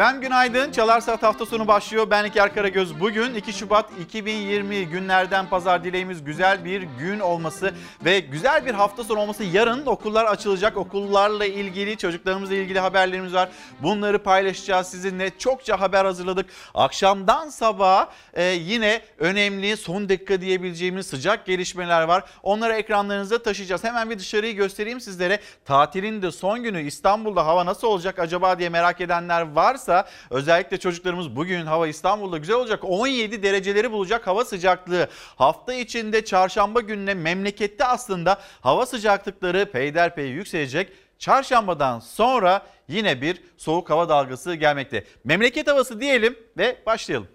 [0.00, 0.72] Efendim günaydın.
[0.72, 2.10] Çalar Saat hafta sonu başlıyor.
[2.10, 3.00] Ben İlker Karagöz.
[3.00, 7.74] Bugün 2 Şubat 2020 günlerden pazar dileğimiz güzel bir gün olması
[8.04, 9.44] ve güzel bir hafta sonu olması.
[9.44, 10.76] Yarın okullar açılacak.
[10.76, 13.48] Okullarla ilgili çocuklarımızla ilgili haberlerimiz var.
[13.82, 15.38] Bunları paylaşacağız sizinle.
[15.38, 16.46] Çokça haber hazırladık.
[16.74, 22.24] Akşamdan sabaha e, yine önemli son dakika diyebileceğimiz sıcak gelişmeler var.
[22.42, 23.84] Onları ekranlarınıza taşıyacağız.
[23.84, 25.40] Hemen bir dışarıyı göstereyim sizlere.
[25.64, 29.89] Tatilin de son günü İstanbul'da hava nasıl olacak acaba diye merak edenler varsa
[30.30, 32.80] özellikle çocuklarımız bugün hava İstanbul'da güzel olacak.
[32.82, 35.08] 17 dereceleri bulacak hava sıcaklığı.
[35.36, 40.92] Hafta içinde çarşamba gününe memlekette aslında hava sıcaklıkları peyderpey yükselecek.
[41.18, 45.04] Çarşambadan sonra yine bir soğuk hava dalgası gelmekte.
[45.24, 47.28] Memleket havası diyelim ve başlayalım.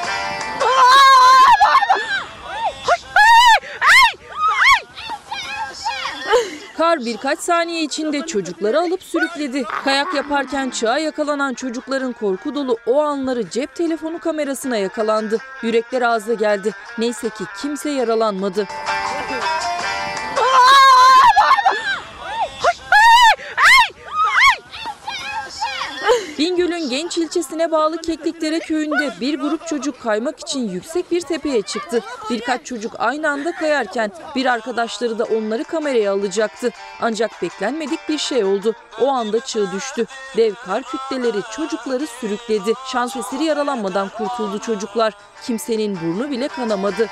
[6.79, 9.63] Kar birkaç saniye içinde çocukları alıp sürükledi.
[9.83, 15.37] Kayak yaparken çığa yakalanan çocukların korku dolu o anları cep telefonu kamerasına yakalandı.
[15.61, 16.71] Yürekler ağza geldi.
[16.97, 18.67] Neyse ki kimse yaralanmadı.
[26.39, 32.01] Bingöl'ün Genç ilçesine bağlı Kekliklere köyünde bir grup çocuk kaymak için yüksek bir tepeye çıktı.
[32.29, 36.69] Birkaç çocuk aynı anda kayarken bir arkadaşları da onları kameraya alacaktı.
[37.01, 38.73] Ancak beklenmedik bir şey oldu.
[39.01, 40.05] O anda çığ düştü.
[40.37, 42.73] Dev kar kütleleri çocukları sürükledi.
[42.91, 45.13] Şans eseri yaralanmadan kurtuldu çocuklar.
[45.45, 47.09] Kimsenin burnu bile kanamadı.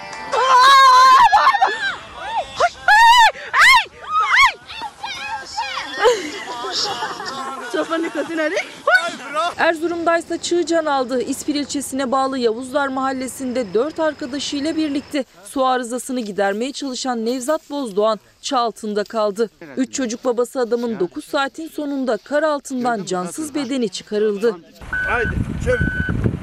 [9.57, 11.21] Erzurum'daysa çığ can aldı.
[11.21, 18.59] İspir ilçesine bağlı Yavuzlar mahallesinde dört arkadaşıyla birlikte su arızasını gidermeye çalışan Nevzat Bozdoğan çağ
[18.59, 19.49] altında kaldı.
[19.77, 24.55] Üç çocuk babası adamın 9 saatin sonunda kar altından cansız bedeni çıkarıldı.
[24.91, 25.35] Haydi
[25.65, 26.36] çevir.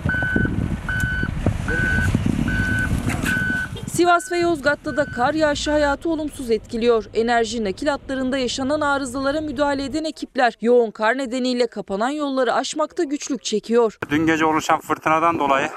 [3.94, 7.04] Sivas ve Yozgat'ta da kar yağışı hayatı olumsuz etkiliyor.
[7.14, 13.44] Enerji nakil hatlarında yaşanan arızalara müdahale eden ekipler yoğun kar nedeniyle kapanan yolları aşmakta güçlük
[13.44, 13.98] çekiyor.
[14.10, 15.68] Dün gece oluşan fırtınadan dolayı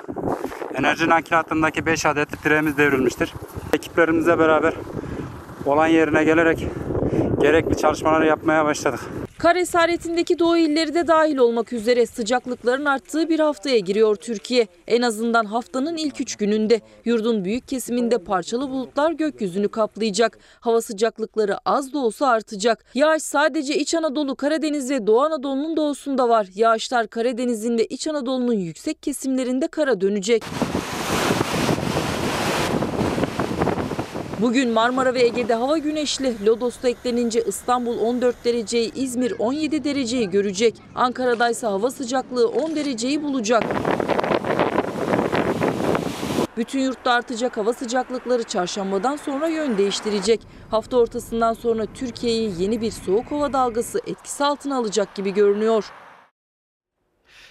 [0.75, 3.33] enerji nakilatındaki 5 adet direğimiz devrilmiştir.
[3.73, 4.73] Ekiplerimizle beraber
[5.67, 6.67] olan yerine gelerek
[7.41, 8.99] gerekli çalışmaları yapmaya başladık.
[9.37, 14.67] Kar esaretindeki doğu illeri de dahil olmak üzere sıcaklıkların arttığı bir haftaya giriyor Türkiye.
[14.87, 20.39] En azından haftanın ilk üç gününde yurdun büyük kesiminde parçalı bulutlar gökyüzünü kaplayacak.
[20.59, 22.85] Hava sıcaklıkları az da olsa artacak.
[22.93, 26.47] Yağış sadece İç Anadolu, Karadeniz ve Doğu Anadolu'nun doğusunda var.
[26.55, 30.43] Yağışlar Karadeniz'in ve İç Anadolu'nun yüksek kesimlerinde kara dönecek.
[34.41, 36.45] Bugün Marmara ve Ege'de hava güneşli.
[36.45, 40.75] Lodos'ta eklenince İstanbul 14 dereceyi, İzmir 17 dereceyi görecek.
[40.95, 43.63] Ankara'daysa hava sıcaklığı 10 dereceyi bulacak.
[46.57, 50.41] Bütün yurtta artacak hava sıcaklıkları çarşambadan sonra yön değiştirecek.
[50.71, 55.91] Hafta ortasından sonra Türkiye'yi yeni bir soğuk hava dalgası etkisi altına alacak gibi görünüyor.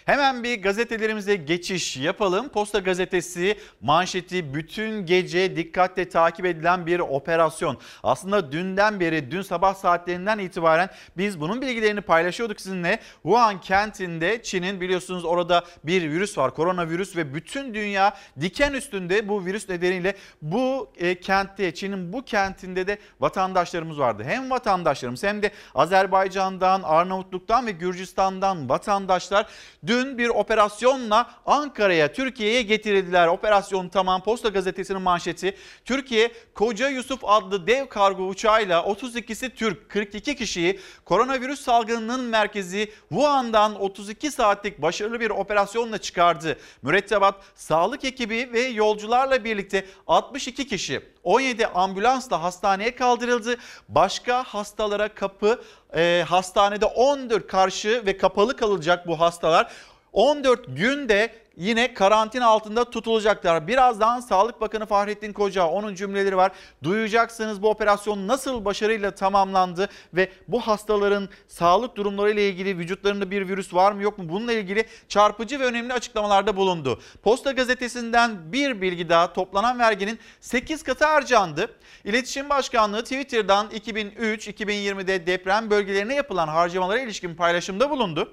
[0.07, 2.49] Hemen bir gazetelerimize geçiş yapalım.
[2.49, 7.79] Posta gazetesi manşeti bütün gece dikkatle takip edilen bir operasyon.
[8.03, 13.01] Aslında dünden beri, dün sabah saatlerinden itibaren biz bunun bilgilerini paylaşıyorduk sizinle.
[13.23, 19.47] Wuhan kentinde Çin'in biliyorsunuz orada bir virüs var, koronavirüs ve bütün dünya diken üstünde bu
[19.47, 24.23] virüs nedeniyle bu e, kentte, Çin'in bu kentinde de vatandaşlarımız vardı.
[24.27, 29.47] Hem vatandaşlarımız hem de Azerbaycan'dan, Arnavutluk'tan ve Gürcistan'dan vatandaşlar
[29.87, 33.27] dün bir operasyonla Ankara'ya, Türkiye'ye getirildiler.
[33.27, 34.23] Operasyon tamam.
[34.23, 35.57] Posta gazetesinin manşeti.
[35.85, 43.81] Türkiye Koca Yusuf adlı dev kargo uçağıyla 32'si Türk, 42 kişiyi koronavirüs salgınının merkezi Wuhan'dan
[43.81, 46.59] 32 saatlik başarılı bir operasyonla çıkardı.
[46.83, 53.57] Mürettebat sağlık ekibi ve yolcularla birlikte 62 kişi 17 ambulansla hastaneye kaldırıldı.
[53.89, 55.63] Başka hastalara kapı
[55.95, 59.73] e, hastanede 14 karşı ve kapalı kalacak bu hastalar.
[60.13, 63.69] 14 günde yine karantina altında tutulacaklar.
[63.69, 66.53] Birazdan Sağlık Bakanı Fahrettin Koca onun cümleleri var.
[66.83, 73.49] Duyacaksınız bu operasyon nasıl başarıyla tamamlandı ve bu hastaların sağlık durumları ile ilgili vücutlarında bir
[73.49, 77.01] virüs var mı yok mu bununla ilgili çarpıcı ve önemli açıklamalarda bulundu.
[77.23, 81.71] Posta gazetesinden bir bilgi daha toplanan verginin 8 katı harcandı.
[82.05, 88.33] İletişim Başkanlığı Twitter'dan 2003-2020'de deprem bölgelerine yapılan harcamalara ilişkin paylaşımda bulundu.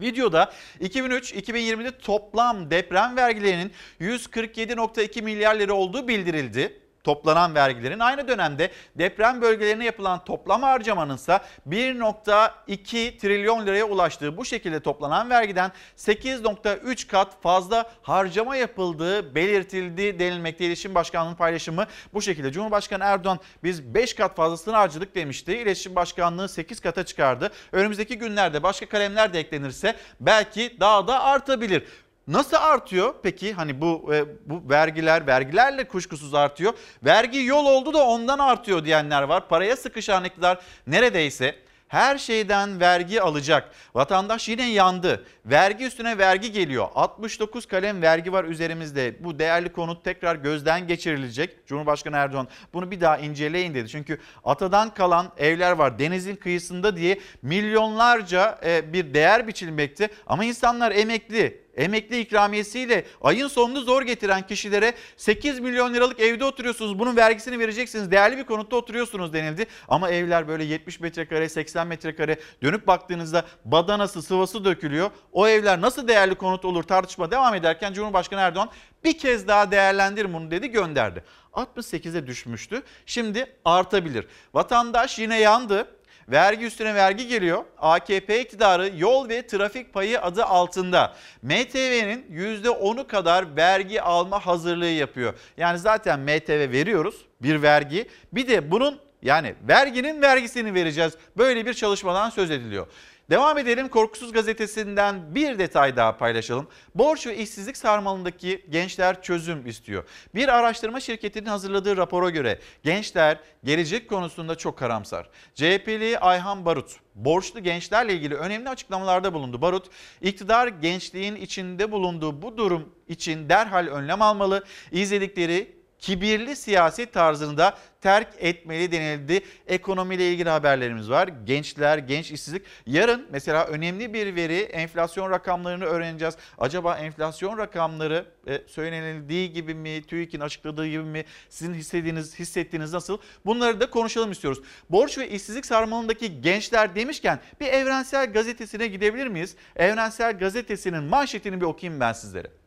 [0.00, 6.80] Videoda 2003-2020'de toplam deprem vergilerinin 147.2 milyar lira olduğu bildirildi.
[7.04, 14.44] Toplanan vergilerin aynı dönemde deprem bölgelerine yapılan toplam harcamanın ise 1.2 trilyon liraya ulaştığı bu
[14.44, 20.64] şekilde toplanan vergiden 8.3 kat fazla harcama yapıldığı belirtildi denilmekte.
[20.64, 22.52] İletişim Başkanlığı'nın paylaşımı bu şekilde.
[22.52, 25.56] Cumhurbaşkanı Erdoğan biz 5 kat fazlasını harcadık demişti.
[25.56, 27.50] İletişim Başkanlığı 8 kata çıkardı.
[27.72, 31.84] Önümüzdeki günlerde başka kalemler de eklenirse belki daha da artabilir.
[32.30, 36.72] Nasıl artıyor peki hani bu e, bu vergiler vergilerle kuşkusuz artıyor.
[37.04, 39.48] Vergi yol oldu da ondan artıyor diyenler var.
[39.48, 41.54] Paraya sıkışan iktidar neredeyse
[41.90, 43.70] her şeyden vergi alacak.
[43.94, 45.24] Vatandaş yine yandı.
[45.46, 46.88] Vergi üstüne vergi geliyor.
[46.94, 49.24] 69 kalem vergi var üzerimizde.
[49.24, 51.66] Bu değerli konut tekrar gözden geçirilecek.
[51.66, 53.88] Cumhurbaşkanı Erdoğan bunu bir daha inceleyin dedi.
[53.88, 60.08] Çünkü atadan kalan evler var denizin kıyısında diye milyonlarca e, bir değer biçilmekte.
[60.26, 66.98] Ama insanlar emekli, emekli ikramiyesiyle ayın sonunu zor getiren kişilere 8 milyon liralık evde oturuyorsunuz.
[66.98, 68.10] Bunun vergisini vereceksiniz.
[68.10, 69.66] Değerli bir konutta oturuyorsunuz denildi.
[69.88, 75.10] Ama evler böyle 70 metrekare, 80 metrekare dönüp baktığınızda badanası, sıvası dökülüyor.
[75.32, 78.70] O evler nasıl değerli konut olur tartışma devam ederken Cumhurbaşkanı Erdoğan
[79.04, 81.24] bir kez daha değerlendirin bunu dedi gönderdi.
[81.52, 82.82] 68'e düşmüştü.
[83.06, 84.26] Şimdi artabilir.
[84.54, 85.86] Vatandaş yine yandı.
[86.30, 87.64] Vergi üstüne vergi geliyor.
[87.78, 95.34] AKP iktidarı yol ve trafik payı adı altında MTV'nin %10'u kadar vergi alma hazırlığı yapıyor.
[95.56, 98.08] Yani zaten MTV veriyoruz bir vergi.
[98.32, 101.12] Bir de bunun yani verginin vergisini vereceğiz.
[101.38, 102.86] Böyle bir çalışmadan söz ediliyor.
[103.30, 106.68] Devam edelim Korkusuz Gazetesi'nden bir detay daha paylaşalım.
[106.94, 110.04] Borç ve işsizlik sarmalındaki gençler çözüm istiyor.
[110.34, 115.28] Bir araştırma şirketinin hazırladığı rapora göre gençler gelecek konusunda çok karamsar.
[115.54, 119.62] CHP'li Ayhan Barut borçlu gençlerle ilgili önemli açıklamalarda bulundu.
[119.62, 119.86] Barut,
[120.22, 124.64] iktidar gençliğin içinde bulunduğu bu durum için derhal önlem almalı.
[124.92, 129.40] İzledikleri kibirli siyaset tarzını da terk etmeli denildi.
[129.66, 131.28] Ekonomiyle ilgili haberlerimiz var.
[131.44, 132.62] Gençler, genç işsizlik.
[132.86, 136.36] Yarın mesela önemli bir veri enflasyon rakamlarını öğreneceğiz.
[136.58, 143.18] Acaba enflasyon rakamları e, söylenildiği gibi mi, TÜİK'in açıkladığı gibi mi, sizin hissettiğiniz, hissettiğiniz nasıl?
[143.46, 144.62] Bunları da konuşalım istiyoruz.
[144.90, 149.56] Borç ve işsizlik sarmalındaki gençler demişken bir Evrensel Gazetesi'ne gidebilir miyiz?
[149.76, 152.59] Evrensel Gazetesi'nin manşetini bir okuyayım ben sizlere.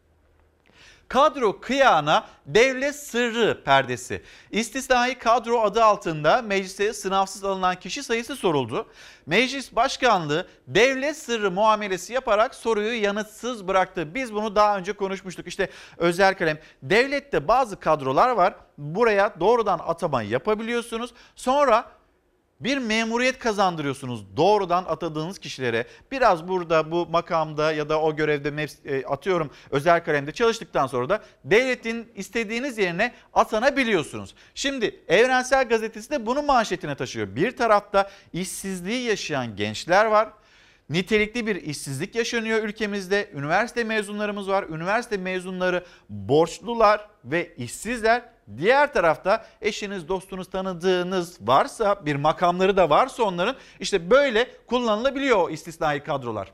[1.08, 4.24] Kadro kıyağına devlet sırrı perdesi.
[4.52, 8.88] İstisnai kadro adı altında meclise sınavsız alınan kişi sayısı soruldu.
[9.26, 14.16] Meclis Başkanlığı devlet sırrı muamelesi yaparak soruyu yanıtsız bıraktı.
[14.16, 15.48] Biz bunu daha önce konuşmuştuk.
[15.48, 16.60] İşte özel kalem.
[16.84, 18.56] Devlette bazı kadrolar var.
[18.78, 21.14] Buraya doğrudan atama yapabiliyorsunuz.
[21.36, 21.86] Sonra
[22.60, 25.88] bir memuriyet kazandırıyorsunuz doğrudan atadığınız kişilere.
[26.12, 31.24] Biraz burada bu makamda ya da o görevde e, atıyorum özel kalemde çalıştıktan sonra da
[31.46, 34.36] devletin istediğiniz yerine atanabiliyorsunuz.
[34.56, 37.36] Şimdi Evrensel Gazetesi de bunu manşetine taşıyor.
[37.36, 40.30] Bir tarafta işsizliği yaşayan gençler var.
[40.90, 43.30] Nitelikli bir işsizlik yaşanıyor ülkemizde.
[43.34, 44.66] Üniversite mezunlarımız var.
[44.70, 48.32] Üniversite mezunları borçlular ve işsizler.
[48.57, 55.50] Diğer tarafta eşiniz, dostunuz, tanıdığınız varsa bir makamları da varsa onların işte böyle kullanılabiliyor o
[55.50, 56.52] istisnai kadrolar.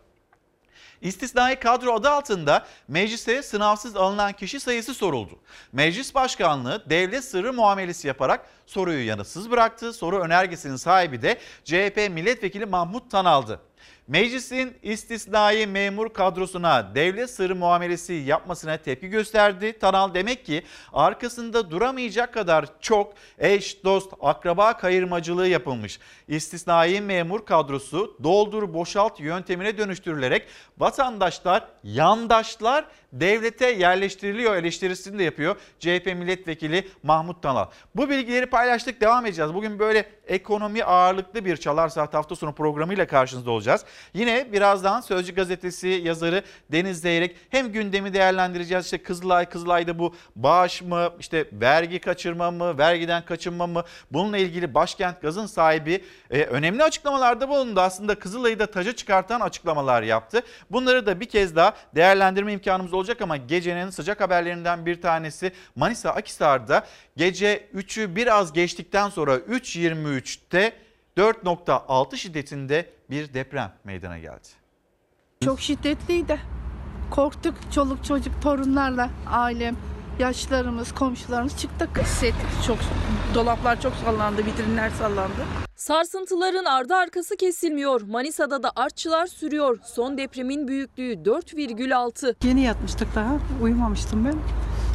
[1.02, 5.40] İstisnai kadro adı altında meclise sınavsız alınan kişi sayısı soruldu.
[5.74, 9.94] Meclis Başkanlığı devlet sırrı muamelesi yaparak soruyu yanıtsız bıraktı.
[9.94, 13.60] Soru önergesinin sahibi de CHP milletvekili Mahmut Tanal'dı.
[14.10, 19.80] Meclisin istisnai memur kadrosuna devlet sırrı muamelesi yapmasına tepki gösterdi.
[19.80, 20.64] Tanal demek ki
[20.94, 26.00] arkasında duramayacak kadar çok eş, dost, akraba kayırmacılığı yapılmış.
[26.28, 30.48] İstisnai memur kadrosu doldur boşalt yöntemine dönüştürülerek
[30.78, 37.66] vatandaşlar, yandaşlar devlete yerleştiriliyor eleştirisini de yapıyor CHP milletvekili Mahmut Tanal.
[37.96, 39.54] Bu bilgileri paylaştık devam edeceğiz.
[39.54, 43.86] Bugün böyle ekonomi ağırlıklı bir Çalar Saat hafta sonu programıyla karşınızda olacağız.
[44.14, 48.86] Yine birazdan Sözcü Gazetesi yazarı Deniz Zeyrek hem gündemi değerlendireceğiz.
[48.86, 53.84] İşte Kızılay, Kızılay'da bu bağış mı, işte vergi kaçırma mı, vergiden kaçınma mı?
[54.12, 57.80] Bununla ilgili Başkent Gaz'ın sahibi e, önemli açıklamalarda bulundu.
[57.82, 60.42] Aslında Kızılay'ı da taca çıkartan açıklamalar yaptı.
[60.72, 66.10] Bunları da bir kez daha değerlendirme imkanımız olacak ama gecenin sıcak haberlerinden bir tanesi Manisa
[66.10, 66.86] Akhisar'da
[67.18, 70.74] gece 3'ü biraz geçtikten sonra 3.23'te
[71.18, 74.48] 4.6 şiddetinde bir deprem meydana geldi.
[75.44, 76.40] Çok şiddetliydi.
[77.12, 79.78] Korktuk çoluk çocuk torunlarla ailem,
[80.20, 81.90] yaşlarımız, komşularımız çıktık.
[82.02, 82.78] Hissettik çok.
[83.36, 85.46] Dolaplar çok sallandı, vitrinler sallandı.
[85.76, 88.02] Sarsıntıların ardı arkası kesilmiyor.
[88.02, 89.80] Manisa'da da artçılar sürüyor.
[89.86, 92.48] Son depremin büyüklüğü 4,6.
[92.48, 93.38] Yeni yatmıştık daha.
[93.64, 94.36] Uyumamıştım ben.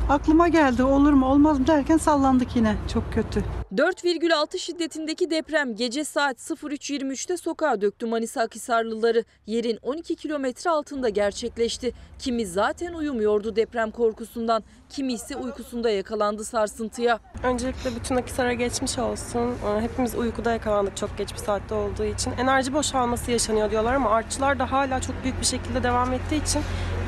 [0.08, 2.76] Aklıma geldi olur mu olmaz mı derken sallandık yine.
[2.92, 3.44] Çok kötü.
[3.74, 9.24] 4,6 şiddetindeki deprem gece saat 03.23'te sokağa döktü Manisa Akhisarlıları.
[9.46, 11.92] Yerin 12 kilometre altında gerçekleşti.
[12.18, 14.62] Kimi zaten uyumuyordu deprem korkusundan,
[14.96, 17.18] kimi ise uykusunda yakalandı sarsıntıya.
[17.42, 19.40] Öncelikle bütün Akisar'a geçmiş olsun.
[19.66, 22.32] Ee, Hepimiz uykuda yakalandık çok geç bir saatte olduğu için.
[22.32, 26.60] Enerji boşalması yaşanıyor diyorlar ama artçılar da hala çok büyük bir şekilde devam ettiği için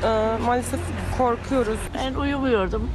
[0.03, 0.79] e, maalesef
[1.17, 1.79] korkuyoruz.
[1.95, 2.89] Ben uyumuyordum.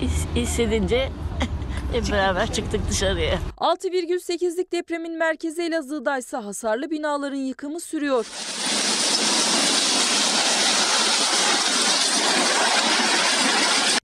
[0.00, 1.08] His- Hissedince
[1.92, 3.38] hep beraber çıktık dışarıya.
[3.58, 8.26] 6,8'lik depremin merkezi Elazığ'da ise hasarlı binaların yıkımı sürüyor.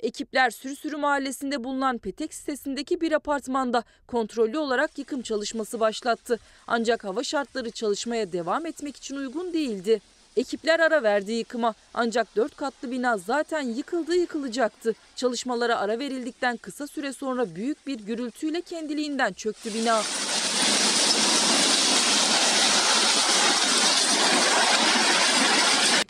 [0.03, 6.39] Ekipler Sürüsürü mahallesinde bulunan Petek sitesindeki bir apartmanda kontrollü olarak yıkım çalışması başlattı.
[6.67, 10.01] Ancak hava şartları çalışmaya devam etmek için uygun değildi.
[10.37, 14.95] Ekipler ara verdi yıkıma ancak 4 katlı bina zaten yıkıldı yıkılacaktı.
[15.17, 20.03] Çalışmalara ara verildikten kısa süre sonra büyük bir gürültüyle kendiliğinden çöktü bina.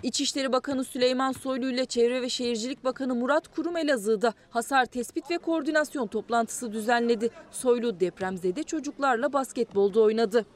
[0.02, 5.38] İçişleri Bakanı Süleyman Soylu ile Çevre ve Şehircilik Bakanı Murat Kurum Elazığ'da hasar tespit ve
[5.38, 7.30] koordinasyon toplantısı düzenledi.
[7.50, 10.47] Soylu depremzede çocuklarla basketbolda oynadı.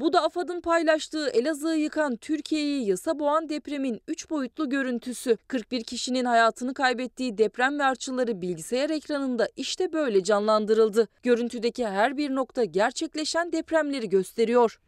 [0.00, 5.36] Bu da AFAD'ın paylaştığı Elazığ'ı yıkan Türkiye'yi yasa boğan depremin 3 boyutlu görüntüsü.
[5.48, 11.08] 41 kişinin hayatını kaybettiği deprem ve artçıları bilgisayar ekranında işte böyle canlandırıldı.
[11.22, 14.78] Görüntüdeki her bir nokta gerçekleşen depremleri gösteriyor.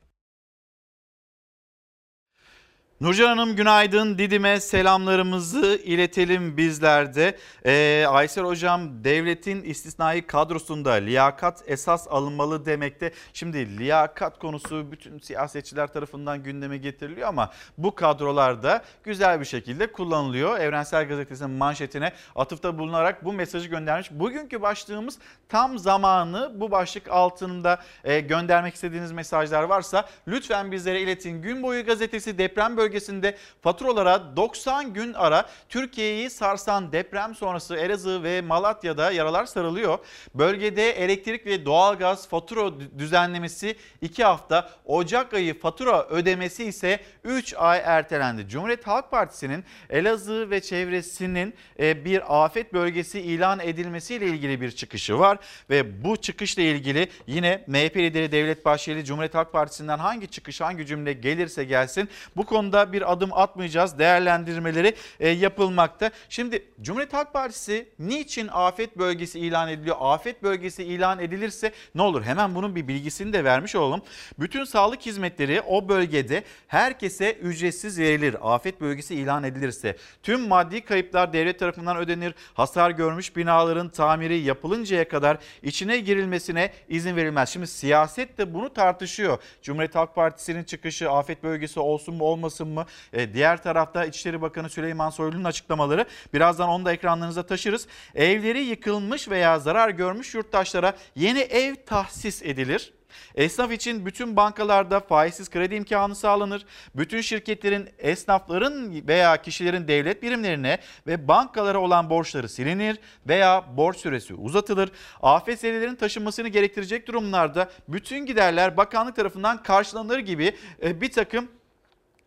[3.00, 4.18] Nurcan Hanım günaydın.
[4.18, 7.38] Didim'e selamlarımızı iletelim bizler de.
[7.66, 13.12] Ee, Aysel Hocam devletin istisnai kadrosunda liyakat esas alınmalı demekte.
[13.32, 20.58] Şimdi liyakat konusu bütün siyasetçiler tarafından gündeme getiriliyor ama bu kadrolarda güzel bir şekilde kullanılıyor.
[20.58, 24.10] Evrensel Gazetesi'nin manşetine atıfta bulunarak bu mesajı göndermiş.
[24.10, 31.42] Bugünkü başlığımız tam zamanı bu başlık altında e, göndermek istediğiniz mesajlar varsa lütfen bizlere iletin.
[31.42, 38.40] Gün boyu gazetesi deprem bölgesinde faturalara 90 gün ara Türkiye'yi sarsan deprem sonrası Elazığ ve
[38.40, 39.98] Malatya'da yaralar sarılıyor.
[40.34, 47.80] Bölgede elektrik ve doğalgaz fatura düzenlemesi 2 hafta, Ocak ayı fatura ödemesi ise 3 ay
[47.84, 48.48] ertelendi.
[48.48, 55.18] Cumhuriyet Halk Partisi'nin Elazığ ve çevresinin e, bir afet bölgesi ilan edilmesiyle ilgili bir çıkışı
[55.18, 55.38] var
[55.70, 60.86] ve bu çıkışla ilgili yine MHP lideri Devlet Bahçeli Cumhuriyet Halk Partisi'nden hangi çıkış hangi
[60.86, 66.10] cümle gelirse gelsin bu konuda bir adım atmayacağız değerlendirmeleri e, yapılmakta.
[66.28, 69.96] Şimdi Cumhuriyet Halk Partisi niçin afet bölgesi ilan ediliyor?
[70.00, 72.22] Afet bölgesi ilan edilirse ne olur?
[72.22, 74.02] Hemen bunun bir bilgisini de vermiş olalım.
[74.38, 78.36] Bütün sağlık hizmetleri o bölgede herkese ücretsiz verilir.
[78.42, 82.34] Afet bölgesi ilan edilirse tüm maddi kayıplar devlet tarafından ödenir.
[82.54, 87.48] Hasar görmüş binaların tamiri yapılıncaya kadar içine girilmesine izin verilmez.
[87.48, 89.38] Şimdi siyaset de bunu tartışıyor.
[89.62, 92.86] Cumhuriyet Halk Partisi'nin çıkışı afet bölgesi olsun mu olmasın mı?
[93.12, 96.06] E, diğer tarafta İçişleri Bakanı Süleyman Soylu'nun açıklamaları.
[96.34, 97.86] Birazdan onu da ekranlarınıza taşırız.
[98.14, 102.92] Evleri yıkılmış veya zarar görmüş yurttaşlara yeni ev tahsis edilir.
[103.34, 106.66] Esnaf için bütün bankalarda faizsiz kredi imkanı sağlanır.
[106.94, 114.34] Bütün şirketlerin, esnafların veya kişilerin devlet birimlerine ve bankalara olan borçları silinir veya borç süresi
[114.34, 114.90] uzatılır.
[115.22, 121.48] Afet zedelerin taşınmasını gerektirecek durumlarda bütün giderler bakanlık tarafından karşılanır gibi e, bir takım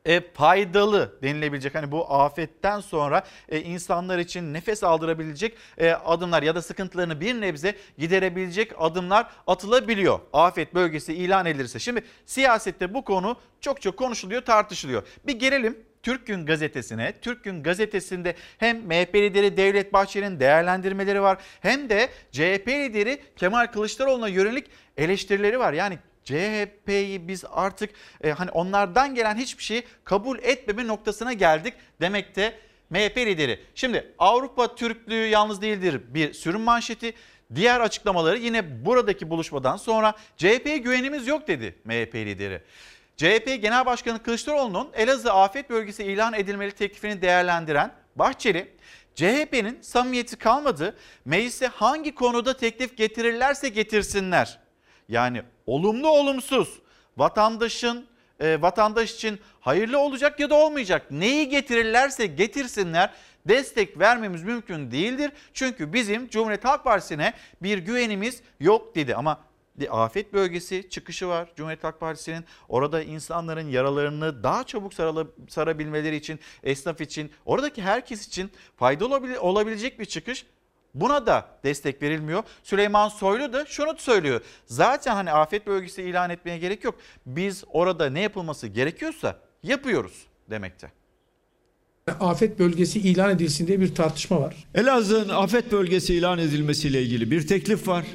[0.08, 6.56] e, faydalı denilebilecek hani bu afetten sonra e, insanlar için nefes aldırabilecek e, adımlar ya
[6.56, 10.20] da sıkıntılarını bir nebze giderebilecek adımlar atılabiliyor.
[10.34, 11.80] Afet bölgesi ilan edilirse.
[11.80, 15.04] Şimdi siyasette bu konu çok çok konuşuluyor, tartışılıyor.
[15.28, 17.14] Bir gelelim Türk Gün Gazetesi'ne.
[17.22, 23.68] Türk Gün Gazetesi'nde hem MHP lideri Devlet Bahçeli'nin değerlendirmeleri var hem de CHP lideri Kemal
[23.68, 25.74] Kılıçdaroğlu'na yönelik eleştirileri var.
[25.74, 27.90] Yani CHP'yi biz artık
[28.24, 33.60] e, hani onlardan gelen hiçbir şeyi kabul etmeme noktasına geldik demekte MHP lideri.
[33.76, 37.14] Şimdi Avrupa Türklüğü yalnız değildir bir sürüm manşeti.
[37.56, 42.62] Diğer açıklamaları yine buradaki buluşmadan sonra CHP'ye güvenimiz yok dedi MHP lideri.
[43.18, 48.72] CHP Genel Başkanı Kılıçdaroğlu'nun Elazığ afet bölgesi ilan edilmeli teklifini değerlendiren Bahçeli,
[49.16, 50.98] CHP'nin samimiyeti kalmadı.
[51.26, 54.67] Meclise hangi konuda teklif getirirlerse getirsinler.
[55.10, 56.80] Yani olumlu olumsuz
[57.18, 58.08] vatandaşın
[58.40, 61.12] e, vatandaş için hayırlı olacak ya da olmayacak.
[61.12, 63.14] Neyi getirirlerse getirsinler
[63.48, 65.32] destek vermemiz mümkün değildir.
[65.54, 69.16] Çünkü bizim Cumhuriyet Halk Partisi'ne bir güvenimiz yok dedi.
[69.16, 69.40] Ama
[69.90, 72.46] afet bölgesi çıkışı var Cumhuriyet Halk Partisi'nin.
[72.70, 74.94] Orada insanların yaralarını daha çabuk
[75.50, 80.46] sarabilmeleri için, esnaf için, oradaki herkes için faydalı olabil- olabilecek bir çıkış.
[81.02, 82.44] Buna da destek verilmiyor.
[82.64, 84.42] Süleyman Soylu da şunu söylüyor.
[84.66, 86.96] Zaten hani afet bölgesi ilan etmeye gerek yok.
[87.26, 90.92] Biz orada ne yapılması gerekiyorsa yapıyoruz demekte.
[92.20, 94.68] afet bölgesi ilan edilsin diye bir tartışma var.
[94.76, 98.06] Elazığ'ın afet bölgesi ilan edilmesiyle ilgili bir teklif var.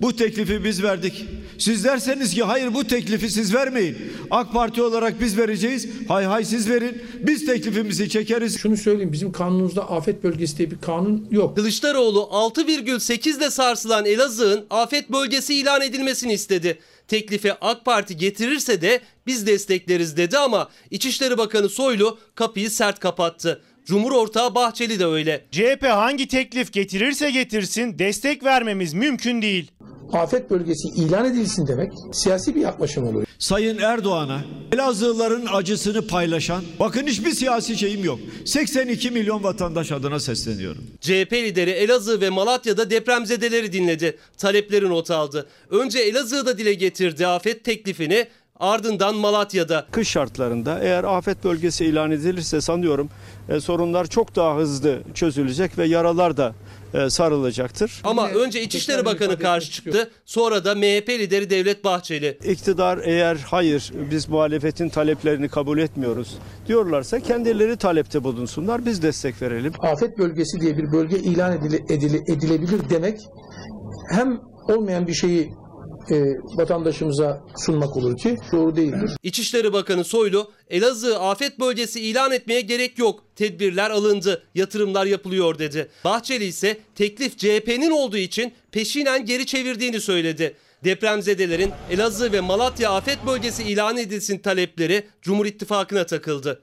[0.00, 1.24] Bu teklifi biz verdik.
[1.58, 3.96] Siz derseniz ki hayır bu teklifi siz vermeyin.
[4.30, 5.88] AK Parti olarak biz vereceğiz.
[6.08, 7.02] Hay hay siz verin.
[7.20, 8.58] Biz teklifimizi çekeriz.
[8.58, 11.56] Şunu söyleyeyim bizim kanunumuzda afet bölgesi diye bir kanun yok.
[11.56, 16.78] Kılıçdaroğlu 6,8 ile sarsılan Elazığ'ın afet bölgesi ilan edilmesini istedi.
[17.08, 23.62] Teklifi AK Parti getirirse de biz destekleriz dedi ama İçişleri Bakanı Soylu kapıyı sert kapattı.
[23.86, 25.44] Cumhur ortağı Bahçeli de öyle.
[25.50, 29.70] CHP hangi teklif getirirse getirsin destek vermemiz mümkün değil.
[30.14, 33.26] Afet bölgesi ilan edilsin demek siyasi bir yaklaşım oluyor.
[33.38, 34.40] Sayın Erdoğan'a
[34.72, 38.18] Elazığlıların acısını paylaşan bakın hiçbir siyasi şeyim yok.
[38.44, 40.84] 82 milyon vatandaş adına sesleniyorum.
[41.00, 44.18] CHP lideri Elazığ ve Malatya'da depremzedeleri dinledi.
[44.38, 45.46] Talepleri not aldı.
[45.70, 48.26] Önce Elazığ'da dile getirdi afet teklifini
[48.60, 49.86] ardından Malatya'da.
[49.90, 53.08] Kış şartlarında eğer afet bölgesi ilan edilirse sanıyorum
[53.48, 56.54] e, sorunlar çok daha hızlı çözülecek ve yaralar da
[57.10, 58.00] sarılacaktır.
[58.04, 60.10] Ama önce İçişleri Bakanı karşı çıktı.
[60.26, 62.38] Sonra da MHP lideri Devlet Bahçeli.
[62.44, 69.72] İktidar eğer hayır biz muhalefetin taleplerini kabul etmiyoruz diyorlarsa kendileri talepte bulunsunlar biz destek verelim.
[69.80, 73.18] Afet bölgesi diye bir bölge ilan edile- edile- edilebilir demek
[74.10, 75.52] hem olmayan bir şeyi
[76.10, 79.10] e, vatandaşımıza sunmak olur ki doğru değildir.
[79.22, 83.24] İçişleri Bakanı Soylu, Elazığ afet bölgesi ilan etmeye gerek yok.
[83.36, 85.88] Tedbirler alındı, yatırımlar yapılıyor dedi.
[86.04, 90.56] Bahçeli ise teklif CHP'nin olduğu için peşinen geri çevirdiğini söyledi.
[90.84, 96.62] Depremzedelerin Elazığ ve Malatya afet bölgesi ilan edilsin talepleri Cumhur İttifakı'na takıldı.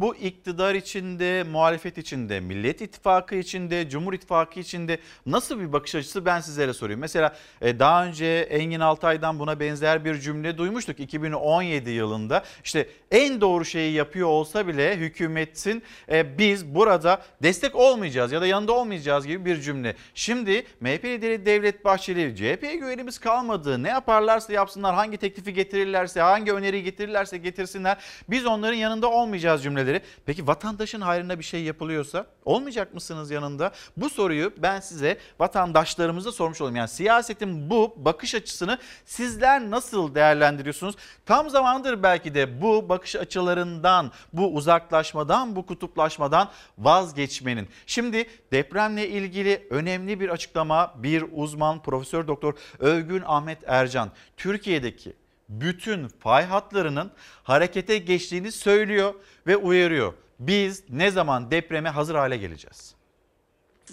[0.00, 6.24] Bu iktidar içinde, muhalefet içinde, Millet İttifakı içinde, Cumhur İttifakı içinde nasıl bir bakış açısı
[6.24, 7.00] ben sizlere sorayım.
[7.00, 12.44] Mesela e, daha önce Engin Altay'dan buna benzer bir cümle duymuştuk 2017 yılında.
[12.64, 15.82] İşte en doğru şeyi yapıyor olsa bile hükümetin
[16.12, 19.96] e, biz burada destek olmayacağız ya da yanında olmayacağız gibi bir cümle.
[20.14, 23.82] Şimdi MHP lideri Devlet Bahçeli CHP'ye güvenimiz kalmadı.
[23.82, 27.96] Ne yaparlarsa yapsınlar, hangi teklifi getirirlerse, hangi öneriyi getirirlerse getirsinler.
[28.28, 30.02] Biz onların yanında olmayacağız cümleleri.
[30.26, 33.72] Peki vatandaşın hayrına bir şey yapılıyorsa olmayacak mısınız yanında?
[33.96, 36.76] Bu soruyu ben size vatandaşlarımıza sormuş olayım.
[36.76, 40.96] Yani siyasetin bu bakış açısını sizler nasıl değerlendiriyorsunuz?
[41.26, 47.68] Tam zamandır belki de bu bakış açılarından, bu uzaklaşmadan, bu kutuplaşmadan vazgeçmenin.
[47.86, 56.08] Şimdi depremle ilgili önemli bir açıklama bir uzman Profesör Doktor Övgün Ahmet Ercan Türkiye'deki bütün
[56.08, 57.10] fay hatlarının
[57.42, 59.14] harekete geçtiğini söylüyor
[59.46, 60.14] ve uyarıyor.
[60.38, 62.94] Biz ne zaman depreme hazır hale geleceğiz?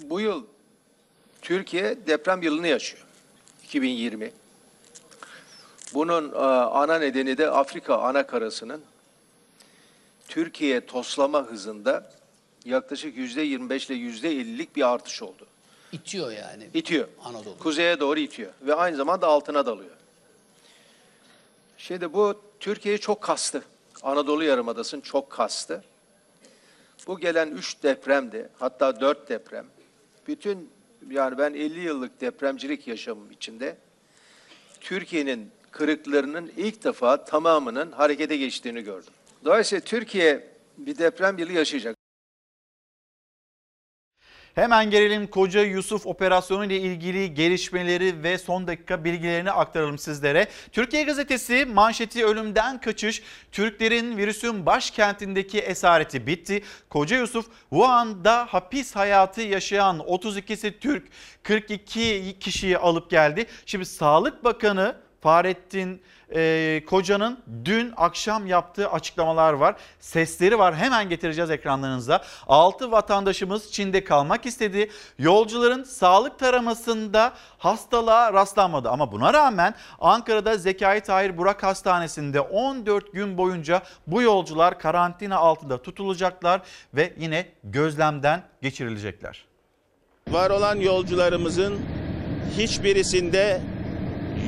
[0.02, 0.44] Bu yıl
[1.42, 3.04] Türkiye deprem yılını yaşıyor.
[3.64, 4.32] 2020.
[5.94, 8.82] Bunun e, ana nedeni de Afrika ana karasının
[10.28, 12.10] Türkiye toslama hızında
[12.64, 15.46] yaklaşık yüzde 25 ile yüzde 50'lik bir artış oldu.
[15.92, 16.68] İtiyor yani.
[16.74, 17.08] İtiyor.
[17.24, 17.58] Anadolu.
[17.58, 19.90] Kuzeye doğru itiyor ve aynı zamanda altına dalıyor.
[21.86, 23.64] Şimdi bu Türkiye'yi çok kastı.
[24.02, 25.84] Anadolu Yarımadası'nı çok kastı.
[27.06, 29.66] Bu gelen üç depremde hatta dört deprem
[30.26, 30.70] bütün
[31.10, 33.76] yani ben 50 yıllık depremcilik yaşamım içinde
[34.80, 39.12] Türkiye'nin kırıklarının ilk defa tamamının harekete geçtiğini gördüm.
[39.44, 41.93] Dolayısıyla Türkiye bir deprem yılı yaşayacak.
[44.54, 50.48] Hemen gelelim Koca Yusuf operasyonu ile ilgili gelişmeleri ve son dakika bilgilerini aktaralım sizlere.
[50.72, 56.62] Türkiye Gazetesi manşeti ölümden kaçış, Türklerin virüsün başkentindeki esareti bitti.
[56.90, 61.08] Koca Yusuf Wuhan'da hapis hayatı yaşayan 32'si Türk
[61.42, 63.46] 42 kişiyi alıp geldi.
[63.66, 66.02] Şimdi Sağlık Bakanı Fahrettin
[66.34, 69.76] e, Koca'nın dün akşam yaptığı açıklamalar var.
[70.00, 72.24] Sesleri var hemen getireceğiz ekranlarınıza.
[72.46, 74.90] 6 vatandaşımız Çin'de kalmak istedi.
[75.18, 78.90] Yolcuların sağlık taramasında hastalığa rastlanmadı.
[78.90, 85.82] Ama buna rağmen Ankara'da Zekai Tahir Burak Hastanesi'nde 14 gün boyunca bu yolcular karantina altında
[85.82, 86.60] tutulacaklar
[86.94, 89.44] ve yine gözlemden geçirilecekler.
[90.28, 91.80] Var olan yolcularımızın
[92.58, 93.60] hiçbirisinde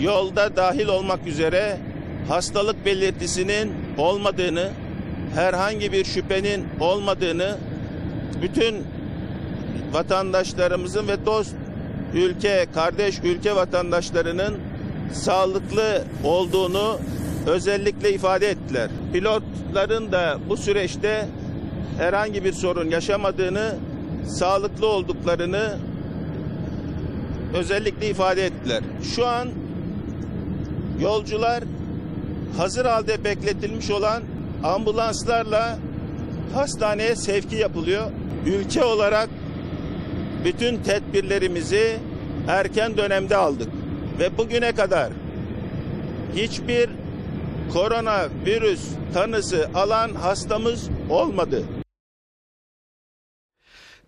[0.01, 1.79] yolda dahil olmak üzere
[2.29, 4.69] hastalık belirtisinin olmadığını,
[5.35, 7.57] herhangi bir şüphenin olmadığını
[8.43, 8.85] bütün
[9.93, 11.55] vatandaşlarımızın ve dost
[12.15, 14.59] ülke, kardeş ülke vatandaşlarının
[15.13, 16.99] sağlıklı olduğunu
[17.47, 18.91] özellikle ifade ettiler.
[19.13, 21.29] Pilotların da bu süreçte
[21.99, 23.75] herhangi bir sorun yaşamadığını,
[24.27, 25.79] sağlıklı olduklarını
[27.55, 28.83] özellikle ifade ettiler.
[29.15, 29.49] Şu an
[31.01, 31.65] yolcular
[32.57, 34.23] hazır halde bekletilmiş olan
[34.65, 35.79] ambulanslarla
[36.55, 38.11] hastaneye sevki yapılıyor.
[38.47, 39.29] Ülke olarak
[40.45, 41.99] bütün tedbirlerimizi
[42.49, 43.69] erken dönemde aldık
[44.19, 45.13] ve bugüne kadar
[46.35, 46.91] hiçbir
[47.73, 48.81] koronavirüs
[49.15, 51.65] tanısı alan hastamız olmadı.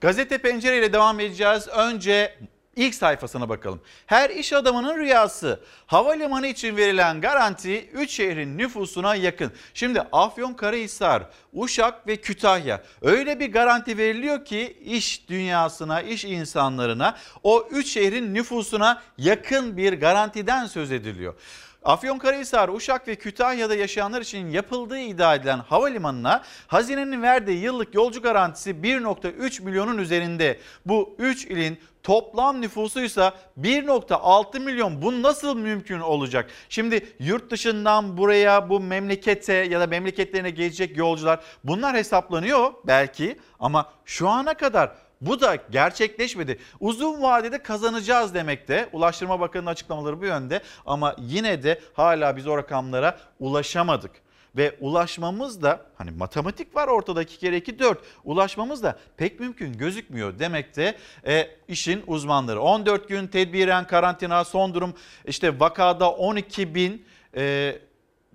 [0.01, 1.69] Gazete Pencere ile devam edeceğiz.
[1.69, 2.35] Önce
[2.79, 3.81] ilk sayfasına bakalım.
[4.07, 5.61] Her iş adamının rüyası.
[5.87, 9.53] Havalimanı için verilen garanti 3 şehrin nüfusuna yakın.
[9.75, 17.69] Şimdi Afyonkarahisar, Uşak ve Kütahya öyle bir garanti veriliyor ki iş dünyasına, iş insanlarına o
[17.71, 21.35] 3 şehrin nüfusuna yakın bir garantiden söz ediliyor.
[21.89, 28.71] Afyonkarahisar, Uşak ve Kütahya'da yaşayanlar için yapıldığı iddia edilen havalimanına hazinenin verdiği yıllık yolcu garantisi
[28.71, 30.59] 1.3 milyonun üzerinde.
[30.87, 35.03] Bu 3 ilin toplam nüfusuysa 1.6 milyon.
[35.03, 36.51] Bu nasıl mümkün olacak?
[36.69, 43.93] Şimdi yurt dışından buraya bu memlekete ya da memleketlerine gelecek yolcular bunlar hesaplanıyor belki ama
[44.05, 46.59] şu ana kadar bu da gerçekleşmedi.
[46.81, 48.89] Uzun vadede kazanacağız demekte.
[48.93, 54.11] Ulaştırma Bakanı'nın açıklamaları bu yönde ama yine de hala biz o rakamlara ulaşamadık.
[54.57, 59.73] Ve ulaşmamız da hani matematik var ortada 2 kere 2 4 ulaşmamız da pek mümkün
[59.73, 62.61] gözükmüyor demekte e, işin uzmanları.
[62.61, 64.95] 14 gün tedbiren karantina son durum
[65.27, 67.79] işte vakada 12 bin e,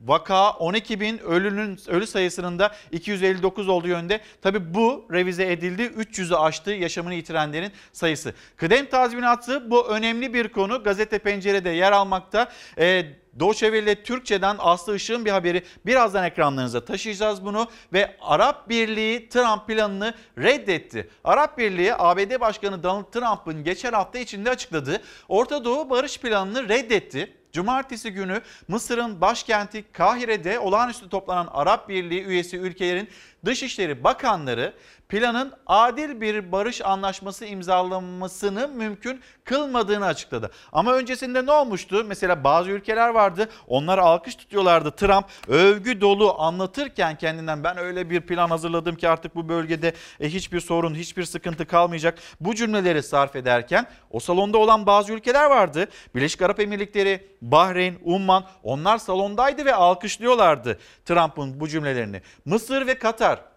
[0.04, 4.22] Vaka 12 bin ölünün ölü sayısının da 259 olduğu yönde.
[4.42, 8.34] Tabi bu revize edildi 300'ü aştı yaşamını yitirenlerin sayısı.
[8.58, 10.84] Kıdem tazminatı bu önemli bir konu.
[10.84, 12.52] Gazete Pencere'de yer almakta.
[12.78, 13.06] Ee,
[13.40, 19.68] Doğu Veli Türkçe'den Aslı Işık'ın bir haberi birazdan ekranlarınıza taşıyacağız bunu ve Arap Birliği Trump
[19.68, 21.10] planını reddetti.
[21.24, 27.43] Arap Birliği ABD Başkanı Donald Trump'ın geçen hafta içinde açıkladığı Orta Doğu barış planını reddetti.
[27.54, 33.10] Cumartesi günü Mısır'ın başkenti Kahire'de olağanüstü toplanan Arap Birliği üyesi ülkelerin
[33.46, 34.74] Dışişleri Bakanları
[35.14, 40.52] planın adil bir barış anlaşması imzalanmasını mümkün kılmadığını açıkladı.
[40.72, 42.06] Ama öncesinde ne olmuştu?
[42.08, 43.50] Mesela bazı ülkeler vardı.
[43.68, 44.92] Onlar alkış tutuyorlardı.
[44.92, 50.30] Trump övgü dolu anlatırken kendinden ben öyle bir plan hazırladım ki artık bu bölgede e,
[50.30, 52.20] hiçbir sorun, hiçbir sıkıntı kalmayacak.
[52.40, 55.88] Bu cümleleri sarf ederken o salonda olan bazı ülkeler vardı.
[56.16, 62.22] Birleşik Arap Emirlikleri, Bahreyn, Umman onlar salondaydı ve alkışlıyorlardı Trump'ın bu cümlelerini.
[62.46, 63.53] Mısır ve Katar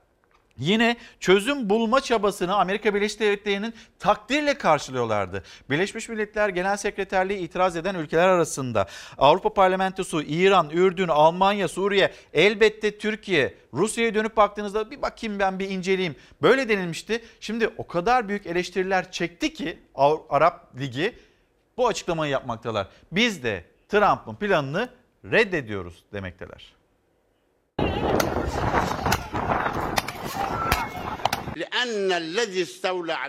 [0.59, 5.43] Yine çözüm bulma çabasını Amerika Birleşik Devletleri'nin takdirle karşılıyorlardı.
[5.71, 8.87] Birleşmiş Milletler Genel Sekreterliği itiraz eden ülkeler arasında
[9.19, 15.71] Avrupa Parlamentosu, İran, Ürdün, Almanya, Suriye, elbette Türkiye, Rusya'ya dönüp baktığınızda bir bakayım ben bir
[15.71, 16.17] inceleyeyim.
[16.43, 17.25] Böyle denilmişti.
[17.41, 19.79] Şimdi o kadar büyük eleştiriler çekti ki
[20.31, 21.15] Arap Ligi
[21.77, 22.89] bu açıklamayı yapmaktalar.
[23.13, 24.89] Biz de Trump'ın planını
[25.25, 26.77] reddediyoruz demekteler.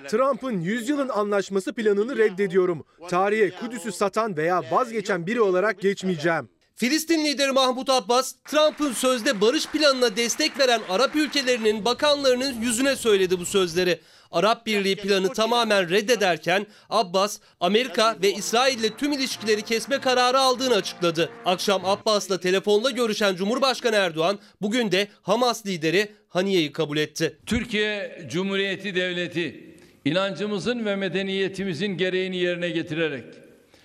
[0.10, 2.86] Trump'ın yüzyılın anlaşması planını reddediyorum.
[3.10, 6.50] Tarihe Kudüs'ü satan veya vazgeçen biri olarak geçmeyeceğim.
[6.76, 13.40] Filistin lideri Mahmut Abbas, Trump'ın sözde barış planına destek veren Arap ülkelerinin bakanlarının yüzüne söyledi
[13.40, 14.00] bu sözleri.
[14.32, 20.76] Arap Birliği planı tamamen reddederken Abbas, Amerika ve İsrail ile tüm ilişkileri kesme kararı aldığını
[20.76, 21.30] açıkladı.
[21.46, 27.38] Akşam Abbas'la telefonla görüşen Cumhurbaşkanı Erdoğan bugün de Hamas lideri Haniye'yi kabul etti.
[27.46, 33.26] Türkiye Cumhuriyeti Devleti inancımızın ve medeniyetimizin gereğini yerine getirerek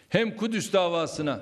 [0.09, 1.41] hem Kudüs davasına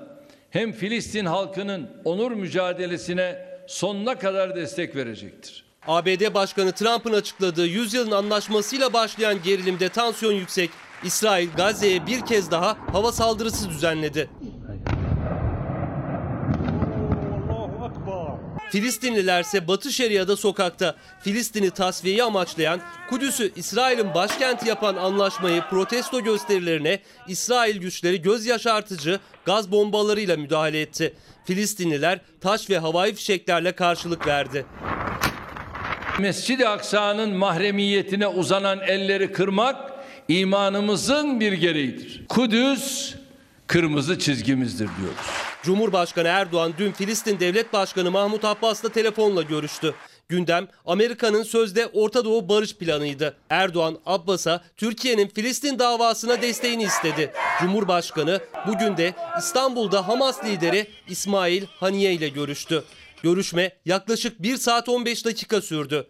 [0.51, 5.70] hem Filistin halkının onur mücadelesine sonuna kadar destek verecektir.
[5.87, 10.71] ABD Başkanı Trump'ın açıkladığı 100 yılın anlaşmasıyla başlayan gerilimde tansiyon yüksek.
[11.05, 14.31] İsrail Gazze'ye bir kez daha hava saldırısı düzenledi.
[18.71, 20.97] Filistinlilerse Batı Şeria'da sokakta.
[21.21, 29.73] Filistin'i tasfiyeyi amaçlayan, Kudüs'ü İsrail'in başkenti yapan anlaşmayı protesto gösterilerine İsrail güçleri göz yaşartıcı gaz
[29.73, 31.15] bombalarıyla müdahale etti.
[31.45, 34.67] Filistinliler taş ve havai fişeklerle karşılık verdi.
[36.21, 39.93] Mescid-i Aksa'nın mahremiyetine uzanan elleri kırmak
[40.29, 42.23] imanımızın bir gereğidir.
[42.29, 43.15] Kudüs
[43.67, 45.27] kırmızı çizgimizdir diyoruz.
[45.63, 49.95] Cumhurbaşkanı Erdoğan dün Filistin Devlet Başkanı Mahmut Abbas'la telefonla görüştü.
[50.29, 53.37] Gündem Amerika'nın sözde Orta Doğu barış planıydı.
[53.51, 57.33] Erdoğan Abbas'a Türkiye'nin Filistin davasına desteğini istedi.
[57.61, 62.85] Cumhurbaşkanı bugün de İstanbul'da Hamas lideri İsmail Haniye ile görüştü.
[63.23, 66.07] Görüşme yaklaşık 1 saat 15 dakika sürdü.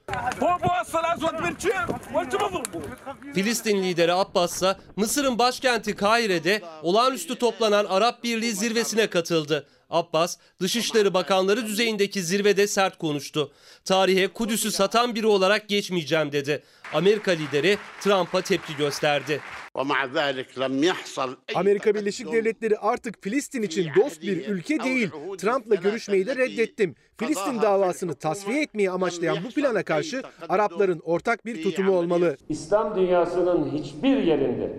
[3.35, 9.67] Filistin lideri Abbas ise Mısır'ın başkenti Kahire'de olağanüstü toplanan Arap Birliği zirvesine katıldı.
[9.91, 13.53] Abbas, Dışişleri Bakanları düzeyindeki zirvede sert konuştu.
[13.85, 16.63] Tarihe Kudüs'ü satan biri olarak geçmeyeceğim dedi.
[16.95, 19.41] Amerika lideri Trump'a tepki gösterdi.
[21.55, 25.11] Amerika Birleşik Devletleri artık Filistin için dost bir ülke değil.
[25.39, 26.95] Trump'la görüşmeyi de reddettim.
[27.17, 32.37] Filistin davasını tasfiye etmeyi amaçlayan bu plana karşı Arapların ortak bir tutumu olmalı.
[32.49, 34.73] İslam dünyasının hiçbir yerinde,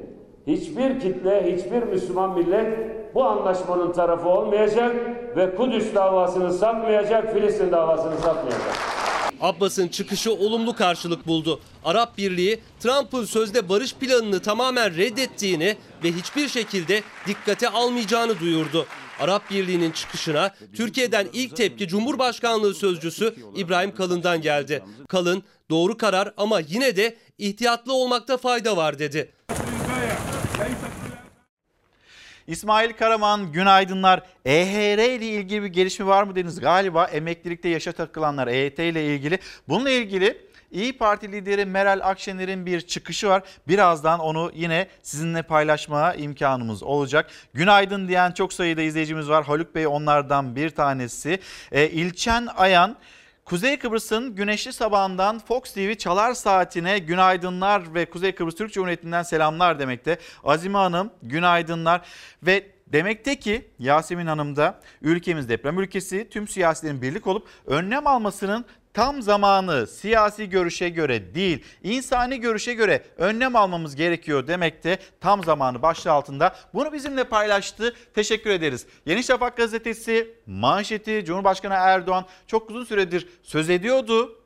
[0.47, 2.77] hiçbir kitle, hiçbir Müslüman millet
[3.15, 4.95] bu anlaşmanın tarafı olmayacak
[5.38, 8.75] ve Kudüs davasını satmayacak, Filistin davasını satmayacak.
[9.41, 11.60] Abbas'ın çıkışı olumlu karşılık buldu.
[11.86, 18.86] Arap Birliği Trump'ın sözde barış planını tamamen reddettiğini ve hiçbir şekilde dikkate almayacağını duyurdu.
[19.19, 24.84] Arap Birliği'nin çıkışına Türkiye'den ilk tepki Cumhurbaşkanlığı sözcüsü İbrahim Kalın'dan geldi.
[25.08, 29.32] Kalın doğru karar ama yine de ihtiyatlı olmakta fayda var dedi.
[32.52, 34.24] İsmail Karaman günaydınlar.
[34.46, 36.60] EHR ile ilgili bir gelişme var mı dediniz?
[36.60, 39.40] Galiba emeklilikte yaşa takılanlar EYT ile ilgili.
[39.68, 43.44] Bununla ilgili İyi Parti lideri Meral Akşener'in bir çıkışı var.
[43.68, 47.32] Birazdan onu yine sizinle paylaşmaya imkanımız olacak.
[47.54, 49.46] Günaydın diyen çok sayıda izleyicimiz var.
[49.46, 51.40] Haluk Bey onlardan bir tanesi.
[51.72, 52.98] E, İlçen Ayan
[53.52, 59.80] Kuzey Kıbrıs'ın güneşli sabahından Fox TV çalar saatine günaydınlar ve Kuzey Kıbrıs Türk Cumhuriyeti'nden selamlar
[59.80, 60.18] demekte.
[60.44, 62.02] Azime Hanım günaydınlar
[62.44, 68.66] ve demekte ki Yasemin Hanım da ülkemiz deprem ülkesi tüm siyasilerin birlik olup önlem almasının
[68.93, 75.82] tam zamanı siyasi görüşe göre değil insani görüşe göre önlem almamız gerekiyor demekte tam zamanı
[75.82, 77.95] başlığı altında bunu bizimle paylaştı.
[78.13, 78.86] Teşekkür ederiz.
[79.06, 84.40] Yeni Şafak gazetesi manşeti Cumhurbaşkanı Erdoğan çok uzun süredir söz ediyordu.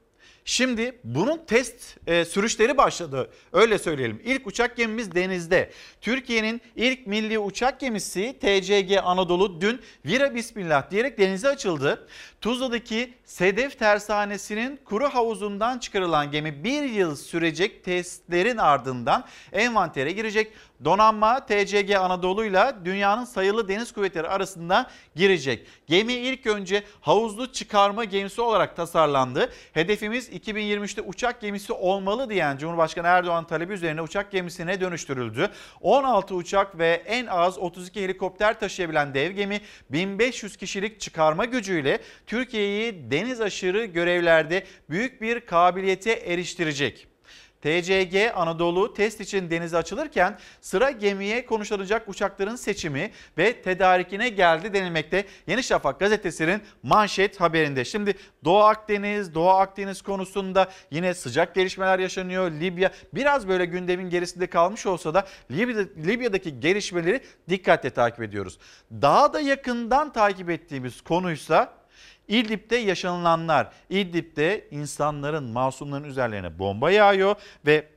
[0.47, 3.29] Şimdi bunun test e, sürüşleri başladı.
[3.53, 4.21] Öyle söyleyelim.
[4.25, 5.71] İlk uçak gemimiz denizde.
[6.01, 12.07] Türkiye'nin ilk milli uçak gemisi TCG Anadolu dün Vira Bismillah diyerek denize açıldı.
[12.41, 20.51] Tuzla'daki Sedef Tersanesi'nin kuru havuzundan çıkarılan gemi bir yıl sürecek testlerin ardından envantere girecek.
[20.83, 25.67] Donanma TCG Anadolu'yla dünyanın sayılı deniz kuvvetleri arasında girecek.
[25.87, 29.49] Gemi ilk önce havuzlu çıkarma gemisi olarak tasarlandı.
[29.73, 35.49] Hedefimiz 2023'te uçak gemisi olmalı diyen Cumhurbaşkanı Erdoğan talebi üzerine uçak gemisine dönüştürüldü.
[35.81, 43.11] 16 uçak ve en az 32 helikopter taşıyabilen dev gemi 1500 kişilik çıkarma gücüyle Türkiye'yi
[43.11, 47.14] deniz aşırı görevlerde büyük bir kabiliyete eriştirecek.
[47.61, 55.25] TCG Anadolu test için denize açılırken sıra gemiye konuşulacak uçakların seçimi ve tedarikine geldi denilmekte.
[55.47, 57.85] Yeni Şafak gazetesinin manşet haberinde.
[57.85, 58.13] Şimdi
[58.43, 62.51] Doğu Akdeniz, Doğu Akdeniz konusunda yine sıcak gelişmeler yaşanıyor.
[62.51, 68.57] Libya biraz böyle gündemin gerisinde kalmış olsa da Libya'da, Libya'daki gelişmeleri dikkatle takip ediyoruz.
[68.91, 71.84] Daha da yakından takip ettiğimiz konuysa
[72.27, 77.35] İdlib'de yaşanılanlar, İdlib'de insanların, masumların üzerlerine bomba yağıyor
[77.65, 77.94] ve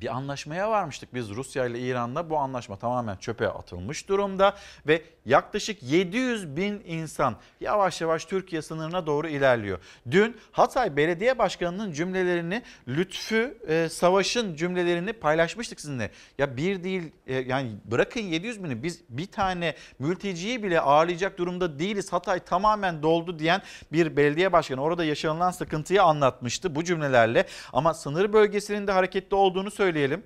[0.00, 2.30] bir anlaşmaya varmıştık biz Rusya ile İran'la.
[2.30, 4.56] Bu anlaşma tamamen çöpe atılmış durumda
[4.86, 9.78] ve yaklaşık 700 bin insan yavaş yavaş Türkiye sınırına doğru ilerliyor.
[10.10, 16.10] Dün Hatay Belediye Başkanı'nın cümlelerini Lütfü e, Savaş'ın cümlelerini paylaşmıştık sizinle.
[16.38, 21.78] Ya bir değil e, yani bırakın 700 bini biz bir tane mülteciyi bile ağırlayacak durumda
[21.78, 22.12] değiliz.
[22.12, 27.46] Hatay tamamen doldu diyen bir belediye başkanı orada yaşanılan sıkıntıyı anlatmıştı bu cümlelerle.
[27.72, 30.22] Ama sınır bölgesinin de hareketli olduğunu söyleyelim.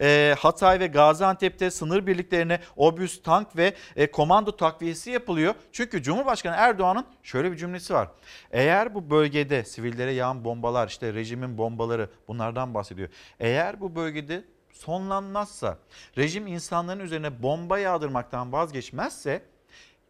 [0.00, 5.54] E, Hatay ve Gaziantep'te sınır birliklerine obüs, tank ve e, komando takviyesi yapılıyor.
[5.72, 8.08] Çünkü Cumhurbaşkanı Erdoğan'ın şöyle bir cümlesi var.
[8.50, 13.08] Eğer bu bölgede sivillere yağan bombalar işte rejimin bombaları bunlardan bahsediyor.
[13.40, 15.78] Eğer bu bölgede sonlanmazsa
[16.18, 19.42] rejim insanların üzerine bomba yağdırmaktan vazgeçmezse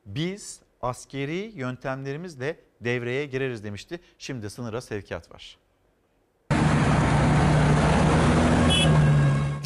[0.07, 4.01] biz askeri yöntemlerimizle devreye gireriz demişti.
[4.19, 5.68] Şimdi sınıra sevkiyat var.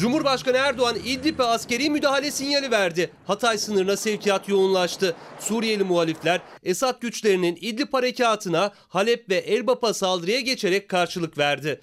[0.03, 3.09] Cumhurbaşkanı Erdoğan İdlib'e askeri müdahale sinyali verdi.
[3.27, 5.15] Hatay sınırına sevkiyat yoğunlaştı.
[5.39, 11.81] Suriyeli muhalifler Esad güçlerinin İdlib harekatına Halep ve Elbap'a saldırıya geçerek karşılık verdi.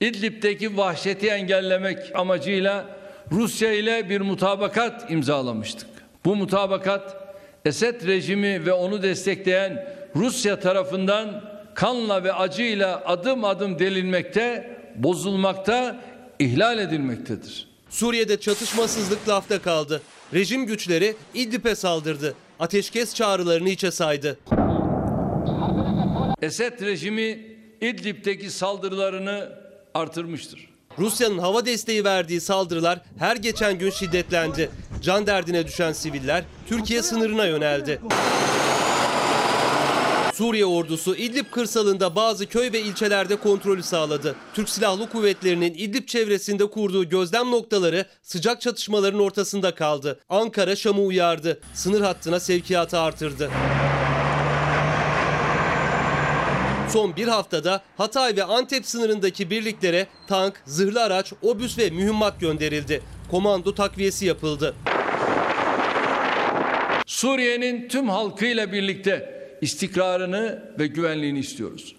[0.00, 2.86] İdlib'deki vahşeti engellemek amacıyla
[3.32, 5.88] Rusya ile bir mutabakat imzalamıştık.
[6.24, 7.16] Bu mutabakat
[7.64, 16.00] Esed rejimi ve onu destekleyen Rusya tarafından kanla ve acıyla adım adım delinmekte, bozulmakta,
[16.38, 17.68] ihlal edilmektedir.
[17.90, 20.02] Suriye'de çatışmasızlık lafta kaldı.
[20.34, 22.34] Rejim güçleri İdlib'e saldırdı.
[22.60, 24.38] Ateşkes çağrılarını içe saydı.
[26.42, 27.46] Esed rejimi
[27.80, 29.48] İdlib'deki saldırılarını
[29.94, 30.68] artırmıştır.
[30.98, 34.70] Rusya'nın hava desteği verdiği saldırılar her geçen gün şiddetlendi.
[35.02, 38.00] Can derdine düşen siviller Türkiye sınırına yöneldi.
[40.38, 44.34] Suriye ordusu İdlib kırsalında bazı köy ve ilçelerde kontrolü sağladı.
[44.54, 50.20] Türk Silahlı Kuvvetleri'nin İdlib çevresinde kurduğu gözlem noktaları sıcak çatışmaların ortasında kaldı.
[50.28, 51.60] Ankara Şam'ı uyardı.
[51.74, 53.50] Sınır hattına sevkiyatı artırdı.
[56.92, 63.02] Son bir haftada Hatay ve Antep sınırındaki birliklere tank, zırhlı araç, obüs ve mühimmat gönderildi.
[63.30, 64.74] Komando takviyesi yapıldı.
[67.06, 71.96] Suriye'nin tüm halkıyla birlikte istikrarını ve güvenliğini istiyoruz.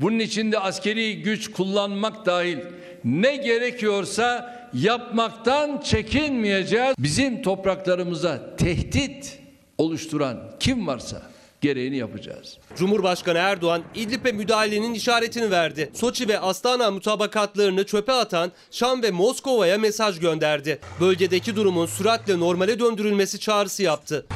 [0.00, 2.58] Bunun için de askeri güç kullanmak dahil
[3.04, 6.94] ne gerekiyorsa yapmaktan çekinmeyeceğiz.
[6.98, 9.38] Bizim topraklarımıza tehdit
[9.78, 11.22] oluşturan kim varsa
[11.60, 12.58] gereğini yapacağız.
[12.76, 15.90] Cumhurbaşkanı Erdoğan İdlib'e müdahalenin işaretini verdi.
[15.94, 20.78] Soçi ve Astana mutabakatlarını çöpe atan Şam ve Moskova'ya mesaj gönderdi.
[21.00, 24.26] Bölgedeki durumun süratle normale döndürülmesi çağrısı yaptı.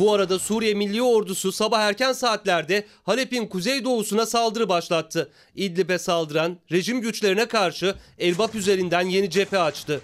[0.00, 5.30] Bu arada Suriye Milli Ordusu sabah erken saatlerde Halep'in kuzeydoğusuna saldırı başlattı.
[5.54, 10.00] İdlib'e saldıran rejim güçlerine karşı Elbap üzerinden yeni cephe açtı.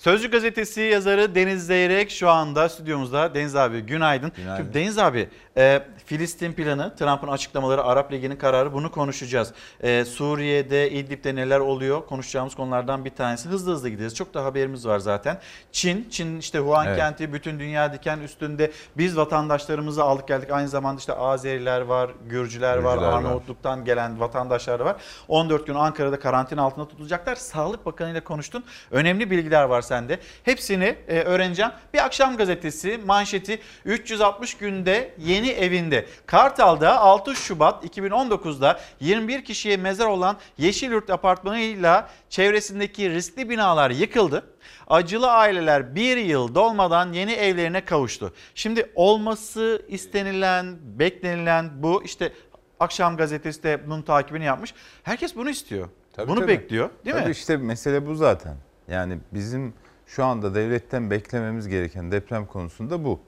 [0.00, 3.34] Sözcü gazetesi yazarı Deniz Zeyrek şu anda stüdyomuzda.
[3.34, 4.32] Deniz abi günaydın.
[4.36, 4.62] Günaydın.
[4.62, 9.52] Şimdi Deniz abi e, Filistin planı, Trump'ın açıklamaları, Arap Ligi'nin kararı bunu konuşacağız.
[9.82, 13.48] E, Suriye'de, İdlib'de neler oluyor konuşacağımız konulardan bir tanesi.
[13.48, 14.14] Hızlı hızlı gideceğiz.
[14.14, 15.38] Çok da haberimiz var zaten.
[15.72, 16.98] Çin, Çin işte Wuhan Evet.
[16.98, 20.50] kenti bütün dünya diken üstünde biz vatandaşlarımızı aldık geldik.
[20.50, 23.18] Aynı zamanda işte Azeriler var, Gürcüler, var, Gürcüler var.
[23.18, 24.96] Arnavutluk'tan gelen vatandaşlar da var.
[25.28, 27.36] 14 gün Ankara'da karantina altında tutulacaklar.
[27.36, 28.64] Sağlık Bakanı ile konuştun.
[28.90, 30.18] Önemli bilgiler var sende.
[30.44, 31.72] Hepsini e, öğreneceğim.
[31.94, 36.06] Bir akşam gazetesi manşeti 360 günde yeni evinde.
[36.26, 44.46] Kartal'da 6 Şubat 2019'da 21 kişiye mezar olan Yeşilyurt apartmanıyla çevresindeki riskli binalar yıkıldı.
[44.88, 48.32] Acılı aileler bir yıl dolmadan yeni evlerine kavuştu.
[48.54, 52.32] Şimdi olması istenilen, beklenilen bu işte
[52.80, 54.74] Akşam gazetesi de bunun takibini yapmış.
[55.02, 55.88] Herkes bunu istiyor.
[56.12, 56.48] Tabii, bunu tabii.
[56.48, 57.32] bekliyor değil Tabii mi?
[57.32, 58.56] işte mesele bu zaten.
[58.90, 59.74] Yani bizim
[60.06, 63.20] şu anda devletten beklememiz gereken deprem konusunda bu.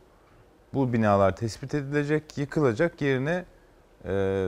[0.75, 3.45] Bu binalar tespit edilecek, yıkılacak yerine
[4.05, 4.47] e,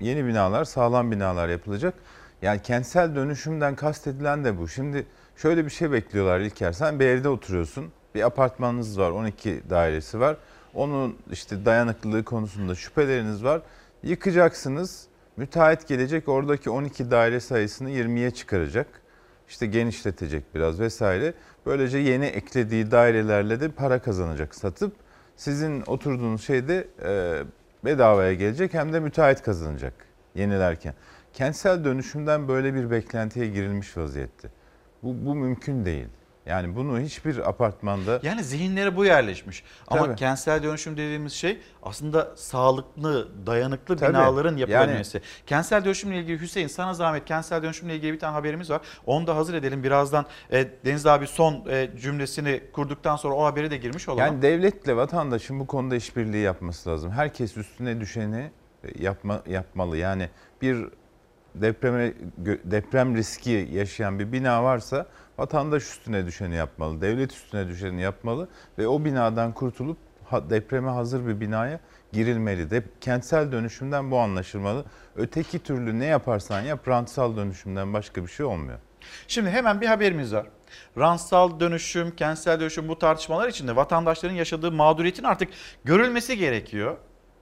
[0.00, 1.94] yeni binalar, sağlam binalar yapılacak.
[2.42, 4.68] Yani kentsel dönüşümden kastedilen de bu.
[4.68, 6.72] Şimdi şöyle bir şey bekliyorlar İlker.
[6.72, 7.92] Sen bir evde oturuyorsun.
[8.14, 10.36] Bir apartmanınız var, 12 dairesi var.
[10.74, 13.62] Onun işte dayanıklılığı konusunda şüpheleriniz var.
[14.02, 15.06] Yıkacaksınız.
[15.36, 18.86] Müteahhit gelecek oradaki 12 daire sayısını 20'ye çıkaracak.
[19.48, 21.34] İşte genişletecek biraz vesaire.
[21.66, 24.92] Böylece yeni eklediği dairelerle de para kazanacak satıp
[25.36, 27.42] sizin oturduğunuz şeyde e,
[27.84, 29.92] bedavaya gelecek hem de müteahhit kazanacak
[30.34, 30.94] yenilerken.
[31.32, 34.48] Kentsel dönüşümden böyle bir beklentiye girilmiş vaziyette.
[35.02, 36.08] Bu, bu mümkün değil.
[36.46, 39.64] Yani bunu hiçbir apartmanda Yani zihinlere bu yerleşmiş.
[39.88, 40.16] Ama Tabii.
[40.16, 44.08] kentsel dönüşüm dediğimiz şey aslında sağlıklı, dayanıklı Tabii.
[44.08, 45.20] binaların yapılabilmesi.
[45.46, 48.80] Kentsel dönüşümle ilgili Hüseyin sana zahmet kentsel dönüşümle ilgili bir tane haberimiz var.
[49.06, 49.82] Onu da hazır edelim.
[49.84, 54.24] Birazdan e, Deniz abi son e, cümlesini kurduktan sonra o habere de girmiş olalım.
[54.24, 57.10] Yani devletle vatandaşın bu konuda işbirliği yapması lazım.
[57.10, 58.50] Herkes üstüne düşeni
[58.84, 59.96] e, yapma, yapmalı.
[59.96, 60.28] Yani
[60.62, 60.86] bir
[61.54, 62.12] depreme
[62.64, 65.06] deprem riski yaşayan bir bina varsa
[65.38, 67.00] vatandaş üstüne düşeni yapmalı.
[67.00, 69.98] Devlet üstüne düşeni yapmalı ve o binadan kurtulup
[70.32, 71.80] depreme hazır bir binaya
[72.12, 72.70] girilmeli.
[72.70, 74.84] De, kentsel dönüşümden bu anlaşılmalı.
[75.16, 78.78] Öteki türlü ne yaparsan yap rantsal dönüşümden başka bir şey olmuyor.
[79.28, 80.46] Şimdi hemen bir haberimiz var.
[80.98, 85.48] Rantsal dönüşüm, kentsel dönüşüm bu tartışmalar içinde vatandaşların yaşadığı mağduriyetin artık
[85.84, 86.96] görülmesi gerekiyor.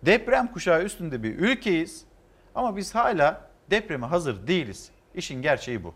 [0.07, 2.05] Deprem kuşağı üstünde bir ülkeyiz
[2.55, 4.91] ama biz hala depreme hazır değiliz.
[5.15, 5.95] İşin gerçeği bu.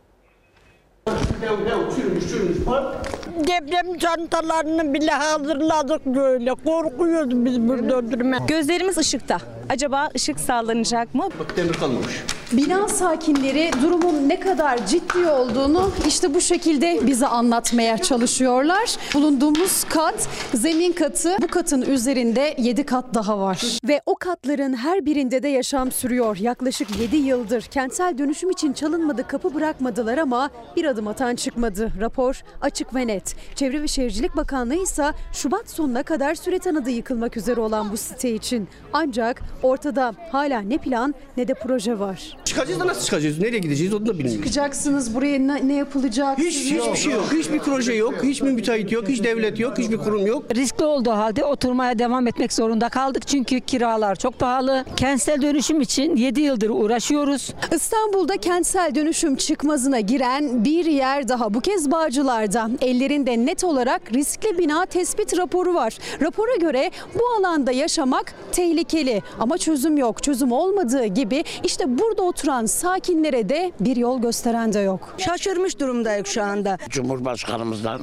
[3.46, 6.54] Deprem çantalarını bile hazırladık böyle.
[6.54, 8.36] Korkuyoruz biz burada durma.
[8.48, 9.38] Gözlerimiz ışıkta.
[9.68, 11.28] Acaba ışık sağlanacak mı?
[11.40, 12.24] Bak demir kalmamış.
[12.52, 18.96] Bina sakinleri durumun ne kadar ciddi olduğunu işte bu şekilde bize anlatmaya çalışıyorlar.
[19.14, 21.36] Bulunduğumuz kat zemin katı.
[21.42, 23.78] Bu katın üzerinde 7 kat daha var.
[23.84, 26.36] Ve o katların her birinde de yaşam sürüyor.
[26.36, 31.92] Yaklaşık 7 yıldır kentsel dönüşüm için çalınmadı kapı bırakmadılar ama bir adım atan çıkmadı.
[32.00, 33.36] Rapor açık ve net.
[33.54, 38.34] Çevre ve Şehircilik Bakanlığı ise Şubat sonuna kadar süre tanıdı yıkılmak üzere olan bu site
[38.34, 38.68] için.
[38.92, 42.37] Ancak ortada hala ne plan ne de proje var.
[42.44, 43.38] Çıkacağız da nasıl çıkacağız?
[43.38, 44.34] Nereye gideceğiz onu da bilmiyoruz.
[44.36, 46.38] Çıkacaksınız buraya ne, ne yapılacak?
[46.38, 47.24] Hiç, hiçbir şey yok.
[47.32, 48.14] Hiçbir proje yok.
[48.22, 49.08] Hiçbir müteahhit yok.
[49.08, 49.78] Hiç devlet yok.
[49.78, 50.44] Hiçbir kurum yok.
[50.54, 53.26] Riskli olduğu halde oturmaya devam etmek zorunda kaldık.
[53.28, 54.84] Çünkü kiralar çok pahalı.
[54.96, 57.54] Kentsel dönüşüm için 7 yıldır uğraşıyoruz.
[57.74, 61.54] İstanbul'da kentsel dönüşüm çıkmazına giren bir yer daha.
[61.54, 62.70] Bu kez Bağcılar'da.
[62.80, 65.98] Ellerinde net olarak riskli bina tespit raporu var.
[66.22, 70.22] Rapora göre bu alanda yaşamak tehlikeli ama çözüm yok.
[70.22, 75.14] Çözüm olmadığı gibi işte burada oturan sakinlere de bir yol gösteren de yok.
[75.18, 76.78] Şaşırmış durumdayız şu anda.
[76.88, 78.00] Cumhurbaşkanımızdan,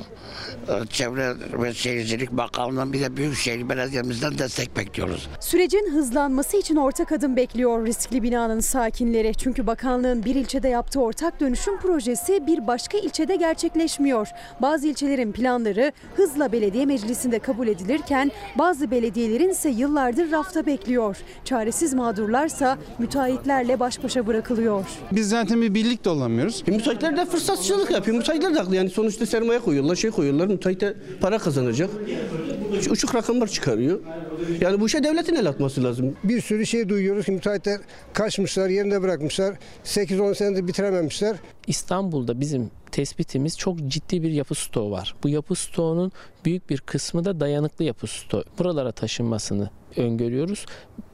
[0.68, 5.30] e, Çevre ve Şehircilik Bakanlığı'ndan bir de Büyükşehir Belediye'mizden destek bekliyoruz.
[5.40, 9.34] Sürecin hızlanması için ortak adım bekliyor riskli binanın sakinleri.
[9.38, 14.28] Çünkü bakanlığın bir ilçede yaptığı ortak dönüşüm projesi bir başka ilçede gerçekleşmiyor.
[14.62, 21.18] Bazı ilçelerin planları hızla belediye meclisinde kabul edilirken bazı belediyelerin ise yıllardır rafta bekliyor.
[21.46, 24.86] Çaresiz mağdurlarsa müteahhitlerle baş başa bırakılıyor.
[25.12, 26.64] Biz zaten bir birlik de olamıyoruz.
[26.68, 28.18] E, müteahhitler de fırsatçılık yapıyor.
[28.18, 28.76] Müteahhitler de haklı.
[28.76, 30.48] Yani sonuçta sermaye koyuyorlar, şey koyuyorlar.
[30.48, 31.90] Müteahhit de para kazanacak.
[32.90, 34.00] Uçuk rakamlar çıkarıyor.
[34.62, 36.16] Yani bu işe devletin el atması lazım.
[36.24, 37.80] Bir sürü şey duyuyoruz ki müteahhitler
[38.14, 39.56] kaçmışlar, yerinde bırakmışlar.
[39.86, 41.36] 8-10 senedir bitirememişler.
[41.68, 45.16] İstanbul'da bizim tespitimiz çok ciddi bir yapı stoğu var.
[45.24, 46.12] Bu yapı stoğunun
[46.46, 48.44] büyük bir kısmı da dayanıklı yapı stoğu.
[48.60, 50.66] Buralara taşınmasını öngörüyoruz.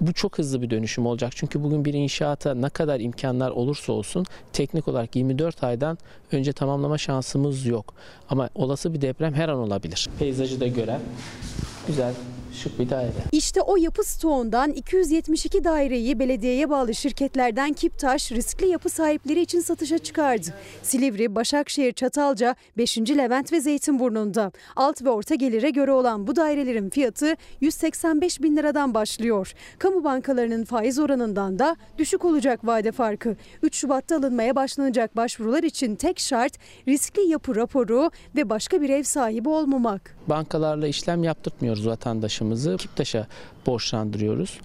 [0.02, 1.34] Bu çok hızlı bir dönüşüm olacak.
[1.36, 5.98] Çünkü bugün bir inşaata ne kadar imkanlar olursa olsun teknik olarak 24 aydan
[6.32, 7.94] önce tamamlama şansımız yok.
[8.30, 10.10] Ama olası bir deprem her an olabilir.
[10.20, 11.00] Peyzajı da gören
[11.88, 12.14] güzel
[12.54, 13.12] şık bir daire.
[13.32, 19.98] İşte o yapı stoğundan 272 daireyi belediyeye bağlı şirketlerden Kiptaş riskli yapı sahipleri için satışa
[19.98, 20.48] çıkardı.
[20.84, 22.98] Silivri, Başakşehir, Çatalca, 5.
[22.98, 24.52] Levent ve Zeytinburnu'nda.
[24.76, 29.54] Alt ve orta gelire göre olan bu dairelerin fiyatı 185 bin liradan başlıyor.
[29.80, 33.36] Kamu bankalarının faiz oranından da düşük olacak vade farkı.
[33.64, 36.54] 3 Şubat'ta alınmaya başlanacak başvurular için tek şart
[36.88, 40.18] riskli yapı raporu ve başka bir ev sahibi olmamak.
[40.28, 41.86] Bankalarla işlem yaptırtmıyoruz
[42.42, 42.78] vatandaşımızı.
[42.78, 43.28] Kiptaş'a
[43.66, 44.60] borçlandırıyoruz.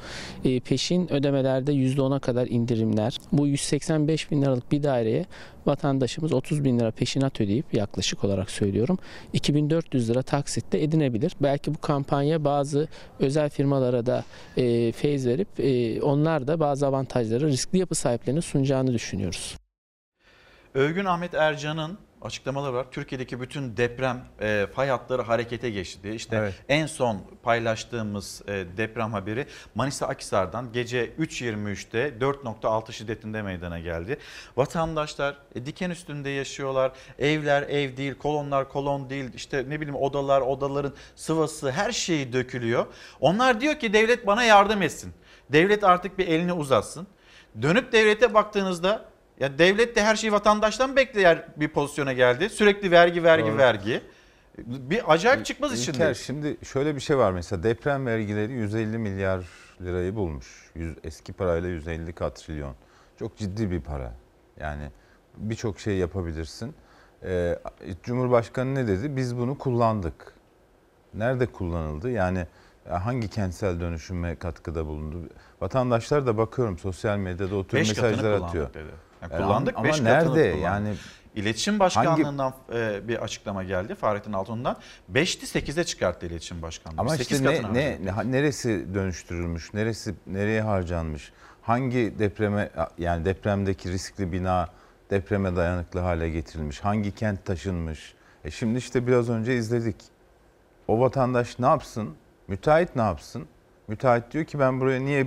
[0.44, 3.18] E, peşin ödemelerde %10'a kadar indirimler.
[3.32, 5.26] Bu 185 bin liralık bir daireye
[5.66, 8.98] vatandaşımız 30 bin lira peşinat ödeyip yaklaşık olarak söylüyorum
[9.32, 11.32] 2400 lira taksitle edinebilir.
[11.40, 12.88] Belki bu kampanya bazı
[13.20, 14.24] özel firmalara da
[14.56, 19.56] e, feyz verip e, onlar da bazı avantajları riskli yapı sahiplerine sunacağını düşünüyoruz.
[20.74, 22.86] Övgün Ahmet Ercan'ın açıklamaları var.
[22.90, 26.10] Türkiye'deki bütün deprem e, fay hatları harekete geçti.
[26.10, 26.54] İşte Evet.
[26.68, 34.18] en son paylaştığımız e, deprem haberi Manisa Akhisar'dan gece 3.23'te 4.6 şiddetinde meydana geldi.
[34.56, 36.92] Vatandaşlar e, diken üstünde yaşıyorlar.
[37.18, 39.30] Evler ev değil, kolonlar kolon değil.
[39.34, 42.86] İşte ne bileyim odalar, odaların sıvası her şeyi dökülüyor.
[43.20, 45.12] Onlar diyor ki devlet bana yardım etsin.
[45.52, 47.06] Devlet artık bir elini uzatsın.
[47.62, 49.04] Dönüp devlete baktığınızda
[49.40, 52.48] ya devlet de her şeyi vatandaştan bekleyen bir pozisyona geldi.
[52.48, 53.58] Sürekli vergi, vergi, Doğru.
[53.58, 54.00] vergi.
[54.58, 56.14] Bir acayip çıkmaz İlker, içinde.
[56.14, 59.44] şimdi şöyle bir şey var mesela deprem vergileri 150 milyar
[59.82, 60.70] lirayı bulmuş.
[60.74, 62.74] Yüz- eski parayla 150 katrilyon.
[63.18, 64.12] Çok ciddi bir para.
[64.60, 64.90] Yani
[65.36, 66.74] birçok şey yapabilirsin.
[67.24, 67.58] Ee,
[68.02, 69.16] Cumhurbaşkanı ne dedi?
[69.16, 70.32] Biz bunu kullandık.
[71.14, 72.10] Nerede kullanıldı?
[72.10, 72.46] Yani
[72.88, 75.28] hangi kentsel dönüşüme katkıda bulundu?
[75.60, 78.74] Vatandaşlar da bakıyorum sosyal medyada o tür Beş mesajlar atıyor.
[78.74, 78.90] dedi.
[79.22, 80.26] Yani Yani kullandık, ama katını nerede?
[80.28, 80.62] kullandık.
[80.64, 80.94] Yani
[81.34, 84.76] İletişim Başkanlığı'ndan e, bir açıklama geldi Fahrettin Altun'dan.
[85.12, 87.00] 5'ti 8'e çıkarttı İletişim Başkanlığı.
[87.00, 94.32] Ama işte ne, ne, ne- neresi dönüştürülmüş, neresi nereye harcanmış, hangi depreme yani depremdeki riskli
[94.32, 94.68] bina
[95.10, 98.14] depreme dayanıklı hale getirilmiş, hangi kent taşınmış.
[98.44, 99.96] E şimdi işte biraz önce izledik.
[100.88, 102.14] O vatandaş ne yapsın?
[102.48, 103.46] Müteahhit ne yapsın?
[103.88, 105.26] Müteahhit diyor ki ben buraya niye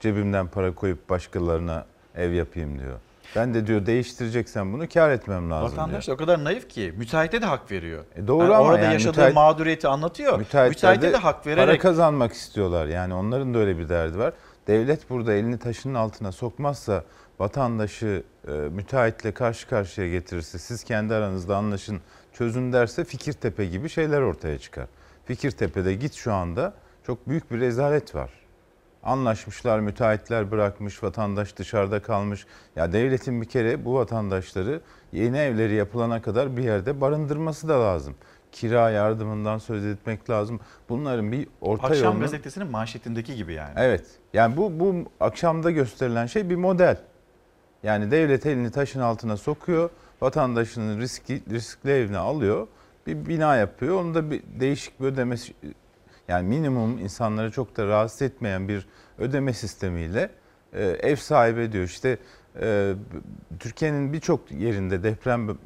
[0.00, 2.98] cebimden para koyup başkalarına ev yapayım diyor.
[3.36, 6.16] Ben de diyor değiştireceksen bunu kar etmem lazım Vatandaş diyor.
[6.16, 8.04] o kadar naif ki müteahhite de hak veriyor.
[8.16, 10.38] E doğru Yani ama orada yani yaşadığı müteahhit- mağduriyeti anlatıyor.
[10.38, 12.86] Müteahhite de hak para vererek kazanmak istiyorlar.
[12.86, 14.32] Yani onların da öyle bir derdi var.
[14.66, 17.04] Devlet burada elini taşının altına sokmazsa
[17.38, 22.00] vatandaşı e, müteahhitle karşı karşıya getirirse siz kendi aranızda anlaşın
[22.32, 24.86] çözün derse Fikirtepe gibi şeyler ortaya çıkar.
[25.24, 26.74] Fikirtepe'de git şu anda
[27.06, 28.30] çok büyük bir rezalet var.
[29.02, 32.46] Anlaşmışlar, müteahhitler bırakmış, vatandaş dışarıda kalmış.
[32.76, 34.80] Ya devletin bir kere bu vatandaşları
[35.12, 38.14] yeni evleri yapılana kadar bir yerde barındırması da lazım.
[38.52, 40.60] Kira yardımından söz etmek lazım.
[40.88, 42.20] Bunların bir orta Akşam yolunu...
[42.20, 43.72] gazetesinin manşetindeki gibi yani.
[43.76, 44.06] Evet.
[44.32, 46.96] Yani bu bu akşamda gösterilen şey bir model.
[47.82, 49.90] Yani devlet elini taşın altına sokuyor,
[50.20, 52.66] vatandaşının riski, riskli evine alıyor,
[53.06, 54.00] bir bina yapıyor.
[54.00, 55.36] Onu da bir değişik bir ödeme
[56.32, 58.86] yani minimum insanları çok da rahatsız etmeyen bir
[59.18, 60.30] ödeme sistemiyle
[60.72, 61.84] e, ev sahibi ediyor.
[61.84, 62.18] İşte
[62.60, 62.94] e,
[63.60, 65.58] Türkiye'nin birçok yerinde deprem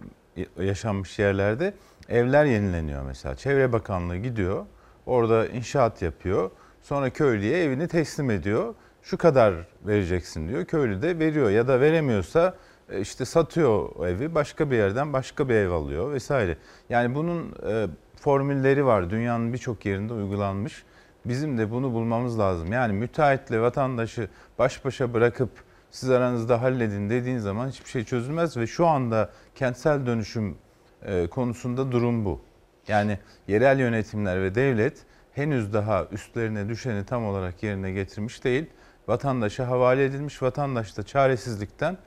[0.60, 1.74] yaşanmış yerlerde
[2.08, 3.36] evler yenileniyor mesela.
[3.36, 4.66] Çevre Bakanlığı gidiyor,
[5.06, 6.50] orada inşaat yapıyor.
[6.82, 8.74] Sonra köylüye evini teslim ediyor.
[9.02, 9.54] Şu kadar
[9.86, 10.64] vereceksin diyor.
[10.64, 12.54] Köylü de veriyor ya da veremiyorsa
[12.90, 16.56] e, işte satıyor o evi başka bir yerden başka bir ev alıyor vesaire.
[16.88, 17.86] Yani bunun e,
[18.20, 19.10] formülleri var.
[19.10, 20.84] Dünyanın birçok yerinde uygulanmış.
[21.24, 22.72] Bizim de bunu bulmamız lazım.
[22.72, 25.50] Yani müteahhitle vatandaşı baş başa bırakıp
[25.90, 30.58] siz aranızda halledin dediğin zaman hiçbir şey çözülmez ve şu anda kentsel dönüşüm
[31.02, 32.40] e, konusunda durum bu.
[32.88, 38.66] Yani yerel yönetimler ve devlet henüz daha üstlerine düşeni tam olarak yerine getirmiş değil.
[39.08, 40.42] Vatandaşa havale edilmiş.
[40.42, 41.98] Vatandaş da çaresizlikten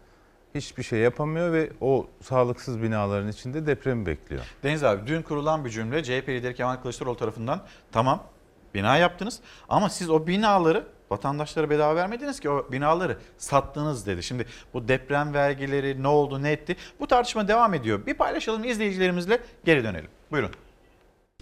[0.56, 4.42] hiçbir şey yapamıyor ve o sağlıksız binaların içinde depremi bekliyor.
[4.64, 8.24] Deniz abi dün kurulan bir cümle CHP lideri Kemal Kılıçdaroğlu tarafından tamam
[8.74, 9.40] bina yaptınız
[9.70, 14.24] ama siz o binaları vatandaşlara bedava vermediniz ki o binaları sattınız dedi.
[14.24, 18.06] Şimdi bu deprem vergileri ne oldu ne etti bu tartışma devam ediyor.
[18.06, 20.10] Bir paylaşalım izleyicilerimizle geri dönelim.
[20.32, 20.52] Buyurun.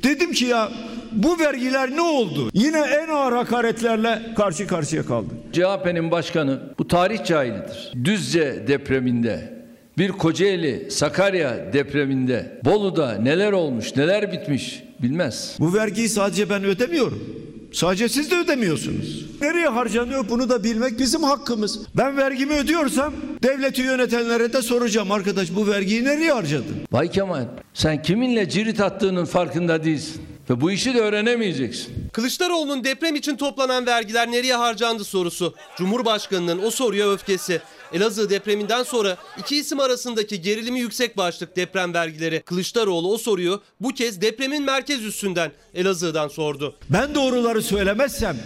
[0.03, 0.71] Dedim ki ya
[1.11, 2.49] bu vergiler ne oldu?
[2.53, 5.33] Yine en ağır hakaretlerle karşı karşıya kaldı.
[5.53, 7.93] CHP'nin başkanı bu tarih cahilidir.
[8.03, 9.57] Düzce depreminde
[9.97, 15.55] bir Kocaeli, Sakarya depreminde Bolu'da neler olmuş, neler bitmiş bilmez.
[15.59, 17.23] Bu vergiyi sadece ben ödemiyorum.
[17.77, 19.25] Sadece siz de ödemiyorsunuz.
[19.41, 21.79] Nereye harcanıyor bunu da bilmek bizim hakkımız.
[21.95, 23.13] Ben vergimi ödüyorsam
[23.43, 26.75] devleti yönetenlere de soracağım arkadaş bu vergiyi nereye harcadın?
[26.91, 30.21] Bay Kemal sen kiminle cirit attığının farkında değilsin.
[30.49, 31.93] Ve bu işi de öğrenemeyeceksin.
[32.13, 35.53] Kılıçdaroğlu'nun deprem için toplanan vergiler nereye harcandı sorusu.
[35.77, 37.61] Cumhurbaşkanının o soruya öfkesi.
[37.93, 42.41] Elazığ depreminden sonra iki isim arasındaki gerilimi yüksek başlık deprem vergileri.
[42.41, 46.75] Kılıçdaroğlu o soruyu bu kez depremin merkez üssünden Elazığ'dan sordu.
[46.89, 48.37] Ben doğruları söylemezsem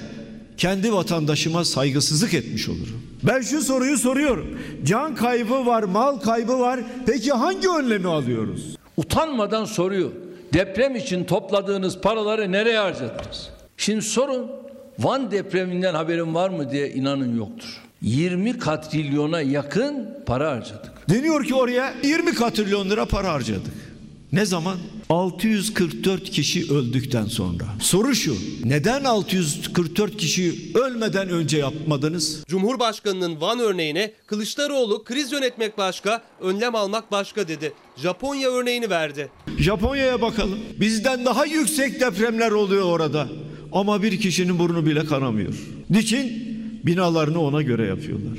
[0.57, 3.01] kendi vatandaşıma saygısızlık etmiş olurum.
[3.23, 4.59] Ben şu soruyu soruyorum.
[4.83, 6.79] Can kaybı var, mal kaybı var.
[7.05, 8.77] Peki hangi önlemi alıyoruz?
[8.97, 10.11] Utanmadan soruyor.
[10.53, 13.49] Deprem için topladığınız paraları nereye harcadınız?
[13.77, 14.51] Şimdi sorun
[14.99, 17.81] Van depreminden haberin var mı diye inanın yoktur.
[18.01, 20.91] 20 katrilyona yakın para harcadık.
[21.09, 23.91] Deniyor ki oraya 20 katrilyon lira para harcadık.
[24.31, 24.77] Ne zaman?
[25.09, 27.63] 644 kişi öldükten sonra.
[27.81, 28.35] Soru şu.
[28.63, 32.43] Neden 644 kişi ölmeden önce yapmadınız?
[32.47, 37.73] Cumhurbaşkanının Van örneğine Kılıçdaroğlu kriz yönetmek başka, önlem almak başka dedi.
[37.97, 39.29] Japonya örneğini verdi.
[39.57, 40.59] Japonya'ya bakalım.
[40.79, 43.27] Bizden daha yüksek depremler oluyor orada.
[43.71, 45.53] Ama bir kişinin burnu bile kanamıyor.
[45.89, 46.50] Niçin?
[46.85, 48.37] Binalarını ona göre yapıyorlar.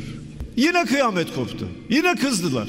[0.57, 1.68] Yine kıyamet koptu.
[1.90, 2.68] Yine kızdılar.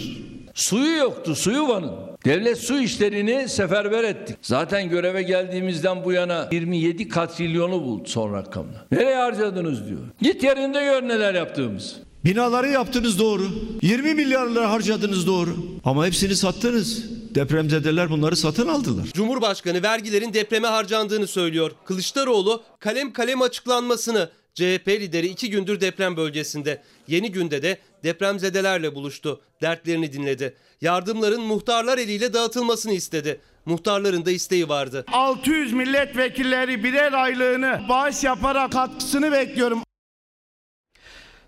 [0.53, 1.91] Suyu yoktu, suyu Van'ın.
[2.25, 4.37] Devlet su işlerini seferber ettik.
[4.41, 8.85] Zaten göreve geldiğimizden bu yana 27 katrilyonu buldu son rakamla.
[8.91, 9.99] Nereye harcadınız diyor.
[10.21, 11.95] Git yerinde gör neler yaptığımız.
[12.25, 13.43] Binaları yaptınız doğru.
[13.81, 15.55] 20 milyar lira harcadınız doğru.
[15.83, 17.03] Ama hepsini sattınız.
[17.35, 19.05] Depremzedeler bunları satın aldılar.
[19.13, 21.71] Cumhurbaşkanı vergilerin depreme harcandığını söylüyor.
[21.85, 26.81] Kılıçdaroğlu kalem kalem açıklanmasını CHP lideri iki gündür deprem bölgesinde.
[27.07, 29.41] Yeni günde de depremzedelerle buluştu.
[29.61, 30.55] Dertlerini dinledi.
[30.81, 33.41] Yardımların muhtarlar eliyle dağıtılmasını istedi.
[33.65, 35.05] Muhtarların da isteği vardı.
[35.11, 39.82] 600 milletvekilleri birer aylığını bağış yaparak katkısını bekliyorum.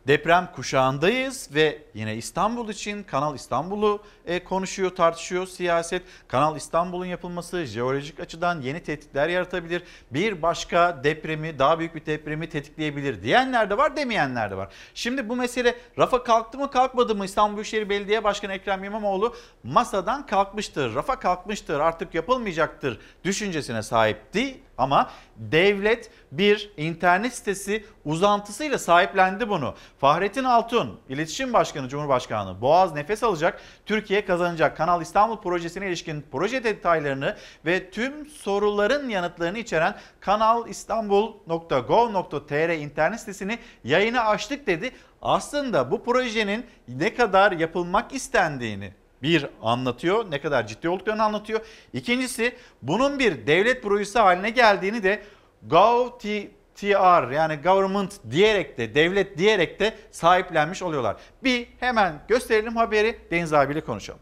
[0.08, 6.04] Deprem kuşağındayız ve yine İstanbul için Kanal İstanbul'u e, konuşuyor, tartışıyor siyaset.
[6.28, 9.84] Kanal İstanbul'un yapılması jeolojik açıdan yeni tehditler yaratabilir.
[10.12, 14.74] Bir başka depremi, daha büyük bir depremi tetikleyebilir diyenler de var, demeyenler de var.
[14.94, 20.26] Şimdi bu mesele rafa kalktı mı kalkmadı mı İstanbul Büyükşehir Belediye Başkanı Ekrem İmamoğlu masadan
[20.26, 24.65] kalkmıştır, rafa kalkmıştır, artık yapılmayacaktır düşüncesine sahipti.
[24.78, 29.76] Ama devlet bir internet sitesi uzantısıyla sahiplendi bunu.
[30.00, 36.64] Fahrettin Altun, İletişim Başkanı Cumhurbaşkanı Boğaz nefes alacak, Türkiye kazanacak Kanal İstanbul projesine ilişkin proje
[36.64, 44.92] detaylarını ve tüm soruların yanıtlarını içeren kanalistanbul.gov.tr internet sitesini yayına açtık dedi.
[45.22, 48.94] Aslında bu projenin ne kadar yapılmak istendiğini
[49.26, 51.60] bir anlatıyor, ne kadar ciddi olduklarını anlatıyor.
[51.94, 55.24] İkincisi bunun bir devlet projesi haline geldiğini de
[55.64, 56.10] Gov
[56.76, 61.16] TR yani government diyerek de devlet diyerek de sahiplenmiş oluyorlar.
[61.44, 64.20] Bir hemen gösterelim haberi Deniz abiyle konuşalım.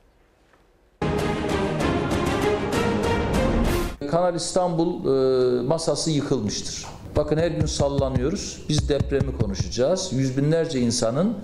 [4.11, 6.85] Kanal İstanbul e, masası yıkılmıştır.
[7.15, 8.59] Bakın her gün sallanıyoruz.
[8.69, 10.13] Biz depremi konuşacağız.
[10.13, 11.37] Yüz binlerce insanın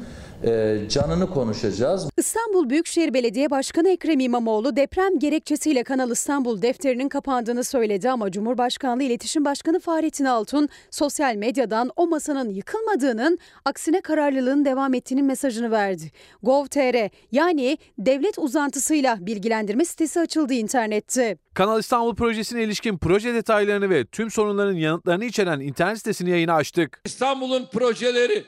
[0.89, 2.09] canını konuşacağız.
[2.17, 9.03] İstanbul Büyükşehir Belediye Başkanı Ekrem İmamoğlu deprem gerekçesiyle Kanal İstanbul defterinin kapandığını söyledi ama Cumhurbaşkanlığı
[9.03, 16.11] İletişim Başkanı Fahrettin Altun sosyal medyadan o masanın yıkılmadığının aksine kararlılığın devam ettiğinin mesajını verdi.
[16.43, 21.37] Gov.tr yani devlet uzantısıyla bilgilendirme sitesi açıldı internette.
[21.53, 27.01] Kanal İstanbul projesine ilişkin proje detaylarını ve tüm sorunların yanıtlarını içeren internet sitesini yayına açtık.
[27.05, 28.43] İstanbul'un projeleri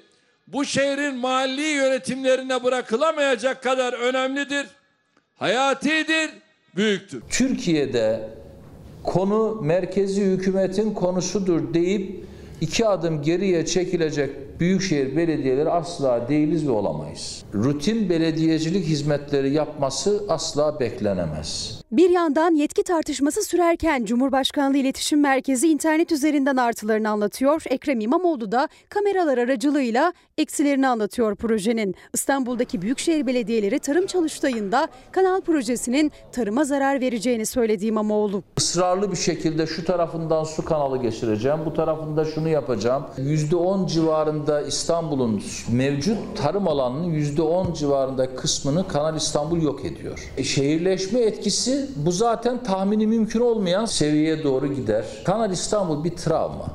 [0.54, 4.68] bu şehrin mahalli yönetimlerine bırakılamayacak kadar önemlidir,
[5.36, 6.30] hayatidir,
[6.76, 7.24] büyüktür.
[7.30, 8.30] Türkiye'de
[9.04, 12.26] konu merkezi hükümetin konusudur deyip
[12.62, 17.44] iki adım geriye çekilecek büyükşehir belediyeleri asla değiliz ve olamayız.
[17.54, 21.81] Rutin belediyecilik hizmetleri yapması asla beklenemez.
[21.92, 27.64] Bir yandan yetki tartışması sürerken Cumhurbaşkanlığı İletişim Merkezi internet üzerinden artılarını anlatıyor.
[27.66, 31.96] Ekrem İmamoğlu da kameralar aracılığıyla eksilerini anlatıyor projenin.
[32.14, 38.44] İstanbul'daki büyükşehir belediyeleri tarım çalıştayında kanal projesinin tarıma zarar vereceğini söyledi İmamoğlu.
[38.58, 43.06] Israrlı bir şekilde şu tarafından su kanalı geçireceğim, bu tarafında şunu yapacağım.
[43.18, 50.32] %10 civarında İstanbul'un mevcut tarım alanının %10 civarında kısmını Kanal İstanbul yok ediyor.
[50.38, 55.06] E, şehirleşme etkisi bu zaten tahmini mümkün olmayan seviyeye doğru gider.
[55.26, 56.68] Kanal İstanbul bir travma.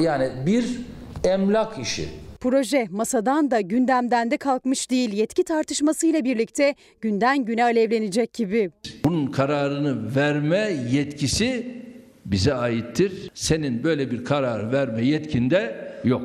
[0.00, 0.80] Yani bir
[1.24, 2.08] emlak işi.
[2.40, 5.12] Proje masadan da gündemden de kalkmış değil.
[5.12, 8.70] Yetki tartışmasıyla birlikte günden güne alevlenecek gibi.
[9.04, 11.66] Bunun kararını verme yetkisi
[12.26, 13.30] bize aittir.
[13.34, 16.22] Senin böyle bir karar verme yetkinde yok.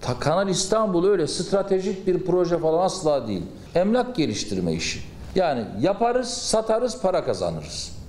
[0.00, 3.42] Ta Kanal İstanbul öyle stratejik bir proje falan asla değil.
[3.74, 5.00] Emlak geliştirme işi.
[5.34, 8.04] Yani yaparız, satarız, para kazanırız.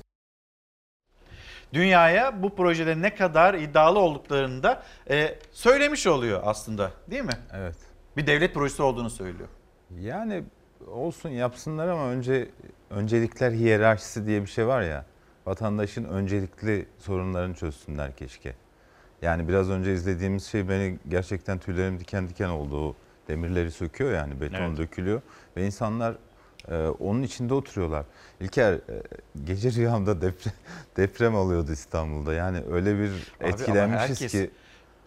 [1.74, 7.38] Dünyaya bu projede ne kadar iddialı olduklarını da e, söylemiş oluyor aslında değil mi?
[7.54, 7.76] Evet.
[8.18, 9.50] Bir devlet projesi olduğunu söylüyor.
[10.00, 10.44] Yani
[10.88, 12.50] olsun yapsınlar ama önce
[12.90, 15.06] öncelikler hiyerarşisi diye bir şey var ya.
[15.46, 18.54] Vatandaşın öncelikli sorunlarını çözsünler keşke.
[19.22, 22.90] Yani biraz önce izlediğimiz şey beni gerçekten tüylerim diken diken oldu.
[22.90, 22.96] O
[23.28, 24.78] demirleri söküyor yani beton Evet.
[24.78, 25.22] dökülüyor
[25.58, 26.16] ve insanlar
[26.72, 28.06] e, onun içinde oturuyorlar.
[28.40, 28.80] İlker e,
[29.44, 30.54] gece rüyamda deprem,
[30.98, 32.34] deprem oluyordu İstanbul'da.
[32.34, 34.52] Yani öyle bir Abi ama etkilenmişiz herkes- ki.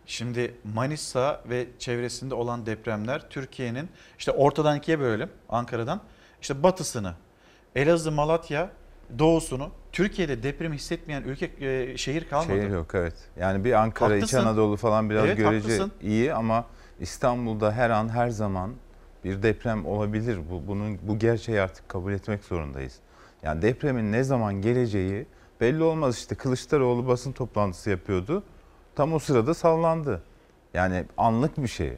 [0.06, 3.88] Şimdi Manisa ve çevresinde olan depremler Türkiye'nin
[4.18, 6.00] işte ortadan ikiye bölelim Ankara'dan
[6.42, 7.14] işte batısını
[7.76, 8.70] Elazığ, Malatya,
[9.18, 12.60] doğusunu Türkiye'de depremi hissetmeyen ülke e, şehir kalmadı.
[12.60, 13.14] Şehir yok evet.
[13.38, 14.38] Yani bir Ankara, İç Haklısın.
[14.46, 15.92] Anadolu falan biraz Evet, görece haklısın.
[16.02, 16.64] iyi ama
[17.00, 18.70] İstanbul'da her an her zaman
[19.24, 20.38] bir deprem olabilir.
[20.50, 22.98] Bu bunun bu gerçeği artık kabul etmek zorundayız.
[23.42, 25.26] Yani depremin ne zaman geleceği
[25.60, 28.42] belli olmaz işte Kılıçdaroğlu basın toplantısı yapıyordu.
[28.94, 30.22] Tam o sırada sallandı.
[30.74, 31.92] Yani anlık bir şey.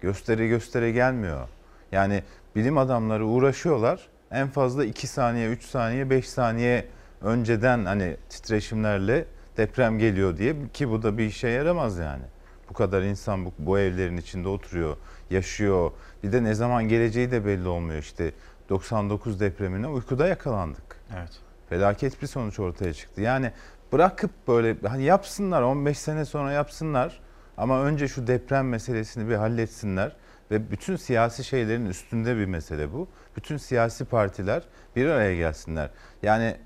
[0.00, 1.48] Göstere göstere gelmiyor.
[1.92, 2.22] Yani
[2.56, 4.08] bilim adamları uğraşıyorlar.
[4.30, 6.86] En fazla 2 saniye, 3 saniye, 5 saniye
[7.22, 9.24] önceden hani titreşimlerle
[9.56, 12.22] deprem geliyor diye ki bu da bir işe yaramaz yani.
[12.70, 14.96] Bu kadar insan bu, bu evlerin içinde oturuyor,
[15.30, 15.90] yaşıyor.
[16.22, 18.32] Bir de ne zaman geleceği de belli olmuyor işte.
[18.68, 20.96] 99 depremine uykuda yakalandık.
[21.18, 21.30] Evet.
[21.68, 23.20] Felaket bir sonuç ortaya çıktı.
[23.20, 23.52] Yani
[23.92, 27.20] bırakıp böyle hani yapsınlar 15 sene sonra yapsınlar
[27.56, 30.16] ama önce şu deprem meselesini bir halletsinler
[30.50, 33.08] ve bütün siyasi şeylerin üstünde bir mesele bu.
[33.36, 34.62] Bütün siyasi partiler
[34.96, 35.90] bir araya gelsinler.
[36.22, 36.56] Yani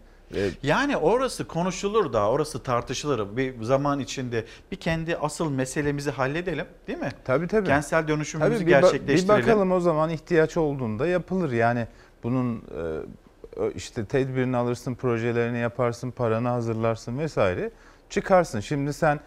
[0.63, 3.37] Yani orası konuşulur da, orası tartışılır.
[3.37, 7.09] Bir zaman içinde bir kendi asıl meselemizi halledelim değil mi?
[7.25, 7.67] Tabii tabii.
[7.67, 9.43] Kentsel dönüşümümüzü Tabii bir, gerçekleştirelim.
[9.43, 11.53] bir bakalım o zaman ihtiyaç olduğunda yapılır.
[11.53, 11.87] Yani
[12.23, 17.71] bunun e, işte tedbirini alırsın, projelerini yaparsın, paranı hazırlarsın vesaire.
[18.11, 18.61] Çıkarsın.
[18.61, 19.21] Şimdi sen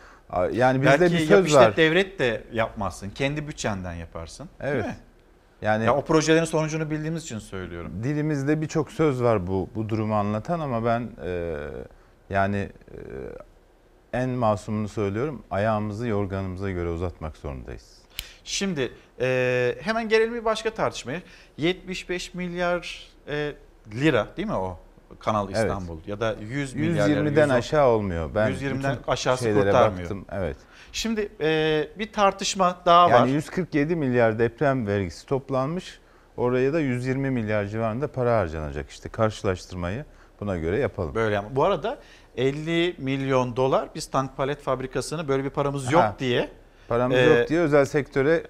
[0.52, 1.78] yani bizde Belki bir yap söz işlet var.
[1.78, 3.10] devlet de yapmazsın.
[3.10, 4.50] Kendi bütçenden yaparsın.
[4.60, 4.84] Evet.
[4.84, 4.98] Değil mi?
[5.62, 7.91] Yani Ya o projelerin sonucunu bildiğimiz için söylüyorum.
[8.03, 11.55] dilimizde birçok söz var bu bu durumu anlatan ama ben e,
[12.30, 12.97] yani e,
[14.14, 15.43] en masumunu söylüyorum.
[15.51, 17.97] Ayağımızı yorganımıza göre uzatmak zorundayız.
[18.43, 18.91] Şimdi
[19.22, 21.22] e, hemen gelelim bir başka tartışmaya.
[21.58, 23.53] 75 milyar e,
[23.93, 24.80] lira değil mi o
[25.20, 25.58] Kanal Evet.
[25.58, 28.30] İstanbul ya da 100 milyar lira, 120'den 110 aşağı olmuyor.
[28.36, 30.01] Ben 120'den bütün aşağısı kurtarmıyor.
[30.01, 30.26] baktım.
[30.32, 30.58] Evet.
[30.98, 33.28] Şimdi e, bir tartışma daha Yani var.
[33.36, 36.00] 147 milyar deprem vergisi toplanmış.
[36.38, 38.89] Oraya da 120 milyar civarında para harcanacak.
[38.89, 40.06] İşte karşılaştırmayı
[40.39, 41.16] Buna göre yapalım.
[41.16, 42.00] Böyle ama bu arada
[42.38, 46.16] 50 milyon dolar biz tank palet fabrikasını böyle bir paramız yok Ha.
[46.20, 46.50] diye.
[46.88, 48.43] Paramız Ee, yok diye özel sektöre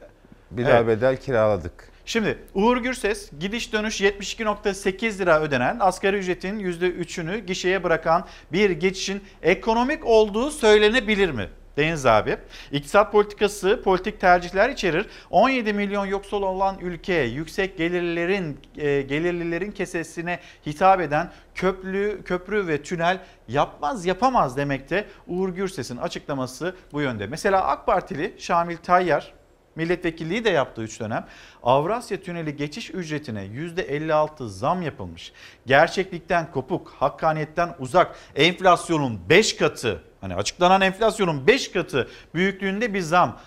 [0.52, 0.88] bila Evet.
[0.88, 1.89] bedel kiraladık.
[2.06, 9.24] Şimdi Uğur Gürses gidiş dönüş 72.8 lira ödenen asgari ücretin %3'ünü gişeye bırakan bir geçişin
[9.43, 11.50] ekonomik olduğu söylenebilir mi?
[11.78, 12.38] Deniz abi.
[12.72, 15.06] İktisat politikası politik tercihler içerir.
[15.30, 22.84] 17 milyon yoksul olan ülke yüksek gelirlerin e, gelirlilerin kesesine hitap eden köprü köprü ve
[22.84, 25.08] tünel yapmaz yapamaz demekte.
[25.28, 27.28] Uğur Gürses'in açıklaması bu yönde.
[27.28, 29.37] Mesela AK Partili Şamil Tayyar
[29.78, 31.26] milletvekilliği de yaptığı 3 dönem
[31.64, 35.32] Avrasya Tüneli geçiş ücretine %56 zam yapılmış.
[35.66, 43.40] Gerçeklikten kopuk, hakkaniyetten uzak, enflasyonun 5 katı, hani açıklanan enflasyonun 5 katı büyüklüğünde bir zam.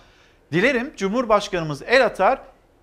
[0.52, 2.38] Dilerim Cumhurbaşkanımız el atar,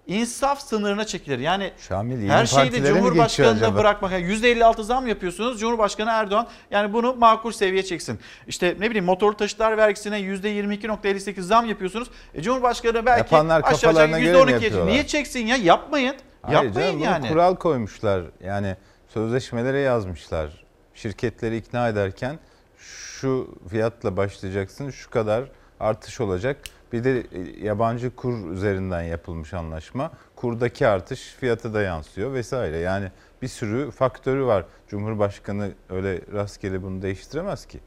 [0.08, 1.40] insaf sınırına çekilir.
[1.40, 4.12] Yani Şamil her şeyi de Cumhurbaşkanı'na bırakmak.
[4.12, 5.60] Yani %56 zam yapıyorsunuz.
[5.60, 8.20] Cumhurbaşkanı Erdoğan yani bunu makul seviye çeksin.
[8.48, 12.08] İşte ne bileyim motorlu taşıtlar vergisine %22.58 zam yapıyorsunuz.
[12.34, 14.88] E, Cumhurbaşkanı belki Yapanlar aşağı mi %12 yapıyorlar?
[14.88, 15.56] Niye çeksin ya?
[15.56, 16.16] Yapmayın.
[16.42, 17.30] Hayır Yapmayın canım, yani.
[17.30, 18.24] kural koymuşlar.
[18.44, 18.76] Yani
[19.08, 20.50] sözleşmelere yazmışlar.
[20.96, 22.40] Şirketleri ikna ederken
[22.78, 25.44] şu fiyatla başlayacaksın, şu kadar
[25.80, 26.58] artış olacak.
[26.94, 30.12] Bir de e, yabancı kur üzerinden yapılmış anlaşma.
[30.36, 32.78] Kurdaki artış fiyata da yansıyor vesaire.
[32.78, 33.12] Yani
[33.42, 34.66] bir sürü faktörü var.
[34.88, 37.80] Cumhurbaşkanı öyle rastgele bunu değiştiremez ki.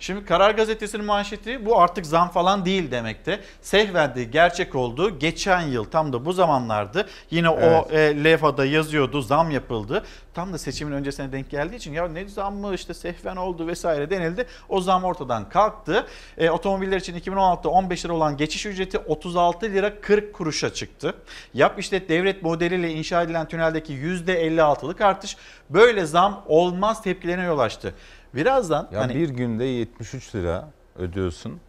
[0.00, 3.40] Şimdi Karar Gazetesi'nin manşeti bu artık zam falan değil demekte.
[3.62, 5.18] Sehvendi gerçek oldu.
[5.18, 7.06] Geçen yıl tam da bu zamanlardı.
[7.30, 10.04] Yine o e, levhada yazıyordu zam yapıldı.
[10.34, 14.10] Tam da seçimin öncesine denk geldiği için ya ne zam mı işte sehven oldu vesaire
[14.10, 14.46] denildi.
[14.68, 16.06] O zam ortadan kalktı.
[16.38, 21.14] E, otomobiller için 2016'da 15 lira olan geçiş ücreti 36 lira 40 kuruşa çıktı.
[21.54, 25.36] Yap işlet devlet modeliyle inşa edilen tüneldeki %56'lık artış
[25.70, 27.94] böyle zam olmaz tepkilerine yol açtı.
[28.36, 30.68] Birazdan Ya hani bir günde 73 lira
[30.98, 31.60] ödüyorsun.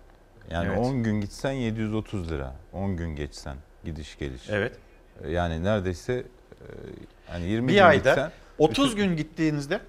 [0.52, 0.80] Yani Evet.
[0.80, 2.56] 10 gün gitsen 730 lira.
[2.74, 4.50] 10 gün geçsen gidiş geliş.
[4.50, 4.76] Evet.
[5.30, 6.24] Yani neredeyse e,
[7.28, 9.80] hani 20 bir gün ayda gitsen 30 gün gittiğinizde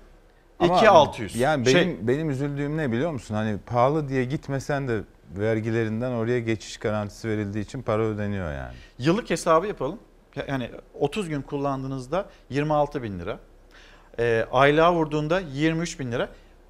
[0.58, 1.36] Ama 2600.
[1.36, 3.34] Yani Şey- benim benim üzüldüğüm ne biliyor musun?
[3.34, 5.00] Hani pahalı diye gitmesen de
[5.38, 8.74] vergilerinden oraya geçiş garantisi verildiği için para ödeniyor yani.
[8.98, 9.98] Yıllık hesabı yapalım.
[10.48, 13.38] Yani 30 gün kullandığınızda 26 bin lira.
[14.18, 16.28] E, aylığa vurduğunda 23 bin lira.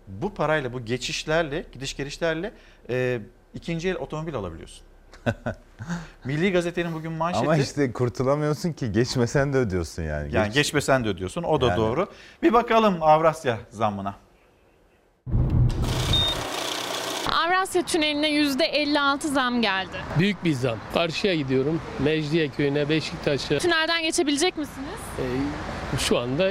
[0.08, 2.52] Bu parayla bu geçişlerle gidiş gelişlerle
[2.90, 3.20] e,
[3.54, 4.82] ikinci el otomobil alabiliyorsun.
[6.24, 7.44] Milli Gazete'nin bugün manşeti.
[7.44, 10.34] Ama işte kurtulamıyorsun ki geçmesen de ödüyorsun yani.
[10.34, 11.76] yani Geç- geçmesen de ödüyorsun o da Yani.
[11.76, 12.06] doğru.
[12.42, 14.14] Bir bakalım Avrasya zammına.
[17.46, 19.96] Avrasya Tüneli'ne %56 zam geldi.
[20.18, 20.78] Büyük bir zam.
[20.94, 21.80] Karşıya gidiyorum.
[21.98, 23.58] Mecidiyeköy'üne, Beşiktaş'a.
[23.58, 24.88] Tünelden geçebilecek misiniz?
[25.18, 25.22] Ee,
[25.98, 26.50] şu anda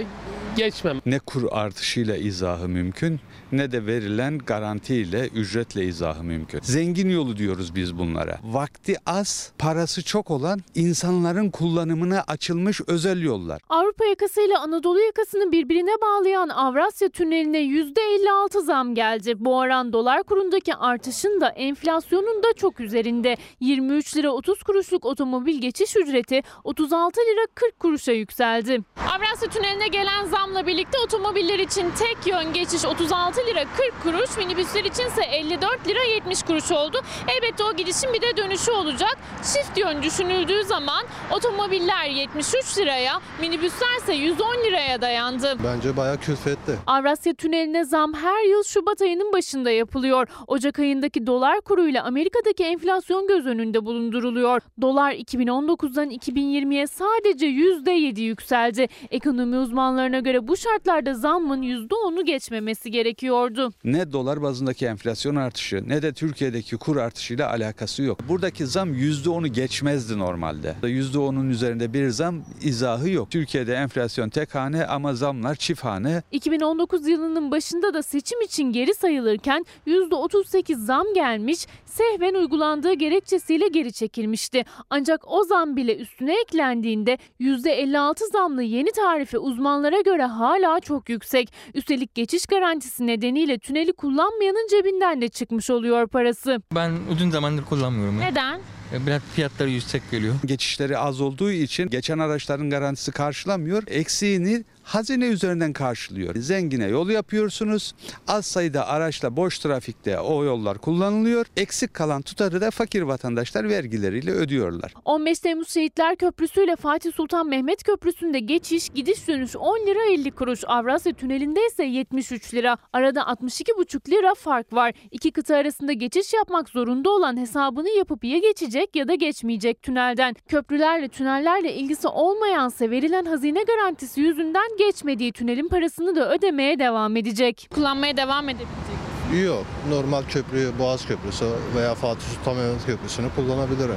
[0.58, 1.02] geçmem.
[1.06, 3.20] Ne kur artışıyla izahı mümkün
[3.52, 6.60] ne de verilen garantiyle ücretle izahı mümkün.
[6.64, 8.40] Zengin yolu diyoruz biz bunlara.
[8.44, 13.62] Vakti az, parası çok olan insanların kullanımına açılmış özel yollar.
[13.70, 19.34] Avrupa yakasıyla Anadolu yakasını birbirine bağlayan Avrasya Tüneli'ne %56 zam geldi.
[19.38, 23.38] Bu oran dolar kurundaki artışın da enflasyonun da çok üzerinde.
[23.60, 28.80] 23 lira 30 kuruşluk otomobil geçiş ücreti 36 lira 40 kuruşa yükseldi.
[29.16, 34.84] Avrasya Tüneli'ne gelen zamla birlikte otomobiller için tek yön geçiş 36 lira 40 kuruş, minibüsler
[34.84, 37.02] içinse 54 lira 70 kuruş oldu.
[37.28, 39.18] Elbette o gidişin bir de dönüşü olacak.
[39.38, 45.58] Çift yön düşünüldüğü zaman otomobiller 73 liraya, minibüsler ise 110 liraya dayandı.
[45.64, 46.74] Bence bayağı külfetli.
[46.88, 50.28] Avrasya Tüneli'ne zam her yıl Şubat ayının başında yapılıyor.
[50.48, 54.62] Ocak ayındaki dolar kuruyla Amerika'daki enflasyon göz önünde bulunduruluyor.
[54.82, 58.88] Dolar 2019'dan 2020'ye sadece %7 yükseldi.
[59.12, 63.74] Ekonomi uzmanlarına göre bu şartlarda zammın %10'u geçmemesi gerekiyordu.
[63.84, 68.20] Ne dolar bazındaki enflasyon artışı ne de Türkiye'deki kur artışıyla alakası yok.
[68.30, 70.76] Buradaki zam %10'u geçmezdi normalde.
[70.84, 73.32] %10'un üzerinde bir zam izahı yok.
[73.32, 76.24] Türkiye'de enflasyon tek hane ama zamlar çift hane.
[76.32, 83.94] 2019 yılının başında da seçim için geri sayılırken %38 zam gelmiş, sehven uygulandığı gerekçesiyle geri
[83.94, 84.66] çekilmişti.
[84.90, 91.54] Ancak o zam bile üstüne eklendiğinde %56 zamlı yeni tarife uzmanlara göre hala çok yüksek.
[91.74, 96.62] Üstelik geçiş garantisi nedeniyle tüneli kullanmayanın cebinden de çıkmış oluyor parası.
[96.76, 98.22] Ben uzun zamandır kullanmıyorum.
[98.22, 98.28] ya.
[98.30, 98.62] Neden?
[99.08, 100.36] Biraz fiyatları yüksek geliyor.
[100.46, 103.84] Geçişleri az olduğu için geçen araçların garantisi karşılamıyor.
[103.88, 106.36] Eksiğini hazine üzerinden karşılıyor.
[106.36, 107.94] Zengine yol yapıyorsunuz.
[108.28, 111.46] Az sayıda araçla boş trafikte o yollar kullanılıyor.
[111.58, 114.94] Eksik kalan tutarı da fakir vatandaşlar vergileriyle ödüyorlar.
[115.06, 120.32] 15 Temmuz Şehitler Köprüsü ile Fatih Sultan Mehmet Köprüsü'nde geçiş gidiş dönüş 10 lira 50
[120.32, 120.64] kuruş.
[120.68, 122.78] Avrasya Tüneli'nde ise 73 lira.
[122.94, 124.94] Arada 62,5 lira fark var.
[125.12, 130.36] İki kıta arasında geçiş yapmak zorunda olan hesabını yapıp ya geçecek ya da geçmeyecek tünelden.
[130.48, 137.68] Köprülerle tünellerle ilgisi olmayansa verilen hazine garantisi yüzünden geçmediği tünelin parasını da ödemeye devam edecek.
[137.74, 138.98] Kullanmaya devam edebilecek.
[139.46, 139.66] Yok.
[139.90, 143.96] Normal köprüyü, Boğaz Köprüsü veya Fatih Sultan Mehmet Köprüsü'nü kullanabilirim.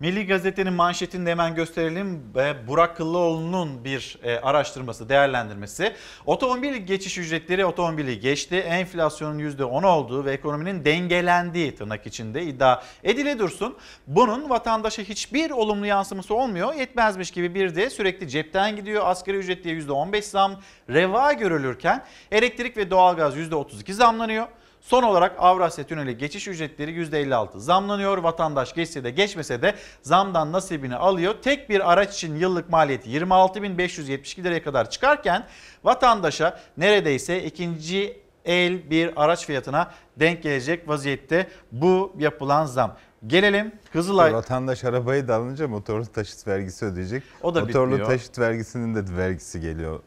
[0.00, 2.32] Milli Gazete'nin manşetini de hemen gösterelim.
[2.66, 5.94] Burak Kıllıoğlu'nun bir e, araştırması, değerlendirmesi.
[6.26, 8.56] Otomobil geçiş ücretleri otomobili geçti.
[8.56, 13.76] Enflasyonun %10 olduğu ve ekonominin dengelendiği tırnak içinde iddia edile dursun.
[14.06, 16.74] Bunun vatandaşa hiçbir olumlu yansıması olmuyor.
[16.74, 19.06] Yetmezmiş gibi bir de sürekli cepten gidiyor.
[19.06, 24.46] Asgari ücret diye %15 zam reva görülürken elektrik ve doğalgaz %32 zamlanıyor.
[24.90, 28.18] Son olarak Avrasya Tüneli geçiş ücretleri %56 zamlanıyor.
[28.18, 31.34] Vatandaş geçse de geçmese de zamdan nasibini alıyor.
[31.42, 35.46] Tek bir araç için yıllık maliyeti 26.572 liraya kadar çıkarken
[35.84, 42.96] vatandaşa neredeyse ikinci el bir araç fiyatına denk gelecek vaziyette bu yapılan zam.
[43.26, 44.32] Gelelim Kızılay.
[44.32, 47.22] Vatandaş arabayı da alınca motorlu taşıt vergisi ödeyecek.
[47.42, 48.06] O da motorlu bitmiyor.
[48.06, 50.00] taşıt vergisinin de vergisi geliyor.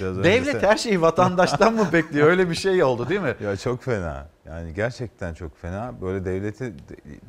[0.00, 2.28] Biraz Devlet sen- her şeyi vatandaştan mı bekliyor?
[2.28, 3.34] Öyle bir şey oldu değil mi?
[3.44, 4.28] Ya çok fena.
[4.46, 5.94] Yani gerçekten çok fena.
[6.02, 6.74] Böyle devleti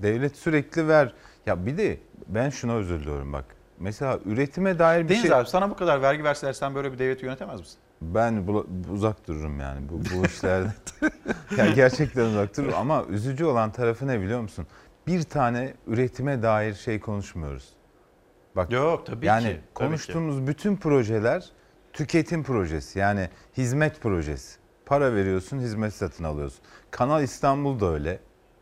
[0.02, 1.14] devlet sürekli ver.
[1.46, 3.46] Ya bir de ben şuna üzülüyorum bak.
[3.80, 7.00] Mesela üretime dair bir Deniz şey abi sana bu kadar vergi verseler sen böyle bir
[7.00, 7.78] devleti yönetemez misin?
[8.02, 10.68] ben bu- uzak dururum yani bu, bu işlerde.
[11.58, 14.68] ya gerçekten uzak dururum ama üzücü olan tarafı ne biliyor musun?
[15.08, 17.70] Bir tane üretime dair şey konuşmuyoruz.
[18.56, 19.54] Bak Yok tabii yani ki.
[19.54, 19.62] ki.
[19.74, 21.50] konuştuğumuz bütün projeler
[21.94, 24.58] tüketim projesi yani hizmet projesi.
[24.86, 26.60] Para veriyorsun, hizmet satın alıyorsun.
[26.92, 28.20] Kanal İstanbul da öyle.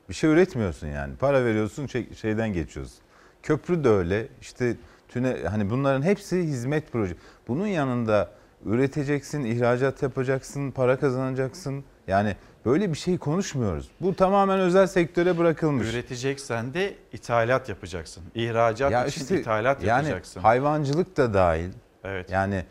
[0.09, 1.15] Bir şey üretmiyorsun yani.
[1.15, 2.99] Para veriyorsun, şey- şeyden geçiyorsun.
[3.43, 4.27] Köprü de öyle.
[4.41, 4.75] İşte
[5.09, 7.19] tüne hani bunların hepsi hizmet projesi.
[7.47, 8.31] Bunun yanında
[8.65, 11.83] üreteceksin, ihracat yapacaksın, para kazanacaksın.
[12.07, 12.35] Yani
[12.66, 13.89] böyle bir şey konuşmuyoruz.
[14.01, 15.93] Bu tamamen özel sektöre bırakılmış.
[15.93, 18.24] Üreteceksen de ithalat yapacaksın.
[18.36, 20.41] İhracat Ya için işte ithalat yani yapacaksın.
[20.41, 21.70] hayvancılık da dahil.
[22.03, 22.30] Evet.
[22.32, 22.66] Yani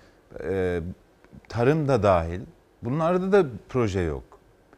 [0.45, 0.80] e,
[1.49, 2.40] tarım da dahil.
[2.82, 4.24] Bunlarda da proje yok.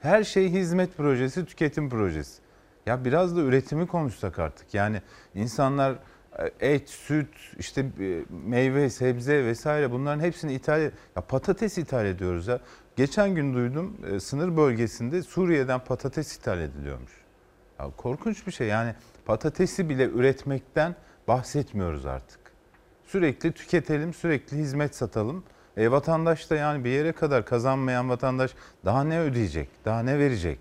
[0.01, 2.43] Her şey hizmet projesi, tüketim projesi.
[2.87, 4.75] Ya biraz da üretimi konuşsak artık.
[4.75, 5.03] Yani
[5.35, 5.95] insanlar
[6.61, 10.81] e, et, süt, işte e, meyve, sebze vesaire bunların hepsini ithal
[11.17, 12.59] ya patates ithal ediyoruz ya.
[12.97, 17.13] Geçen gün duydum e, sınır bölgesinde Suriye'den patates ithal ediliyormuş.
[17.81, 18.67] Ya korkunç bir şey.
[18.67, 20.97] Yani patatesi bile üretmekten
[21.29, 22.41] bahsetmiyoruz artık.
[23.07, 25.45] Sürekli tüketelim, sürekli hizmet satalım.
[25.77, 28.51] E, vatandaş da yani bir yere kadar kazanmayan vatandaş
[28.85, 30.59] daha ne ödeyecek, daha ne verecek?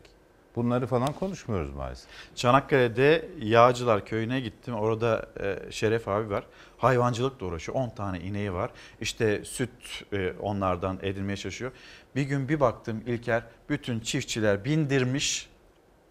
[0.55, 2.09] Bunları falan konuşmuyoruz maalesef.
[2.35, 4.73] Çanakkale'de Yağcılar köyüne gittim.
[4.75, 6.43] Orada e, Şeref abi var.
[6.83, 7.77] Hayvancılıkla uğraşıyor.
[7.77, 8.71] 10 tane ineği var.
[9.01, 9.69] İşte süt
[10.13, 11.71] e, onlardan edilmeye çalışıyor.
[12.15, 15.49] Bir gün bir baktım İlker bütün çiftçiler bindirmiş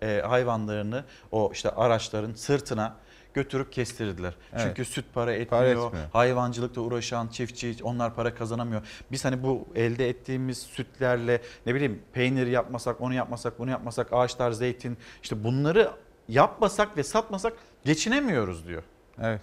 [0.03, 2.97] e, hayvanlarını o işte araçların sırtına
[3.35, 4.35] götürüp kestirdiler.
[4.53, 4.63] Evet.
[4.67, 6.09] Çünkü süt para etmiyor, Para etmiyor.
[6.13, 8.83] hayvancılıkla uğraşan çiftçi onlar para kazanamıyor.
[9.11, 14.51] Biz hani bu elde ettiğimiz sütlerle ne bileyim peynir yapmasak, onu yapmasak, bunu yapmasak, ağaçlar,
[14.51, 15.91] zeytin işte bunları
[16.29, 17.53] yapmasak ve satmasak
[17.85, 18.83] geçinemiyoruz diyor.
[19.23, 19.43] Evet.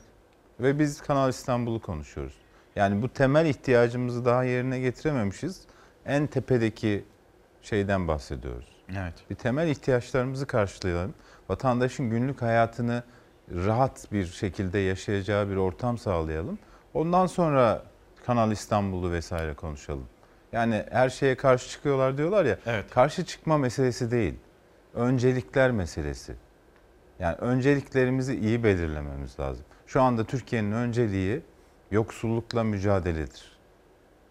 [0.60, 2.34] Ve biz Kanal İstanbul'u konuşuyoruz.
[2.76, 5.62] Yani bu temel ihtiyacımızı daha yerine getirememişiz.
[6.06, 7.06] En tepedeki
[7.62, 8.68] şeyden bahsediyoruz.
[8.92, 9.14] Evet.
[9.30, 11.14] Bir temel ihtiyaçlarımızı karşılayalım.
[11.50, 13.04] Vatandaşın günlük hayatını
[13.52, 16.60] rahat bir şekilde yaşayacağı bir ortam sağlayalım.
[16.94, 17.84] Ondan sonra
[18.26, 20.06] Kanal İstanbul'u vesaire konuşalım.
[20.52, 22.58] Yani her şeye karşı çıkıyorlar diyorlar ya.
[22.66, 22.86] Evet.
[22.92, 24.36] Karşı çıkma meselesi değil.
[24.94, 26.36] Öncelikler meselesi.
[27.20, 29.66] Yani önceliklerimizi iyi belirlememiz lazım.
[29.90, 31.42] Şu anda Türkiye'nin önceliği
[31.92, 33.58] yoksullukla mücadeledir.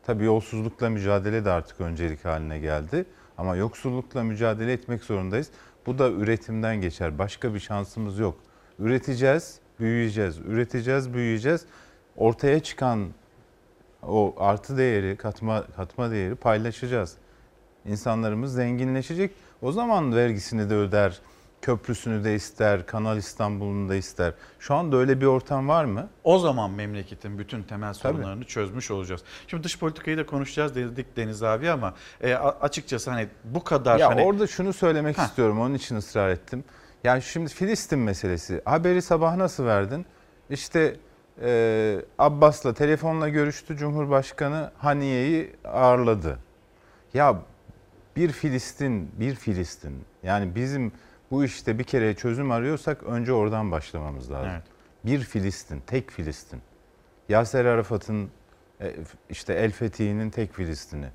[0.03, 3.05] Tabii yolsuzlukla mücadele de artık öncelik haline geldi.
[3.39, 5.51] Ama yoksullukla mücadele etmek zorundayız.
[5.87, 7.19] Bu da üretimden geçer.
[7.19, 8.39] Başka bir şansımız yok.
[8.79, 10.39] Üreteceğiz, büyüyeceğiz.
[10.39, 11.67] Üreteceğiz, büyüyeceğiz.
[12.17, 13.09] Ortaya çıkan
[14.03, 17.17] o artı değeri, katma katma değeri paylaşacağız.
[17.87, 19.33] İnsanlarımız zenginleşecek.
[19.63, 21.21] O zaman vergisini de öder,
[21.63, 24.33] köprüsünü de ister, Kanal İstanbul'unu da ister.
[24.59, 26.09] Şu anda öyle bir ortam var mı?
[26.25, 29.23] O zaman memleketin bütün temel sorunlarını çözmüş olacağız.
[29.47, 34.09] Şimdi dış politikayı da konuşacağız dedik Deniz abi ama e, açıkçası hani bu kadar Ya
[34.09, 35.61] hani orada şunu söylemek istiyorum.
[35.61, 36.65] Onun için ısrar ettim.
[37.05, 38.63] Yani şimdi Filistin meselesi.
[38.65, 40.07] Haberi sabah nasıl verdin?
[40.51, 40.97] İşte
[41.43, 46.39] e, Abbas'la telefonla görüştü Cumhurbaşkanı Haniye'yi ağırladı.
[47.15, 47.43] Ya
[48.17, 50.05] bir Filistin, bir Filistin.
[50.23, 50.93] Yani bizim
[51.31, 54.51] bu işte bir kere çözüm arıyorsak önce oradan başlamamız lazım.
[54.51, 54.63] Evet.
[55.05, 56.61] Bir Filistin, tek Filistin.
[57.29, 58.31] Yaser Arafat'ın
[58.81, 58.95] e,
[59.31, 61.09] işte El Fethi'nin tek Filistin'i.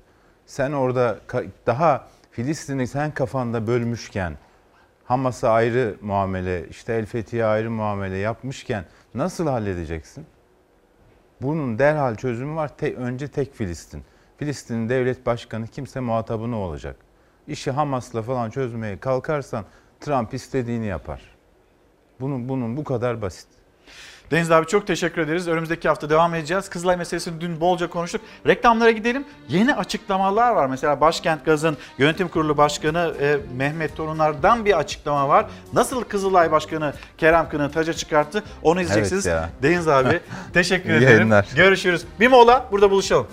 [0.46, 1.18] Sen orada
[1.66, 4.38] daha Filistin'i sen kafanda bölmüşken
[5.04, 8.84] Hamas'a ayrı muamele, işte El Fethi'ye ayrı muamele yapmışken
[9.14, 10.26] nasıl halledeceksin?
[11.42, 12.76] Bunun derhal çözümü var.
[12.76, 14.04] Te- önce tek Filistin.
[14.36, 16.96] Filistin'in devlet başkanı kimse muhatabı ne olacak?
[17.48, 19.64] İşi Hamas'la falan çözmeye kalkarsan
[20.04, 21.20] Trump istediğini yapar.
[22.20, 23.46] Bunun bunun bu kadar basit.
[24.30, 25.48] Deniz abi çok teşekkür ederiz.
[25.48, 26.70] Önümüzdeki hafta devam edeceğiz.
[26.70, 28.20] Kızılay meselesini dün bolca konuştuk.
[28.46, 29.24] Reklamlara gidelim.
[29.48, 30.66] Yeni açıklamalar var.
[30.66, 35.46] Mesela Başkent Gaz'ın yönetim kurulu başkanı e, Mehmet Torunlar'dan bir açıklama var.
[35.72, 39.26] Nasıl Kızılay Başkanı Kerem Kın'ı taca çıkarttı onu izleyeceksiniz.
[39.26, 39.50] ya.
[39.62, 40.20] Deniz abi
[40.52, 41.08] teşekkür ederim.
[41.12, 41.48] yayınlar.
[41.56, 42.04] Görüşürüz.
[42.20, 43.26] Bir mola burada buluşalım.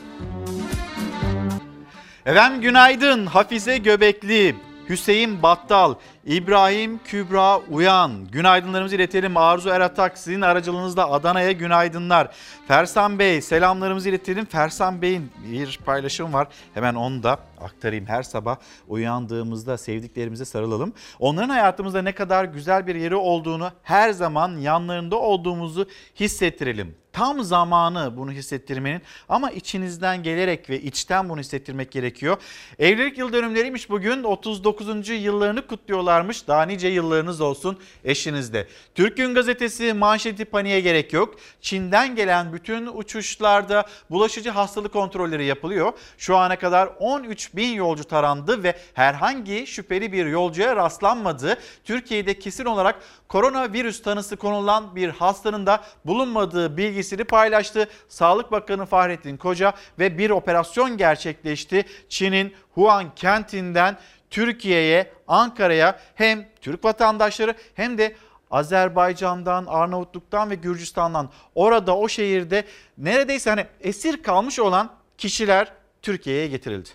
[2.26, 3.26] Efendim günaydın.
[3.26, 4.56] Hafize Göbekli,
[4.90, 5.96] Hüseyin Battal,
[6.26, 8.28] İbrahim Kübra Uyan.
[8.32, 9.38] Günaydınlarımızı iletelim.
[9.38, 12.28] Arzu Eratak sizin aracılığınızla Adana'ya günaydınlar.
[12.68, 14.46] Fersan Bey selamlarımızı iletelim.
[14.46, 16.48] Fersan Bey'in bir paylaşım var.
[16.74, 18.06] Hemen onu da aktarayım.
[18.06, 18.58] Her sabah
[18.88, 20.94] uyandığımızda sevdiklerimize sarılalım.
[21.20, 25.88] Onların hayatımızda ne kadar güzel bir yeri olduğunu her zaman yanlarında olduğumuzu
[26.20, 26.96] hissettirelim.
[27.14, 32.38] Tam zamanı bunu hissettirmenin ama içinizden gelerek ve içten bunu hissettirmek gerekiyor.
[32.80, 35.10] Evlilik yıl dönümleriymiş bugün 39.
[35.10, 36.48] yıllarını kutluyorlarmış.
[36.48, 38.68] Daha nice yıllarınız olsun eşinizde.
[38.96, 41.36] Türk Gün Gazetesi manşeti paniğe gerek yok.
[41.62, 45.94] Çin'den gelen bütün uçuşlarda bulaşıcı hastalık kontrolleri yapılıyor.
[46.18, 51.58] Şu ana kadar 13 bin yolcu tarandı ve herhangi şüpheli bir yolcuya rastlanmadı.
[51.84, 57.88] Türkiye'de kesin olarak koronavirüs tanısı konulan bir hastanın da bulunmadığı bilgisini paylaştı.
[58.10, 61.86] Sağlık Bakanı Fahrettin Koca ve bir operasyon gerçekleşti.
[62.10, 63.98] Çin'in Wuhan kentinden
[64.30, 68.16] Türkiye'ye, Ankara'ya hem Türk vatandaşları hem de
[68.52, 72.66] Azerbaycan'dan, Arnavutluk'tan ve Gürcistan'dan orada o şehirde
[72.98, 75.72] neredeyse hani esir kalmış olan kişiler
[76.02, 76.90] Türkiye'ye getirildi.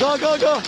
[0.00, 0.58] Go go go.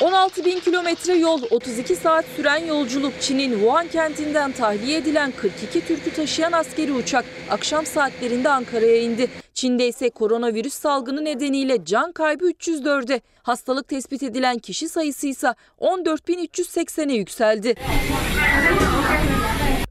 [0.00, 3.12] 16 bin kilometre yol, 32 saat süren yolculuk.
[3.20, 9.30] Çin'in Wuhan kentinden tahliye edilen 42 Türk'ü taşıyan askeri uçak akşam saatlerinde Ankara'ya indi.
[9.54, 17.14] Çin'de ise koronavirüs salgını nedeniyle can kaybı 304'e, hastalık tespit edilen kişi sayısı ise 14.380'e
[17.14, 17.74] yükseldi.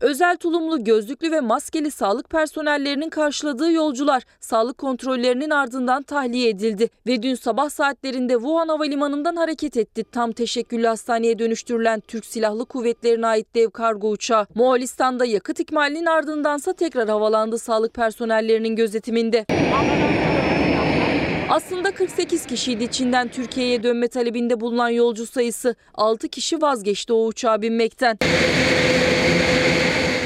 [0.01, 7.23] Özel tulumlu, gözlüklü ve maskeli sağlık personellerinin karşıladığı yolcular sağlık kontrollerinin ardından tahliye edildi ve
[7.23, 10.03] dün sabah saatlerinde Wuhan Havalimanı'ndan hareket etti.
[10.11, 14.47] Tam teşekküllü hastaneye dönüştürülen Türk Silahlı Kuvvetleri'ne ait dev kargo uçağı.
[14.55, 19.45] Moğolistan'da yakıt ikmalinin ardındansa tekrar havalandı sağlık personellerinin gözetiminde.
[21.49, 25.75] Aslında 48 kişiydi Çin'den Türkiye'ye dönme talebinde bulunan yolcu sayısı.
[25.93, 28.17] 6 kişi vazgeçti o uçağa binmekten.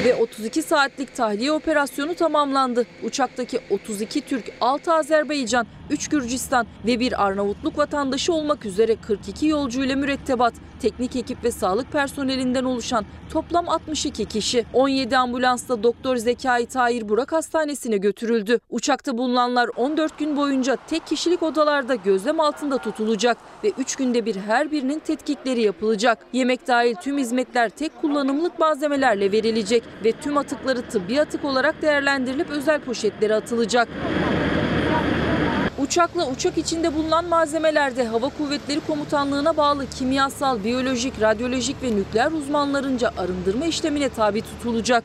[0.04, 2.86] Ve 32 saatlik tahliye operasyonu tamamlandı.
[3.02, 9.84] Uçaktaki 32 Türk, 6 Azerbaycan, 3 Gürcistan ve bir Arnavutluk vatandaşı olmak üzere 42 yolcu
[9.84, 14.64] ile mürettebat, teknik ekip ve sağlık personelinden oluşan toplam 62 kişi.
[14.72, 18.58] 17 ambulansla Doktor Zekai Tahir Burak Hastanesi'ne götürüldü.
[18.70, 24.36] Uçakta bulunanlar 14 gün boyunca tek kişilik odalarda gözlem altında tutulacak ve 3 günde bir
[24.36, 26.18] her birinin tetkikleri yapılacak.
[26.32, 32.50] Yemek dahil tüm hizmetler tek kullanımlık malzemelerle verilecek ve tüm atıkları tıbbi atık olarak değerlendirilip
[32.50, 33.88] özel poşetlere atılacak.
[35.78, 43.12] Uçakla uçak içinde bulunan malzemelerde Hava Kuvvetleri Komutanlığı'na bağlı kimyasal, biyolojik, radyolojik ve nükleer uzmanlarınca
[43.18, 45.04] arındırma işlemine tabi tutulacak.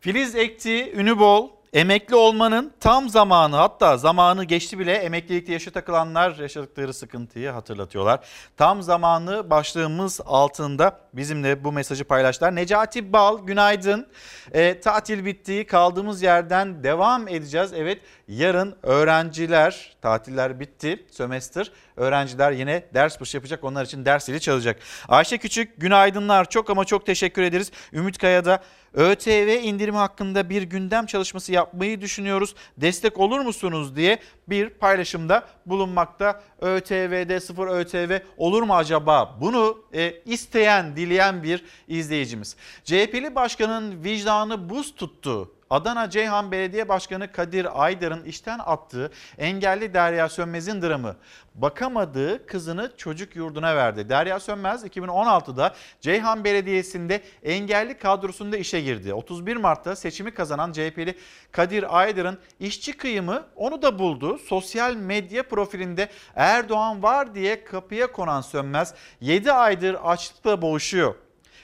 [0.00, 6.36] Filiz Ekti, ünü bol, emekli olmanın tam zamanı hatta zamanı geçti bile emeklilikte yaşa takılanlar
[6.36, 8.20] yaşadıkları sıkıntıyı hatırlatıyorlar.
[8.56, 12.56] Tam zamanı başlığımız altında bizimle bu mesajı paylaştılar.
[12.56, 14.06] Necati Bal günaydın.
[14.52, 17.72] E, tatil bitti kaldığımız yerden devam edeceğiz.
[17.72, 21.72] Evet yarın öğrenciler tatiller bitti sömestr.
[21.96, 24.80] Öğrenciler yine ders başı yapacak onlar için ders zili çalacak.
[25.08, 27.70] Ayşe Küçük günaydınlar çok ama çok teşekkür ederiz.
[27.92, 28.62] Ümit Kaya'da
[28.94, 32.54] ÖTV indirimi hakkında bir gündem çalışması yapmayı düşünüyoruz.
[32.76, 34.18] Destek olur musunuz diye
[34.48, 36.42] bir paylaşımda bulunmakta.
[36.60, 39.36] ÖTV'de sıfır ÖTV olur mu acaba?
[39.40, 42.56] Bunu e, isteyen, dileyen bir izleyicimiz.
[42.84, 50.28] CHP'li başkanın vicdanı buz tuttu Adana Ceyhan Belediye Başkanı Kadir Aydar'ın işten attığı engelli Derya
[50.28, 51.16] Sönmez'in dramı.
[51.54, 54.08] Bakamadığı kızını çocuk yurduna verdi.
[54.08, 59.14] Derya Sönmez 2016'da Ceyhan Belediyesi'nde engelli kadrosunda işe girdi.
[59.14, 61.14] 31 Mart'ta seçimi kazanan CHP'li
[61.52, 64.38] Kadir Aydar'ın işçi kıyımı onu da buldu.
[64.38, 71.14] Sosyal medya profilinde Erdoğan var diye kapıya konan Sönmez 7 aydır açlıkla boğuşuyor.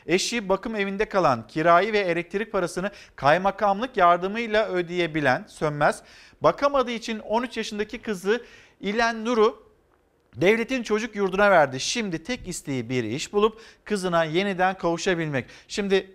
[0.06, 6.02] Eşi bakım evinde kalan kirayı ve elektrik parasını kaymakamlık yardımıyla ödeyebilen Sönmez,
[6.40, 8.44] bakamadığı için 13 yaşındaki kızı
[8.80, 9.66] İlen Nur'u
[10.36, 11.80] devletin çocuk yurduna verdi.
[11.80, 15.46] Şimdi tek isteği bir iş bulup kızına yeniden kavuşabilmek.
[15.68, 16.10] Şimdi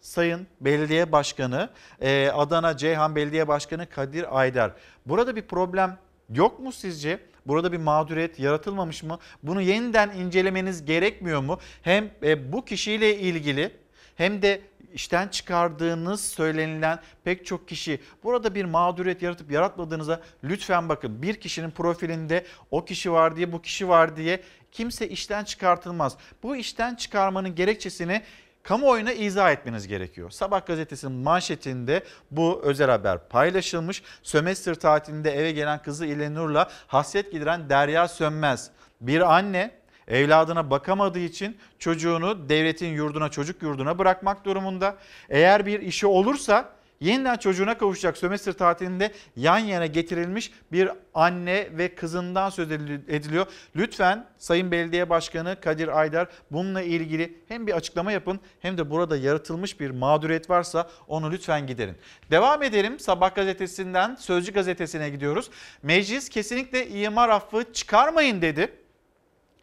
[0.00, 1.70] Sayın Belediye Başkanı,
[2.00, 4.72] e, Adana Ceyhan Belediye Başkanı Kadir Aydar.
[5.06, 5.98] Burada bir problem
[6.30, 7.20] yok mu sizce?
[7.46, 9.18] Burada bir mağduriyet yaratılmamış mı?
[9.42, 11.58] Bunu yeniden incelemeniz gerekmiyor mu?
[11.82, 13.70] Hem e, bu kişiyle ilgili
[14.16, 14.60] hem de
[14.94, 21.22] işten çıkardığınız söylenilen pek çok kişi burada bir mağduriyet yaratıp yaratmadığınıza lütfen bakın.
[21.22, 24.42] Bir kişinin profilinde o kişi var diye bu kişi var diye
[24.72, 26.16] kimse işten çıkartılmaz.
[26.42, 28.22] Bu işten çıkarmanın gerekçesini
[28.64, 30.30] kamuoyuna izah etmeniz gerekiyor.
[30.30, 34.02] Sabah gazetesinin manşetinde bu özel haber paylaşılmış.
[34.22, 38.70] Sömestr tatilinde eve gelen kızı İlenur'la hasret gidiren Derya Sönmez.
[39.00, 39.70] Bir anne
[40.08, 44.96] evladına bakamadığı için çocuğunu devletin yurduna çocuk yurduna bırakmak durumunda.
[45.28, 46.70] Eğer bir işi olursa
[47.04, 53.46] yeniden çocuğuna kavuşacak sömestr tatilinde yan yana getirilmiş bir anne ve kızından söz ediliyor.
[53.76, 59.16] Lütfen Sayın Belediye Başkanı Kadir Aydar bununla ilgili hem bir açıklama yapın hem de burada
[59.16, 61.96] yaratılmış bir mağduriyet varsa onu lütfen giderin.
[62.30, 65.50] Devam edelim Sabah gazetesinden Sözcü gazetesine gidiyoruz.
[65.82, 68.83] Meclis kesinlikle imar affı çıkarmayın dedi.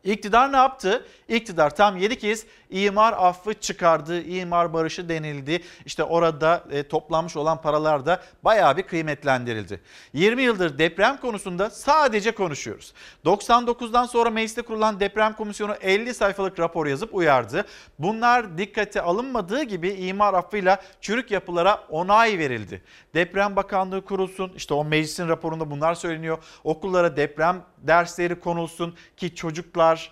[0.03, 1.05] İktidar ne yaptı?
[1.27, 5.63] İktidar tam 7 kez imar affı çıkardı, imar barışı denildi.
[5.85, 9.81] İşte orada e, toplanmış olan paralar da bayağı bir kıymetlendirildi.
[10.13, 12.93] 20 yıldır deprem konusunda sadece konuşuyoruz.
[13.25, 17.65] 99'dan sonra mecliste kurulan deprem komisyonu 50 sayfalık rapor yazıp uyardı.
[17.99, 22.81] Bunlar dikkate alınmadığı gibi imar affıyla çürük yapılara onay verildi.
[23.13, 26.37] Deprem Bakanlığı kurulsun, işte o meclisin raporunda bunlar söyleniyor.
[26.63, 30.11] Okullara deprem dersleri konulsun ki çocuklar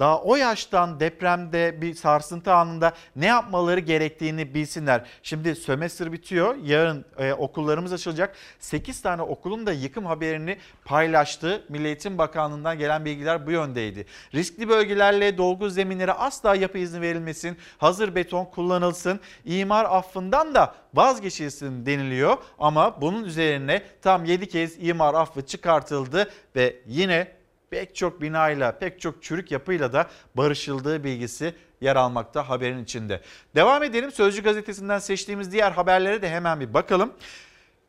[0.00, 5.04] daha o yaştan depremde bir sarsıntı anında ne yapmaları gerektiğini bilsinler.
[5.22, 6.56] Şimdi sömestr bitiyor.
[6.64, 8.36] Yarın e, okullarımız açılacak.
[8.58, 11.64] 8 tane okulun da yıkım haberini paylaştı.
[11.68, 14.06] Milli Eğitim Bakanlığı'ndan gelen bilgiler bu yöndeydi.
[14.34, 17.56] Riskli bölgelerle dolgu zeminlere asla yapı izni verilmesin.
[17.78, 19.20] Hazır beton kullanılsın.
[19.44, 22.36] İmar affından da vazgeçilsin deniliyor.
[22.58, 27.39] Ama bunun üzerine tam 7 kez imar affı çıkartıldı ve yine
[27.70, 33.20] pek çok binayla, pek çok çürük yapıyla da barışıldığı bilgisi yer almakta haberin içinde.
[33.54, 37.12] Devam edelim Sözcü gazetesinden seçtiğimiz diğer haberlere de hemen bir bakalım.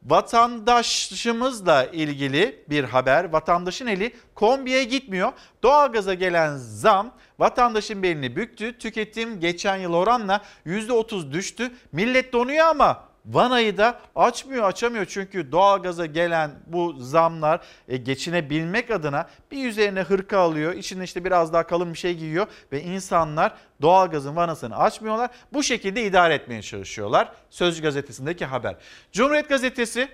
[0.03, 3.29] Vatandaşımızla ilgili bir haber.
[3.33, 5.31] Vatandaşın eli kombiye gitmiyor.
[5.63, 8.77] Doğalgaza gelen zam vatandaşın belini büktü.
[8.77, 11.71] Tüketim geçen yıl oranla %30 düştü.
[11.91, 19.29] Millet donuyor ama Vanayı da açmıyor açamıyor çünkü doğalgaza gelen bu zamlar e, geçinebilmek adına
[19.51, 20.73] bir üzerine hırka alıyor.
[20.73, 25.31] içinde işte biraz daha kalın bir şey giyiyor ve insanlar doğalgazın vanasını açmıyorlar.
[25.53, 27.31] Bu şekilde idare etmeye çalışıyorlar.
[27.49, 28.75] Sözcü gazetesindeki haber.
[29.11, 30.09] Cumhuriyet gazetesi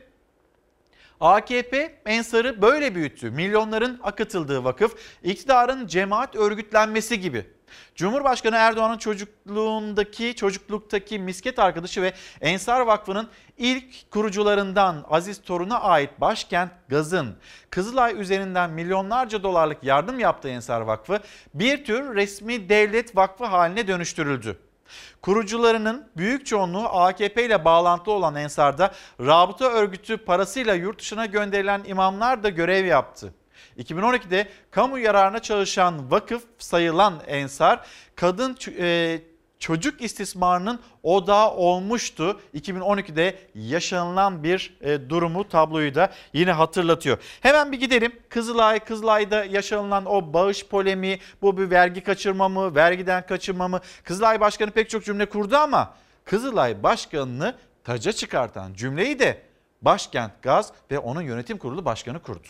[1.19, 3.31] AKP Ensar'ı böyle büyüttü.
[3.31, 7.56] Milyonların akıtıldığı vakıf iktidarın cemaat örgütlenmesi gibi.
[7.95, 16.71] Cumhurbaşkanı Erdoğan'ın çocukluğundaki, çocukluktaki misket arkadaşı ve Ensar Vakfı'nın ilk kurucularından Aziz Torun'a ait Başkent
[16.89, 17.35] Gaz'ın
[17.69, 21.19] Kızılay üzerinden milyonlarca dolarlık yardım yaptığı Ensar Vakfı
[21.53, 24.57] bir tür resmi devlet vakfı haline dönüştürüldü.
[25.21, 32.43] Kurucularının büyük çoğunluğu AKP ile bağlantılı olan Ensar'da rabıta örgütü parasıyla yurt dışına gönderilen imamlar
[32.43, 33.33] da görev yaptı.
[33.77, 39.19] 2012'de kamu yararına çalışan vakıf sayılan Ensar, kadın e,
[39.59, 42.39] çocuk istismarının odağı olmuştu.
[42.55, 47.17] 2012'de yaşanılan bir e, durumu tabloyu da yine hatırlatıyor.
[47.41, 48.11] Hemen bir gidelim.
[48.29, 53.79] Kızılay, Kızılay'da yaşanılan o bağış polemiği, bu bir vergi kaçırma mı, vergiden kaçırma mı?
[54.03, 55.93] Kızılay Başkanı pek çok cümle kurdu ama
[56.25, 59.41] Kızılay Başkanı'nı taca çıkartan cümleyi de
[59.81, 62.47] Başkent Gaz ve onun yönetim kurulu başkanı kurdu.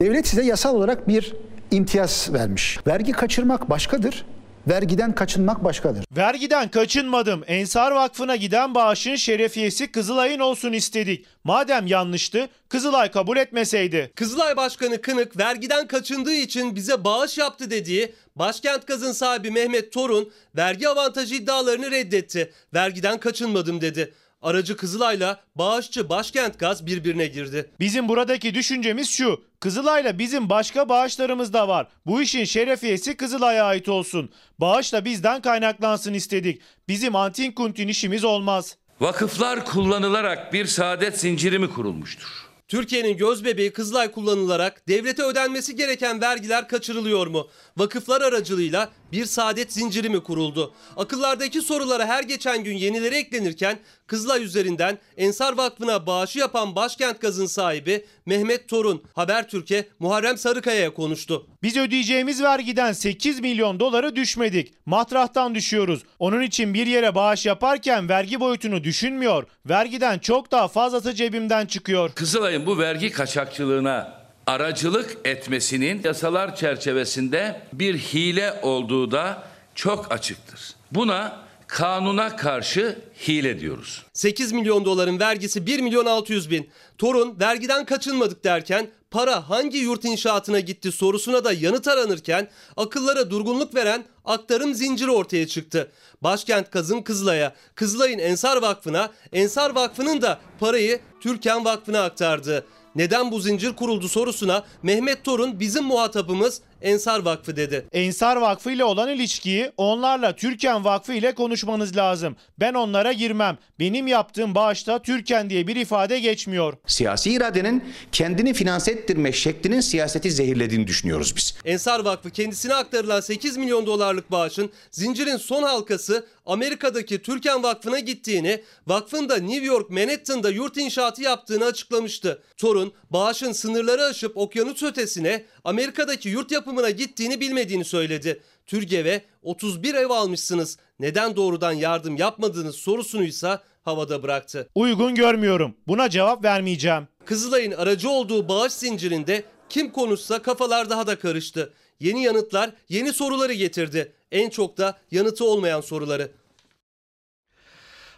[0.00, 1.32] Devlet size yasal olarak bir
[1.70, 2.78] imtiyaz vermiş.
[2.86, 4.24] Vergi kaçırmak başkadır.
[4.68, 6.04] Vergiden kaçınmak başkadır.
[6.16, 7.44] Vergiden kaçınmadım.
[7.46, 11.26] Ensar Vakfı'na giden bağışın şerefiyesi Kızılay'ın olsun istedik.
[11.44, 14.12] Madem yanlıştı, Kızılay kabul etmeseydi.
[14.14, 20.32] Kızılay Başkanı Kınık vergiden kaçındığı için bize bağış yaptı dediği Başkent Gaz'ın sahibi Mehmet Torun
[20.56, 22.52] vergi avantajı iddialarını reddetti.
[22.74, 24.14] Vergiden kaçınmadım dedi.
[24.42, 27.70] Aracı Kızılay'la bağışçı Başkent Gaz birbirine girdi.
[27.80, 29.44] Bizim buradaki düşüncemiz şu.
[29.60, 31.88] Kızılay'la bizim başka bağışlarımız da var.
[32.06, 34.30] Bu işin şerefiyesi Kızılay'a ait olsun.
[34.58, 36.60] Bağış da bizden kaynaklansın istedik.
[36.88, 38.76] Bizim antin kuntin işimiz olmaz.
[39.00, 42.28] Vakıflar kullanılarak bir saadet zinciri mi kurulmuştur?
[42.68, 47.48] Türkiye'nin gözbebeği Kızılay kullanılarak devlete ödenmesi gereken vergiler kaçırılıyor mu?
[47.76, 50.74] Vakıflar aracılığıyla bir saadet zinciri mi kuruldu?
[50.96, 57.46] Akıllardaki sorulara her geçen gün yenileri eklenirken Kızılay üzerinden Ensar Vakfı'na bağışı yapan Başkent Gaz'ın
[57.46, 61.46] sahibi Mehmet Torun Habertürk'e Muharrem Sarıkaya'ya konuştu.
[61.62, 64.74] Biz ödeyeceğimiz vergiden 8 milyon doları düşmedik.
[64.86, 66.02] Matrahtan düşüyoruz.
[66.18, 69.44] Onun için bir yere bağış yaparken vergi boyutunu düşünmüyor.
[69.66, 72.10] Vergiden çok daha fazlası cebimden çıkıyor.
[72.14, 79.42] Kızılay'ın bu vergi kaçakçılığına aracılık etmesinin yasalar çerçevesinde bir hile olduğu da
[79.74, 80.60] çok açıktır.
[80.90, 82.98] Buna kanuna karşı
[83.28, 84.02] hile diyoruz.
[84.12, 86.70] 8 milyon doların vergisi 1 milyon 600 bin.
[86.98, 93.74] Torun vergiden kaçınmadık derken para hangi yurt inşaatına gitti sorusuna da yanıt aranırken akıllara durgunluk
[93.74, 95.90] veren aktarım zinciri ortaya çıktı.
[96.22, 102.64] Başkent Kazım Kızılay'a, Kızılay'ın Ensar Vakfı'na, Ensar Vakfı'nın da parayı Türkan Vakfı'na aktardı.
[102.96, 107.86] Neden bu zincir kuruldu sorusuna Mehmet Torun bizim muhatabımız Ensar Vakfı dedi.
[107.92, 112.36] Ensar Vakfı ile olan ilişkiyi onlarla Türken Vakfı ile konuşmanız lazım.
[112.60, 113.58] Ben onlara girmem.
[113.78, 116.74] Benim yaptığım bağışta Türken diye bir ifade geçmiyor.
[116.86, 121.54] Siyasi iradenin kendini finanse ettirme şeklinin siyaseti zehirlediğini düşünüyoruz biz.
[121.64, 128.62] Ensar Vakfı kendisine aktarılan 8 milyon dolarlık bağışın zincirin son halkası Amerika'daki Türken Vakfı'na gittiğini,
[128.86, 132.42] vakfın da New York Manhattan'da yurt inşaatı yaptığını açıklamıştı.
[132.56, 138.40] Torun, bağışın sınırları aşıp okyanus ötesine Amerika'daki yurt yapımına gittiğini bilmediğini söyledi.
[138.66, 140.78] Türgev'e 31 ev almışsınız.
[141.00, 144.68] Neden doğrudan yardım yapmadığınız sorusunu ise havada bıraktı.
[144.74, 145.74] Uygun görmüyorum.
[145.86, 147.08] Buna cevap vermeyeceğim.
[147.24, 151.72] Kızılay'ın aracı olduğu bağış zincirinde kim konuşsa kafalar daha da karıştı.
[152.00, 154.12] Yeni yanıtlar yeni soruları getirdi.
[154.32, 156.30] En çok da yanıtı olmayan soruları.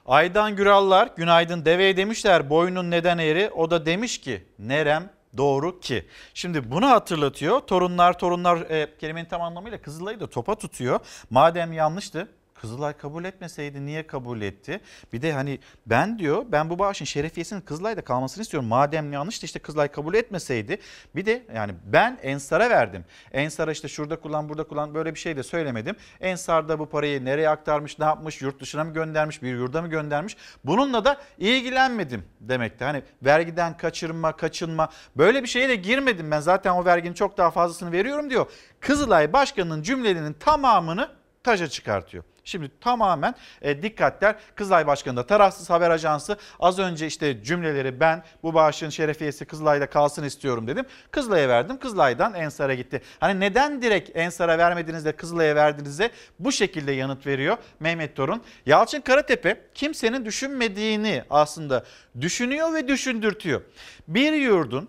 [0.06, 6.06] Aydan Gürallar günaydın deveye demişler boynun neden eğri o da demiş ki nerem doğru ki.
[6.34, 11.00] Şimdi bunu hatırlatıyor torunlar torunlar e, kelimenin tam anlamıyla Kızılay'ı da topa tutuyor.
[11.30, 12.28] Madem yanlıştı
[12.60, 14.80] Kızılay kabul etmeseydi niye kabul etti?
[15.12, 18.68] Bir de hani ben diyor ben bu bağışın şerefiyesinin Kızılay'da kalmasını istiyorum.
[18.68, 20.78] Madem yanlıştı işte Kızılay kabul etmeseydi.
[21.16, 23.04] Bir de yani ben Ensar'a verdim.
[23.32, 25.96] Ensar'a işte şurada kullan burada kullan böyle bir şey de söylemedim.
[26.20, 29.88] Ensar da bu parayı nereye aktarmış ne yapmış yurt dışına mı göndermiş bir yurda mı
[29.88, 30.36] göndermiş.
[30.64, 32.84] Bununla da ilgilenmedim demekti.
[32.84, 37.50] Hani vergiden kaçırma kaçınma böyle bir şeye de girmedim ben zaten o verginin çok daha
[37.50, 38.46] fazlasını veriyorum diyor.
[38.80, 41.08] Kızılay Başkanı'nın cümlelerinin tamamını
[41.42, 42.24] taşa çıkartıyor.
[42.48, 48.22] Şimdi tamamen e, dikkatler Kızılay Başkanı da tarafsız haber ajansı az önce işte cümleleri ben
[48.42, 50.84] bu bağışın şerefiyesi Kızılay'da kalsın istiyorum dedim.
[51.10, 51.78] Kızılay'a verdim.
[51.78, 53.02] Kızılay'dan Ensar'a gitti.
[53.20, 56.00] Hani neden direkt Ensar'a vermediniz de Kızılay'a verdiniz
[56.38, 58.42] bu şekilde yanıt veriyor Mehmet Torun.
[58.66, 61.84] Yalçın Karatepe kimsenin düşünmediğini aslında
[62.20, 63.62] düşünüyor ve düşündürtüyor.
[64.08, 64.88] Bir yurdun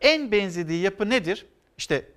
[0.00, 1.46] en benzediği yapı nedir?
[1.78, 2.15] İşte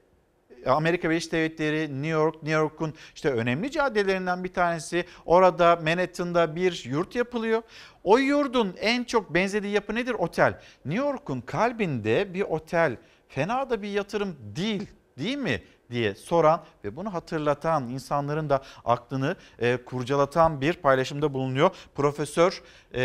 [0.65, 5.05] Amerika Birleşik Devletleri, New York, New York'un işte önemli caddelerinden bir tanesi.
[5.25, 7.61] Orada Manhattan'da bir yurt yapılıyor.
[8.03, 10.13] O yurdun en çok benzediği yapı nedir?
[10.13, 10.59] Otel.
[10.85, 14.87] New York'un kalbinde bir otel fena da bir yatırım değil
[15.17, 15.61] değil mi
[15.91, 22.63] diye soran ve bunu hatırlatan insanların da aklını e, kurcalatan bir paylaşımda bulunuyor Profesör
[22.93, 23.01] e,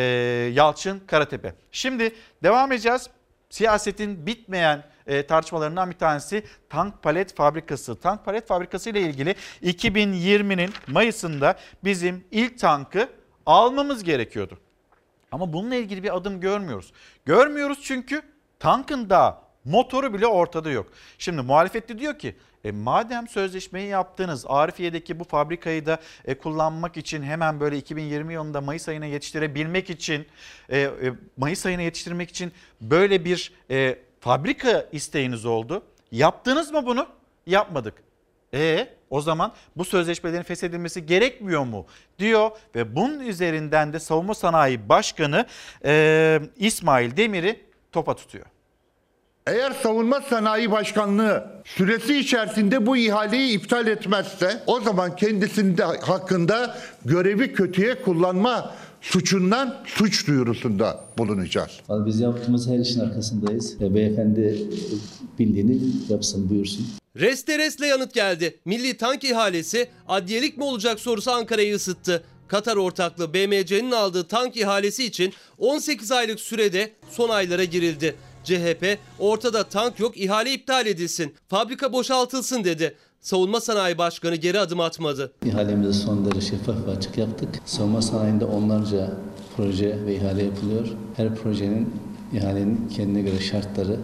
[0.55, 1.55] Yalçın Karatepe.
[1.73, 2.13] Şimdi
[2.43, 3.11] devam edeceğiz.
[3.51, 8.01] Siyasetin bitmeyen e, tartışmalarından bir tanesi tank palet fabrikası.
[8.01, 13.09] Tank palet fabrikası ile ilgili 2020'nin Mayıs'ında bizim ilk tankı
[13.47, 14.59] almamız gerekiyordu.
[15.33, 16.93] Ama bununla ilgili bir adım görmüyoruz.
[17.25, 18.23] Görmüyoruz çünkü
[18.59, 20.87] tankın da motoru bile ortada yok.
[21.19, 27.23] Şimdi muhalefette diyor ki e, madem sözleşmeyi yaptınız Arifiye'deki bu fabrikayı da e, kullanmak için
[27.23, 30.27] hemen böyle 2020 yılında Mayıs ayına yetiştirebilmek için
[30.69, 30.91] e, e,
[31.37, 35.83] Mayıs ayına yetiştirmek için böyle bir e, fabrika isteğiniz oldu.
[36.13, 37.07] Yaptınız mı bunu?
[37.47, 37.95] Yapmadık.
[38.55, 41.87] E o zaman bu sözleşmelerin feshedilmesi gerekmiyor mu
[42.19, 45.47] diyor ve bunun üzerinden de Savunma Sanayi Başkanı
[45.85, 47.61] e, İsmail Demir'i
[47.93, 48.47] topa tutuyor.
[49.47, 57.53] Eğer Savunma Sanayi Başkanlığı süresi içerisinde bu ihaleyi iptal etmezse o zaman kendisinde hakkında görevi
[57.53, 58.75] kötüye kullanma
[59.05, 61.71] suçundan suç duyurusunda bulunacağız.
[61.91, 63.83] Biz yaptığımız her işin arkasındayız.
[63.83, 64.69] E, beyefendi
[65.39, 65.79] bildiğini
[66.09, 66.87] yapsın buyursun.
[67.17, 68.59] Reste resle yanıt geldi.
[68.65, 72.25] Milli tank ihalesi adliyelik mi olacak sorusu Ankara'yı ısıttı.
[72.49, 78.15] Katar ortaklığı BMC'nin aldığı tank ihalesi için 18 aylık sürede son aylara girildi.
[78.45, 82.97] CHP ortada tank yok ihale iptal edilsin, fabrika boşaltılsın dedi.
[83.25, 85.33] Savunma Sanayi Başkanı geri adım atmadı.
[85.47, 87.49] İhalemizi son derece şeffaf ve açık yaptık.
[87.65, 89.11] Savunma sanayinde onlarca
[89.57, 90.89] proje ve ihale yapılıyor.
[91.17, 91.95] Her projenin
[92.33, 93.97] ihalenin kendine göre şartları,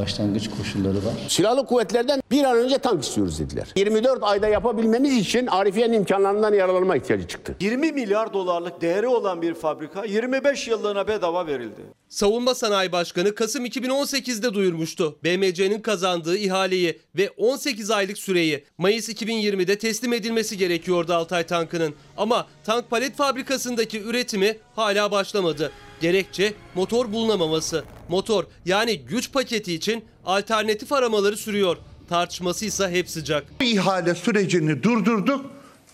[0.00, 1.14] başlangıç koşulları var.
[1.28, 3.68] Silahlı kuvvetlerden bir an önce tank istiyoruz dediler.
[3.76, 7.56] 24 ayda yapabilmemiz için Arifiye'nin imkanlarından yararlanma ihtiyacı çıktı.
[7.60, 11.80] 20 milyar dolarlık değeri olan bir fabrika 25 yıllığına bedava verildi.
[12.08, 15.18] Savunma Sanayi Başkanı Kasım 2018'de duyurmuştu.
[15.24, 21.94] BMC'nin kazandığı ihaleyi ve 18 aylık süreyi Mayıs 2020'de teslim edilmesi gerekiyordu Altay tankının.
[22.16, 25.72] Ama tank palet fabrikasındaki üretimi hala başlamadı.
[26.00, 27.84] Gerekçe motor bulunamaması.
[28.08, 31.76] Motor yani güç paketi için alternatif aramaları sürüyor.
[32.08, 33.44] Tartışması ise hep sıcak.
[33.60, 35.46] Bu ihale sürecini durdurduk.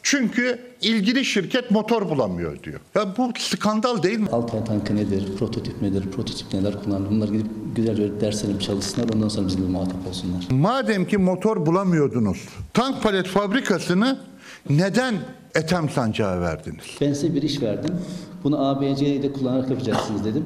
[0.03, 2.81] Çünkü ilgili şirket motor bulamıyor diyor.
[2.95, 4.29] Ya bu skandal değil mi?
[4.33, 7.47] Altay tankı nedir, prototip nedir, prototip neler kullanılır bunlar gidip
[7.77, 10.45] güzelce derslerini çalışsınlar ondan sonra bizimle muhatap olsunlar.
[10.51, 12.39] Madem ki motor bulamıyordunuz,
[12.75, 14.19] tank palet fabrikasını
[14.71, 15.15] neden
[15.55, 16.85] Ethem Sancağı verdiniz?
[17.01, 17.95] Ben size bir iş verdim.
[18.47, 20.45] Bunu A, B, C'yi de kullanarak yapacaksınız dedim.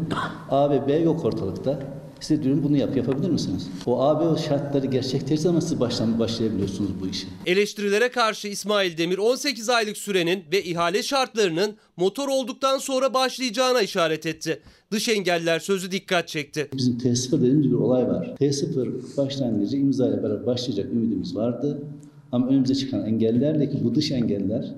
[0.51, 1.79] A ve B yok ortalıkta.
[2.21, 3.69] Size diyorum bunu yap, yapabilir misiniz?
[3.87, 7.27] O A, B şartları gerçekleştiği zaman siz baştan başlayabiliyorsunuz bu işe.
[7.47, 14.27] Eleştirilere karşı İsmail Demir 18 aylık sürenin ve ihale şartlarının motor olduktan sonra başlayacağına işaret
[14.27, 14.61] etti.
[14.91, 16.69] Dış engeller sözü dikkat çekti.
[16.77, 18.35] Bizim T0 dediğimiz bir olay var.
[18.41, 21.83] T0 başlangıcı imzayla beraber başlayacak ümidimiz vardı.
[22.33, 24.75] Ama önümüze çıkan engellerle ki bu dış engeller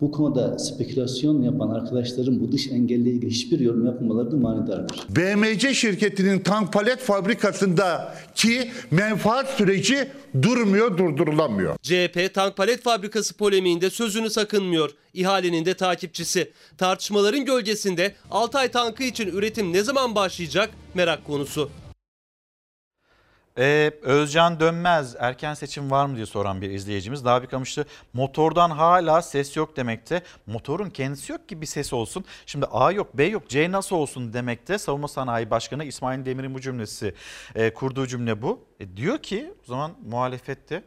[0.00, 5.06] bu konuda spekülasyon yapan arkadaşların bu dış engelle ilgili hiçbir yorum yapmamaları da manidardır.
[5.08, 10.08] BMC şirketinin tank palet fabrikasındaki menfaat süreci
[10.42, 11.76] durmuyor, durdurulamıyor.
[11.82, 14.90] CHP tank palet fabrikası polemiğinde sözünü sakınmıyor.
[15.14, 16.52] İhalenin de takipçisi.
[16.78, 21.70] Tartışmaların gölgesinde Altay tankı için üretim ne zaman başlayacak merak konusu.
[23.58, 27.24] Ee, Özcan Dönmez erken seçim var mı diye soran bir izleyicimiz.
[27.24, 30.22] Daha bir kamıştı motordan hala ses yok demekte.
[30.46, 32.24] Motorun kendisi yok ki bir ses olsun.
[32.46, 34.78] Şimdi A yok B yok C nasıl olsun demekte.
[34.78, 37.14] Savunma Sanayi Başkanı İsmail Demir'in bu cümlesi
[37.54, 38.64] e, kurduğu cümle bu.
[38.80, 40.82] E, diyor ki o zaman muhalefette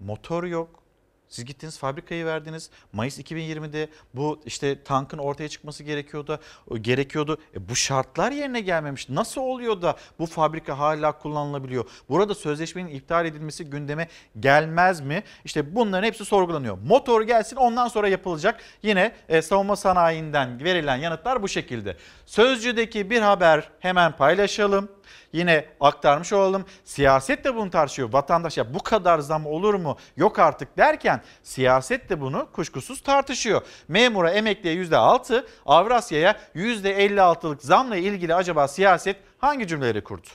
[0.00, 0.85] motor yok.
[1.28, 2.70] Siz gittiniz fabrikayı verdiniz.
[2.92, 6.40] Mayıs 2020'de bu işte tankın ortaya çıkması gerekiyordu.
[6.80, 7.38] Gerekiyordu.
[7.54, 9.08] E bu şartlar yerine gelmemiş.
[9.08, 11.84] Nasıl oluyor da bu fabrika hala kullanılabiliyor?
[12.08, 14.08] Burada sözleşmenin iptal edilmesi gündeme
[14.40, 15.22] gelmez mi?
[15.44, 16.78] İşte bunların hepsi sorgulanıyor.
[16.78, 18.60] Motor gelsin ondan sonra yapılacak.
[18.82, 21.96] Yine e, savunma sanayinden verilen yanıtlar bu şekilde.
[22.26, 24.88] Sözcüdeki bir haber hemen paylaşalım
[25.32, 26.64] yine aktarmış olalım.
[26.84, 28.12] Siyaset de bunu tartışıyor.
[28.12, 29.96] Vatandaş ya bu kadar zam olur mu?
[30.16, 33.62] Yok artık derken siyaset de bunu kuşkusuz tartışıyor.
[33.88, 40.28] Memura emekliye %6, Avrasya'ya %56'lık zamla ilgili acaba siyaset hangi cümleleri kurdu?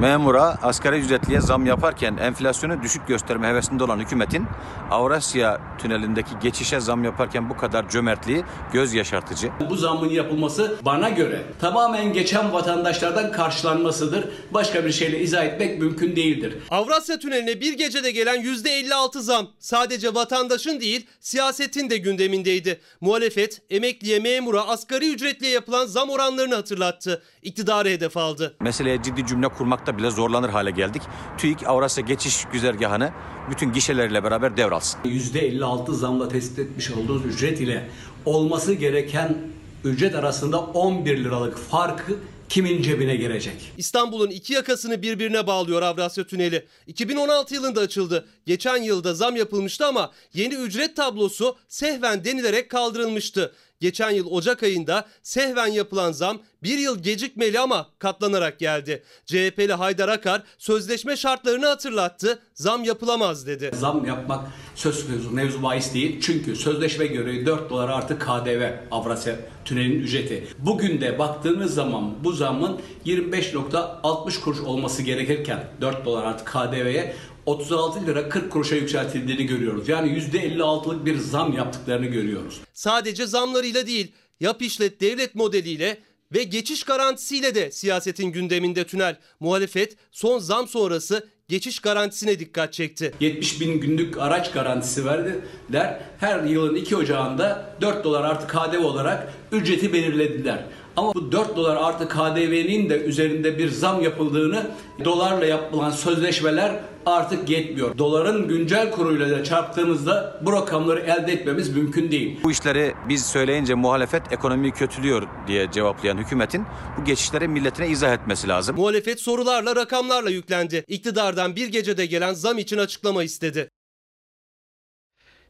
[0.00, 4.46] Memura asgari ücretliye zam yaparken enflasyonu düşük gösterme hevesinde olan hükümetin
[4.90, 9.50] Avrasya tünelindeki geçişe zam yaparken bu kadar cömertliği göz yaşartıcı.
[9.70, 14.28] Bu zammın yapılması bana göre tamamen geçen vatandaşlardan karşılanmasıdır.
[14.50, 16.54] Başka bir şeyle izah etmek mümkün değildir.
[16.70, 22.80] Avrasya Tüneli'ne bir gecede gelen %56 zam sadece vatandaşın değil siyasetin de gündemindeydi.
[23.00, 27.22] Muhalefet emekliye, memura, asgari ücretliye yapılan zam oranlarını hatırlattı.
[27.42, 28.56] İktidarı hedef aldı.
[28.60, 31.02] Meseleye ciddi cümle kurmakta bile zorlanır hale geldik.
[31.38, 33.10] TÜİK Avrasya geçiş güzergahını
[33.50, 35.00] bütün gişeleriyle beraber devralsın.
[35.04, 37.90] %56 zamla tespit etmiş olduğunuz ücret ile
[38.24, 39.38] olması gereken
[39.84, 42.16] ücret arasında 11 liralık farkı
[42.48, 43.72] kimin cebine girecek?
[43.76, 46.66] İstanbul'un iki yakasını birbirine bağlıyor Avrasya Tüneli.
[46.86, 48.28] 2016 yılında açıldı.
[48.46, 53.52] Geçen yılda zam yapılmıştı ama yeni ücret tablosu sehven denilerek kaldırılmıştı.
[53.80, 59.02] Geçen yıl Ocak ayında sehven yapılan zam bir yıl gecikmeli ama katlanarak geldi.
[59.26, 62.38] CHP'li Haydar Akar sözleşme şartlarını hatırlattı.
[62.54, 63.70] Zam yapılamaz dedi.
[63.74, 64.44] Zam yapmak
[64.74, 66.20] söz konusu mevzu bahis değil.
[66.20, 70.46] Çünkü sözleşme göre 4 dolar artı KDV Avrasya Tüneli'nin ücreti.
[70.58, 77.14] Bugün de baktığınız zaman bu zamın 25.60 kuruş olması gerekirken 4 dolar artı KDV'ye
[77.50, 79.88] 36 lira 40 kuruşa yükseltildiğini görüyoruz.
[79.88, 82.60] Yani %56'lık bir zam yaptıklarını görüyoruz.
[82.72, 85.98] Sadece zamlarıyla değil, yap işlet devlet modeliyle
[86.32, 89.16] ve geçiş garantisiyle de siyasetin gündeminde tünel.
[89.40, 93.14] Muhalefet son zam sonrası geçiş garantisine dikkat çekti.
[93.20, 96.00] 70 bin günlük araç garantisi verdiler.
[96.18, 100.64] Her yılın 2 Ocağı'nda 4 dolar artı KDV olarak ücreti belirlediler.
[101.00, 104.70] Ama bu 4 dolar artı KDV'nin de üzerinde bir zam yapıldığını
[105.04, 107.98] dolarla yapılan sözleşmeler artık yetmiyor.
[107.98, 112.40] Doların güncel kuruyla da çarptığımızda bu rakamları elde etmemiz mümkün değil.
[112.44, 116.64] Bu işleri biz söyleyince muhalefet ekonomiyi kötülüyor diye cevaplayan hükümetin
[116.98, 118.76] bu geçişleri milletine izah etmesi lazım.
[118.76, 120.84] Muhalefet sorularla rakamlarla yüklendi.
[120.88, 123.70] İktidardan bir gecede gelen zam için açıklama istedi.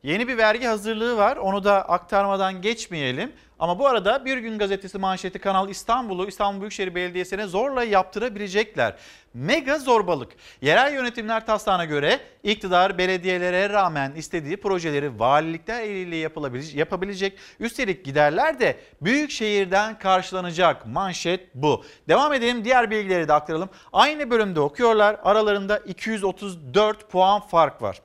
[0.02, 1.36] Yeni bir vergi hazırlığı var.
[1.36, 3.32] Onu da aktarmadan geçmeyelim.
[3.58, 8.96] Ama bu arada Bir Gün Gazetesi manşeti Kanal İstanbul'u İstanbul Büyükşehir Belediyesi'ne zorla yaptırabilecekler.
[9.34, 10.32] Mega zorbalık.
[10.62, 17.38] Yerel yönetimler taslağına göre iktidar belediyelere rağmen istediği projeleri valilikler eliyle yapılabilecek, yapabilecek.
[17.60, 20.86] Üstelik giderler de büyük şehirden karşılanacak.
[20.86, 21.84] Manşet bu.
[22.08, 23.68] Devam edelim diğer bilgileri de aktaralım.
[23.92, 25.16] Aynı bölümde okuyorlar.
[25.24, 28.00] Aralarında 234 puan fark var.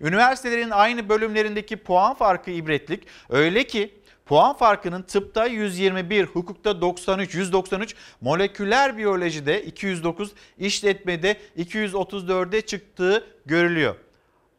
[0.00, 3.06] Üniversitelerin aynı bölümlerindeki puan farkı ibretlik.
[3.30, 13.26] Öyle ki Puan farkının tıpta 121, hukukta 93, 193, moleküler biyolojide 209, işletmede 234'e çıktığı
[13.46, 13.94] görülüyor.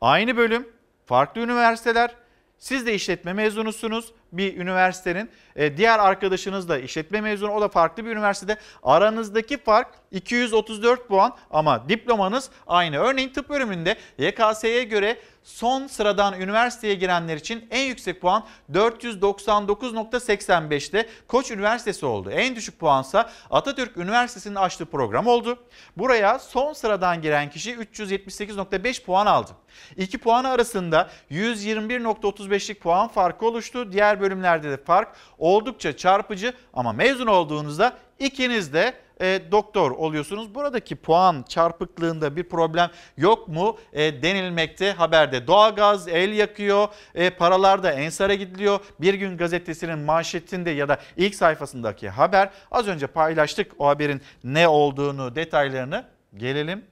[0.01, 0.67] Aynı bölüm,
[1.05, 2.15] farklı üniversiteler.
[2.57, 5.29] Siz de işletme mezunusunuz bir üniversitenin.
[5.55, 8.57] E, diğer arkadaşınız da işletme mezunu o da farklı bir üniversitede.
[8.83, 12.97] Aranızdaki fark 234 puan ama diplomanız aynı.
[12.97, 21.51] Örneğin tıp bölümünde YKS'ye göre son sıradan üniversiteye girenler için en yüksek puan 499.85'te Koç
[21.51, 22.31] Üniversitesi oldu.
[22.31, 25.59] En düşük puansa Atatürk Üniversitesi'nin açtığı program oldu.
[25.97, 29.51] Buraya son sıradan giren kişi 378.5 puan aldı.
[29.97, 33.91] İki puan arasında 121.35'lik puan farkı oluştu.
[33.91, 40.55] Diğer bölümlerde de fark oldukça çarpıcı ama mezun olduğunuzda ikiniz de e, doktor oluyorsunuz.
[40.55, 45.47] Buradaki puan çarpıklığında bir problem yok mu e, denilmekte haberde.
[45.47, 48.79] Doğalgaz el yakıyor, e, paralar da Ensar'a gidiliyor.
[49.01, 54.67] Bir gün gazetesinin manşetinde ya da ilk sayfasındaki haber az önce paylaştık o haberin ne
[54.67, 56.05] olduğunu detaylarını.
[56.37, 56.85] Gelelim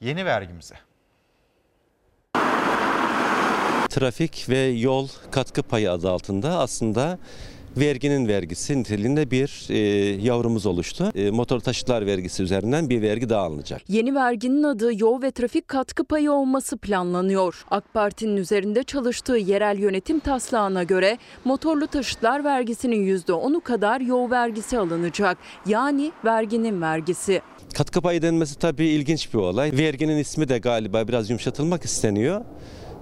[0.00, 0.87] yeni vergimize.
[3.98, 7.18] Trafik ve yol katkı payı adı altında aslında
[7.76, 9.78] verginin vergisi niteliğinde bir e,
[10.22, 11.12] yavrumuz oluştu.
[11.14, 13.82] E, motor taşıtlar vergisi üzerinden bir vergi daha alınacak.
[13.88, 17.64] Yeni verginin adı yol ve trafik katkı payı olması planlanıyor.
[17.70, 24.78] AK Parti'nin üzerinde çalıştığı yerel yönetim taslağına göre motorlu taşıtlar vergisinin %10'u kadar yol vergisi
[24.78, 25.38] alınacak.
[25.66, 27.42] Yani verginin vergisi.
[27.74, 29.72] Katkı payı denmesi tabii ilginç bir olay.
[29.72, 32.44] Verginin ismi de galiba biraz yumuşatılmak isteniyor.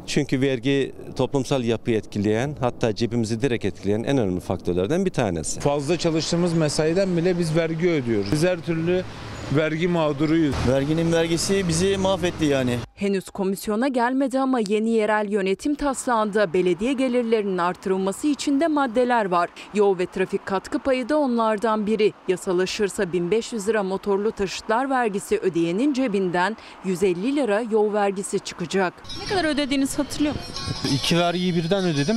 [0.07, 5.61] Çünkü vergi toplumsal yapıyı etkileyen hatta cebimizi direkt etkileyen en önemli faktörlerden bir tanesi.
[5.61, 8.33] Fazla çalıştığımız mesaiden bile biz vergi ödüyoruz.
[8.33, 9.05] Biz her türlü
[9.53, 10.55] vergi mağduruyuz.
[10.69, 12.79] Verginin vergisi bizi mahvetti yani.
[12.95, 19.51] Henüz komisyona gelmedi ama yeni yerel yönetim taslağında belediye gelirlerinin artırılması için de maddeler var.
[19.75, 22.13] Yol ve trafik katkı payı da onlardan biri.
[22.29, 28.95] Yasalaşırsa 1500 lira motorlu taşıtlar vergisi ödeyenin cebinden 150 lira yol vergisi çıkacak.
[29.21, 30.93] Ne kadar ödediğinizi hatırlıyor musunuz?
[30.95, 32.17] İki vergiyi birden ödedim.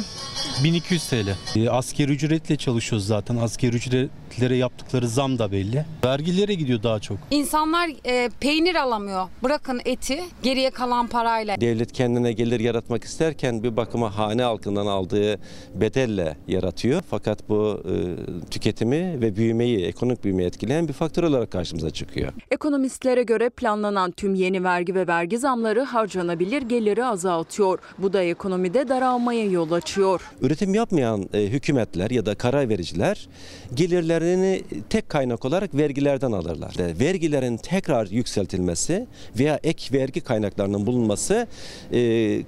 [0.63, 1.27] 1200 TL.
[1.55, 3.35] E, askeri ücretle çalışıyoruz zaten.
[3.37, 5.85] Askeri ücretlere yaptıkları zam da belli.
[6.05, 7.18] Vergilere gidiyor daha çok.
[7.31, 9.27] İnsanlar e, peynir alamıyor.
[9.43, 11.61] Bırakın eti geriye kalan parayla.
[11.61, 15.39] Devlet kendine gelir yaratmak isterken bir bakıma hane halkından aldığı
[15.75, 17.01] bedelle yaratıyor.
[17.09, 17.95] Fakat bu e,
[18.51, 22.33] tüketimi ve büyümeyi, ekonomik büyümeyi etkileyen bir faktör olarak karşımıza çıkıyor.
[22.51, 27.79] Ekonomistlere göre planlanan tüm yeni vergi ve vergi zamları harcanabilir geliri azaltıyor.
[27.97, 30.21] Bu da ekonomide daralmaya yol açıyor.
[30.41, 33.27] Üretim yapmayan e, hükümetler ya da karar vericiler
[33.73, 36.75] gelirlerini tek kaynak olarak vergilerden alırlar.
[36.79, 39.07] E, vergilerin tekrar yükseltilmesi
[39.39, 41.47] veya ek vergi kaynaklarının bulunması
[41.91, 41.97] e,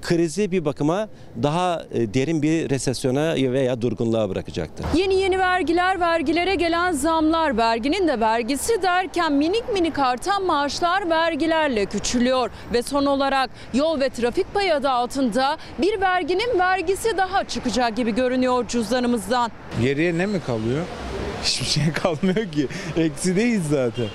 [0.02, 1.10] krizi bir bakıma
[1.44, 4.86] daha e, derin bir resesyona veya durgunluğa bırakacaktır.
[4.96, 11.86] Yeni yeni vergiler, vergilere gelen zamlar, verginin de vergisi derken minik minik artan maaşlar vergilerle
[11.86, 12.52] küçülüyor.
[12.74, 18.16] Ve son olarak yol ve trafik payı adı altında bir verginin vergisi daha çıkacak gibi
[18.16, 19.52] görünüyor cüzdanımızdan.
[19.82, 20.86] Geriye ne mi kalıyor?
[21.44, 22.68] Hiçbir şey kalmıyor ki.
[22.98, 24.08] Eksideyiz zaten.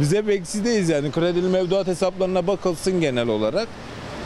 [0.00, 1.10] Biz hep eksideyiz yani.
[1.10, 3.68] Kredili mevduat hesaplarına bakılsın genel olarak.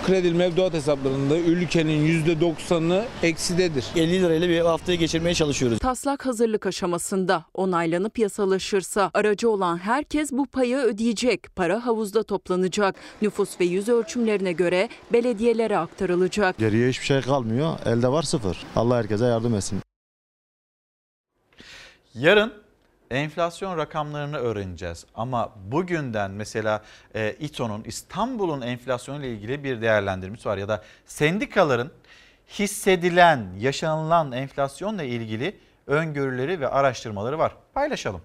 [0.06, 3.84] Kredili mevduat hesaplarında ülkenin %90'ı eksidedir.
[3.96, 5.78] 50 lirayla bir haftayı geçirmeye çalışıyoruz.
[5.78, 11.56] Taslak hazırlık aşamasında onaylanıp yasalaşırsa aracı olan herkes bu payı ödeyecek.
[11.56, 12.94] Para havuzda toplanacak.
[13.22, 16.58] Nüfus ve yüz ölçümlerine göre belediyelere aktarılacak.
[16.58, 17.78] Geriye hiçbir şey kalmıyor.
[17.86, 18.56] Elde var sıfır.
[18.76, 19.80] Allah herkese yardım etsin.
[22.14, 22.61] Yarın
[23.12, 25.06] enflasyon rakamlarını öğreneceğiz.
[25.14, 26.82] Ama bugünden mesela
[27.14, 31.90] e, İTO'nun İstanbul'un enflasyonu ile ilgili bir değerlendirmesi var ya da sendikaların
[32.48, 35.56] hissedilen, yaşanılan enflasyonla ilgili
[35.86, 37.52] öngörüleri ve araştırmaları var.
[37.74, 38.22] paylaşalım.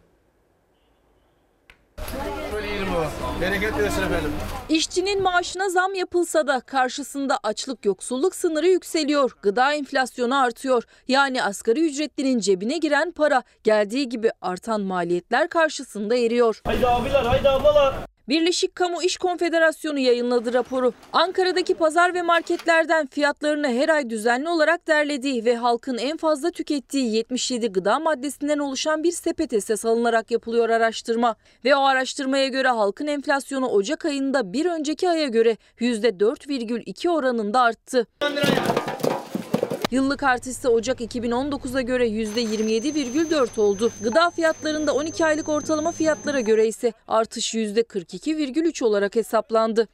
[3.41, 4.32] Bereket versin efendim.
[4.69, 9.32] İşçinin maaşına zam yapılsa da karşısında açlık yoksulluk sınırı yükseliyor.
[9.41, 10.84] Gıda enflasyonu artıyor.
[11.07, 16.61] Yani asgari ücretlinin cebine giren para geldiği gibi artan maliyetler karşısında eriyor.
[16.65, 17.95] Haydi abiler haydi ablalar.
[18.29, 20.93] Birleşik Kamu İş Konfederasyonu yayınladı raporu.
[21.13, 27.15] Ankara'daki pazar ve marketlerden fiyatlarını her ay düzenli olarak derlediği ve halkın en fazla tükettiği
[27.15, 31.35] 77 gıda maddesinden oluşan bir sepet esas alınarak yapılıyor araştırma.
[31.65, 38.07] Ve o araştırmaya göre halkın enflasyonu Ocak ayında bir önceki aya göre %4,2 oranında arttı.
[39.91, 43.91] Yıllık artış ise Ocak 2019'a göre %27,4 oldu.
[44.01, 49.88] Gıda fiyatlarında 12 aylık ortalama fiyatlara göre ise artış %42,3 olarak hesaplandı.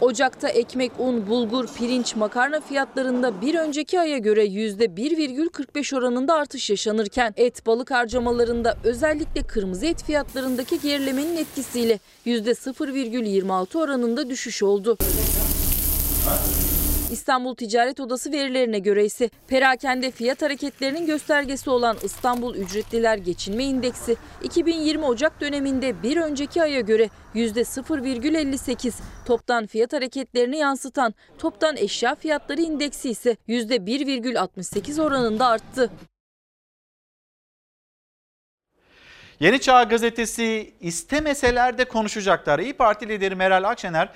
[0.00, 7.34] Ocak'ta ekmek, un, bulgur, pirinç, makarna fiyatlarında bir önceki aya göre %1,45 oranında artış yaşanırken
[7.36, 14.98] et, balık harcamalarında özellikle kırmızı et fiyatlarındaki gerilemenin etkisiyle %0,26 oranında düşüş oldu.
[17.10, 24.16] İstanbul Ticaret Odası verilerine göre ise perakende fiyat hareketlerinin göstergesi olan İstanbul Ücretliler Geçinme İndeksi
[24.42, 28.92] 2020 Ocak döneminde bir önceki aya göre %0,58,
[29.26, 35.90] toptan fiyat hareketlerini yansıtan toptan eşya fiyatları indeksi ise %1,68 oranında arttı.
[39.40, 42.58] Yeni Çağ gazetesi istemeseler de konuşacaklar.
[42.58, 44.08] İyi Parti lideri Meral Akşener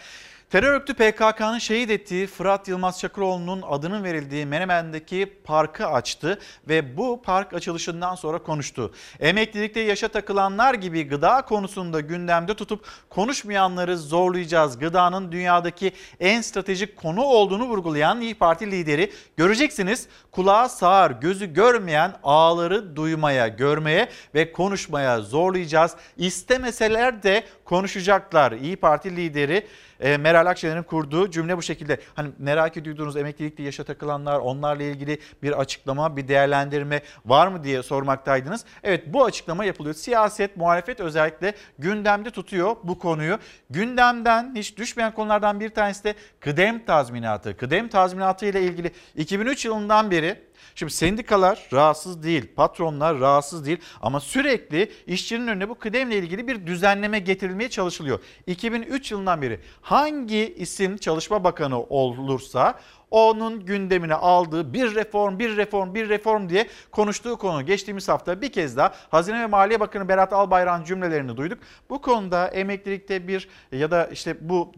[0.52, 6.38] Terör örgütü PKK'nın şehit ettiği Fırat Yılmaz Çakıroğlu'nun adının verildiği Menemen'deki parkı açtı
[6.68, 8.94] ve bu park açılışından sonra konuştu.
[9.20, 14.78] Emeklilikte yaşa takılanlar gibi gıda konusunda gündemde tutup konuşmayanları zorlayacağız.
[14.78, 22.14] Gıdanın dünyadaki en stratejik konu olduğunu vurgulayan İyi Parti lideri göreceksiniz kulağa sağır, gözü görmeyen
[22.22, 25.96] ağları duymaya, görmeye ve konuşmaya zorlayacağız.
[26.16, 28.52] İstemeseler de konuşacaklar.
[28.52, 29.66] İyi Parti lideri
[30.00, 32.00] e, Meral Akşener'in kurduğu cümle bu şekilde.
[32.14, 37.82] Hani merak ediyordunuz emeklilikte yaşa takılanlar onlarla ilgili bir açıklama, bir değerlendirme var mı diye
[37.82, 38.64] sormaktaydınız.
[38.82, 39.94] Evet bu açıklama yapılıyor.
[39.94, 43.38] Siyaset, muhalefet özellikle gündemde tutuyor bu konuyu.
[43.70, 47.56] Gündemden hiç düşmeyen konulardan bir tanesi de kıdem tazminatı.
[47.56, 54.20] Kıdem tazminatı ile ilgili 2003 yılından beri Şimdi sendikalar rahatsız değil, patronlar rahatsız değil ama
[54.20, 58.20] sürekli işçinin önüne bu kıdemle ilgili bir düzenleme getirilmeye çalışılıyor.
[58.46, 62.78] 2003 yılından beri hangi isim Çalışma Bakanı olursa
[63.12, 67.66] onun gündemine aldığı bir reform, bir reform, bir reform diye konuştuğu konu.
[67.66, 71.58] Geçtiğimiz hafta bir kez daha Hazine ve Maliye Bakanı Berat Albayrak'ın cümlelerini duyduk.
[71.90, 74.72] Bu konuda emeklilikte bir ya da işte bu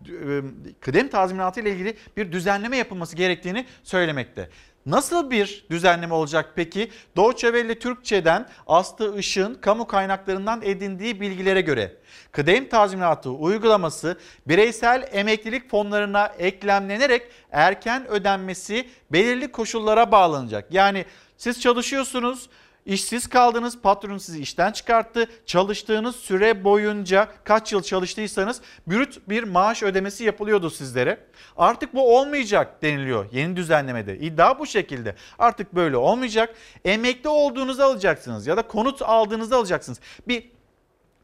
[0.81, 4.48] kıdem tazminatı ile ilgili bir düzenleme yapılması gerektiğini söylemekte.
[4.86, 6.90] Nasıl bir düzenleme olacak peki?
[7.16, 11.97] Deutsche Welle Türkçe'den Aslı Işık'ın kamu kaynaklarından edindiği bilgilere göre
[12.32, 20.66] kıdem tazminatı uygulaması bireysel emeklilik fonlarına eklemlenerek erken ödenmesi belirli koşullara bağlanacak.
[20.70, 21.05] Yani
[21.36, 22.48] siz çalışıyorsunuz
[22.86, 25.28] İşsiz kaldınız, patron sizi işten çıkarttı.
[25.47, 31.20] Çalıştığınız süre boyunca kaç yıl çalıştıysanız brüt bir maaş ödemesi yapılıyordu sizlere.
[31.56, 34.19] Artık bu olmayacak deniliyor yeni düzenlemede.
[34.19, 35.15] İddia bu şekilde.
[35.39, 36.55] Artık böyle olmayacak.
[36.85, 40.01] Emekli olduğunuzu alacaksınız ya da konut aldığınızı alacaksınız.
[40.28, 40.51] Bir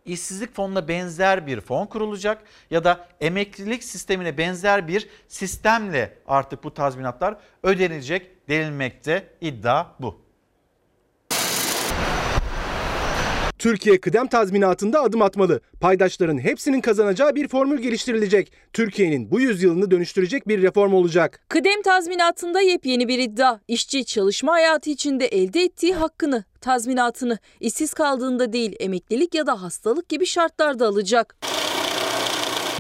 [0.05, 6.75] işsizlik fonuna benzer bir fon kurulacak ya da emeklilik sistemine benzer bir sistemle artık bu
[6.75, 9.29] tazminatlar ödenecek denilmekte.
[9.41, 10.30] İddia bu.
[13.61, 15.61] Türkiye kıdem tazminatında adım atmalı.
[15.81, 18.53] Paydaşların hepsinin kazanacağı bir formül geliştirilecek.
[18.73, 21.41] Türkiye'nin bu yüzyılını dönüştürecek bir reform olacak.
[21.49, 23.59] Kıdem tazminatında yepyeni bir iddia.
[23.69, 30.09] İşçi çalışma hayatı içinde elde ettiği hakkını, tazminatını işsiz kaldığında değil emeklilik ya da hastalık
[30.09, 31.37] gibi şartlarda alacak.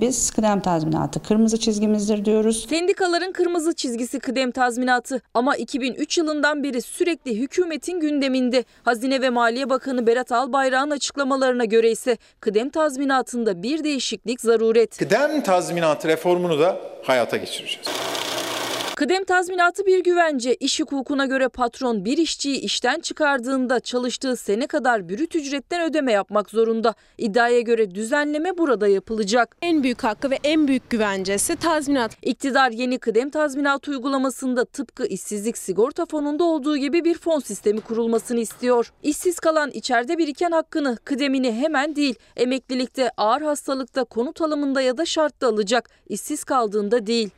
[0.00, 2.66] Biz kıdem tazminatı kırmızı çizgimizdir diyoruz.
[2.68, 8.64] Sendikaların kırmızı çizgisi kıdem tazminatı ama 2003 yılından beri sürekli hükümetin gündeminde.
[8.82, 14.98] Hazine ve Maliye Bakanı Berat Albayrak'ın açıklamalarına göre ise kıdem tazminatında bir değişiklik zaruret.
[14.98, 17.86] Kıdem tazminatı reformunu da hayata geçireceğiz.
[19.00, 20.54] Kıdem tazminatı bir güvence.
[20.54, 26.50] İş hukukuna göre patron bir işçiyi işten çıkardığında çalıştığı sene kadar bürüt ücretten ödeme yapmak
[26.50, 26.94] zorunda.
[27.18, 29.56] İddiaya göre düzenleme burada yapılacak.
[29.62, 32.16] En büyük hakkı ve en büyük güvencesi tazminat.
[32.22, 38.40] İktidar yeni kıdem tazminatı uygulamasında tıpkı işsizlik sigorta fonunda olduğu gibi bir fon sistemi kurulmasını
[38.40, 38.92] istiyor.
[39.02, 45.04] İşsiz kalan içeride biriken hakkını, kıdemini hemen değil, emeklilikte, ağır hastalıkta, konut alımında ya da
[45.06, 45.90] şartta alacak.
[46.08, 47.30] İşsiz kaldığında değil.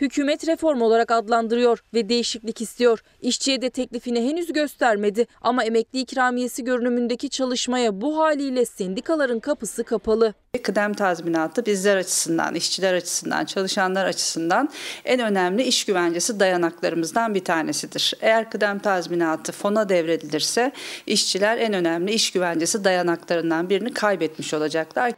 [0.00, 2.98] Hükümet reform olarak adlandırıyor ve değişiklik istiyor.
[3.20, 10.34] İşçiye de teklifini henüz göstermedi ama emekli ikramiyesi görünümündeki çalışmaya bu haliyle sendikaların kapısı kapalı.
[10.62, 14.68] Kıdem tazminatı bizler açısından, işçiler açısından, çalışanlar açısından
[15.04, 18.14] en önemli iş güvencesi dayanaklarımızdan bir tanesidir.
[18.20, 20.72] Eğer kıdem tazminatı fona devredilirse
[21.06, 25.12] işçiler en önemli iş güvencesi dayanaklarından birini kaybetmiş olacaklar.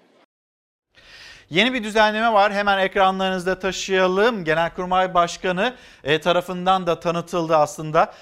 [1.51, 2.53] Yeni bir düzenleme var.
[2.53, 4.45] Hemen ekranlarınızda taşıyalım.
[4.45, 5.75] Genelkurmay Başkanı
[6.05, 8.13] e, tarafından da tanıtıldı aslında.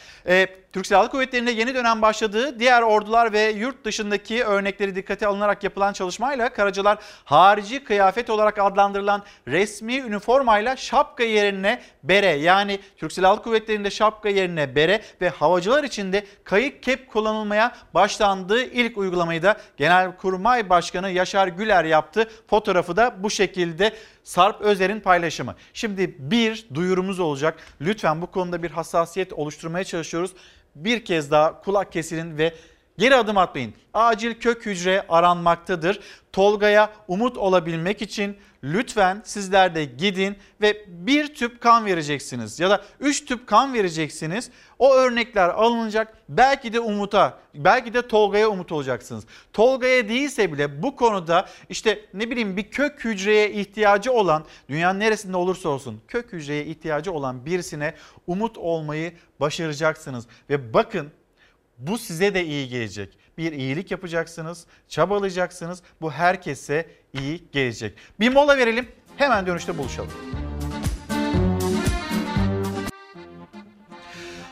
[0.73, 5.93] Türk Silahlı Kuvvetleri'nde yeni dönem başladığı diğer ordular ve yurt dışındaki örnekleri dikkate alınarak yapılan
[5.93, 13.91] çalışmayla karacılar harici kıyafet olarak adlandırılan resmi üniformayla şapka yerine bere yani Türk Silahlı Kuvvetleri'nde
[13.91, 20.71] şapka yerine bere ve havacılar için de kayık kep kullanılmaya başlandığı ilk uygulamayı da Genelkurmay
[20.71, 22.31] Başkanı Yaşar Güler yaptı.
[22.51, 23.93] Fotoğrafı da bu şekilde
[24.29, 25.55] Sarp Özer'in paylaşımı.
[25.73, 27.59] Şimdi bir duyurumuz olacak.
[27.81, 30.31] Lütfen bu konuda bir hassasiyet oluşturmaya çalışıyoruz.
[30.75, 32.55] Bir kez daha kulak kesilin ve
[32.99, 33.75] geri adım atmayın.
[33.95, 36.01] Acil kök hücre aranmaktadır.
[36.33, 42.85] Tolga'ya umut olabilmek için lütfen sizler de gidin ve bir tüp kan vereceksiniz ya da
[43.01, 44.51] üç tüp kan vereceksiniz.
[44.79, 46.15] O örnekler alınacak.
[46.29, 49.25] Belki de Umut'a, belki de Tolga'ya umut olacaksınız.
[49.53, 55.37] Tolga'ya değilse bile bu konuda işte ne bileyim bir kök hücreye ihtiyacı olan, dünyanın neresinde
[55.37, 57.95] olursa olsun kök hücreye ihtiyacı olan birisine
[58.27, 60.27] umut olmayı başaracaksınız.
[60.51, 61.11] Ve bakın
[61.79, 63.19] bu size de iyi gelecek.
[63.39, 65.83] Bir iyilik yapacaksınız, çabalayacaksınız.
[66.01, 67.99] Bu herkese iyi gelecek.
[68.21, 68.89] Bir mola verelim.
[69.17, 70.11] Hemen dönüşte buluşalım.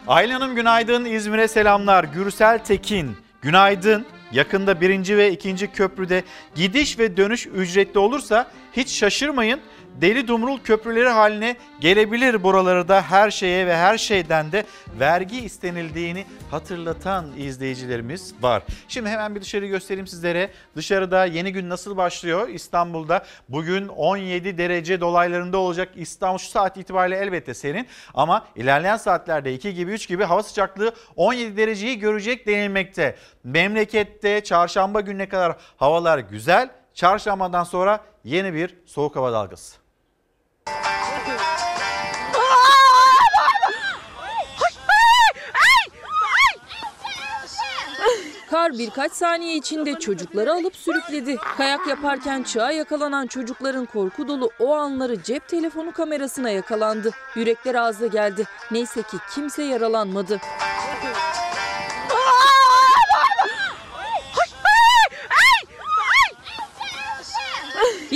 [0.07, 1.05] Aylin Hanım günaydın.
[1.05, 2.05] İzmir'e selamlar.
[2.05, 4.07] Gürsel Tekin günaydın.
[4.32, 6.24] Yakında birinci ve ikinci köprüde
[6.55, 9.61] gidiş ve dönüş ücretli olursa hiç şaşırmayın
[10.01, 14.64] deli dumrul köprüleri haline gelebilir buraları da her şeye ve her şeyden de
[15.01, 18.62] vergi istenildiğini hatırlatan izleyicilerimiz var.
[18.89, 20.51] Şimdi hemen bir dışarı göstereyim sizlere.
[20.77, 22.48] Dışarıda yeni gün nasıl başlıyor?
[22.48, 25.89] İstanbul'da bugün 17 derece dolaylarında olacak.
[25.97, 30.93] İstanbul şu saat itibariyle elbette serin ama ilerleyen saatlerde 2 gibi 3 gibi hava sıcaklığı
[31.16, 33.16] 17 dereceyi görecek denilmekte.
[33.44, 36.70] Memlekette çarşamba gününe kadar havalar güzel.
[36.94, 39.85] Çarşambadan sonra yeni bir soğuk hava dalgası.
[48.51, 51.36] Kar birkaç saniye içinde çocukları alıp sürükledi.
[51.56, 57.10] Kayak yaparken çığa yakalanan çocukların korku dolu o anları cep telefonu kamerasına yakalandı.
[57.34, 58.44] Yürekler ağza geldi.
[58.70, 60.40] Neyse ki kimse yaralanmadı.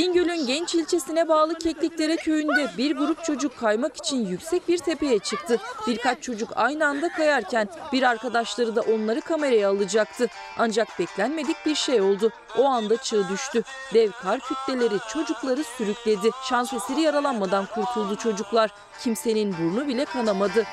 [0.01, 5.61] Bingöl'ün Genç ilçesine bağlı Kekliklere köyünde bir grup çocuk kaymak için yüksek bir tepeye çıktı.
[5.87, 10.27] Birkaç çocuk aynı anda kayarken bir arkadaşları da onları kameraya alacaktı.
[10.59, 12.33] Ancak beklenmedik bir şey oldu.
[12.59, 13.63] O anda çığ düştü.
[13.95, 16.31] Dev kar kütleleri çocukları sürükledi.
[16.49, 18.71] Şans eseri yaralanmadan kurtuldu çocuklar.
[19.03, 20.67] Kimsenin burnu bile kanamadı.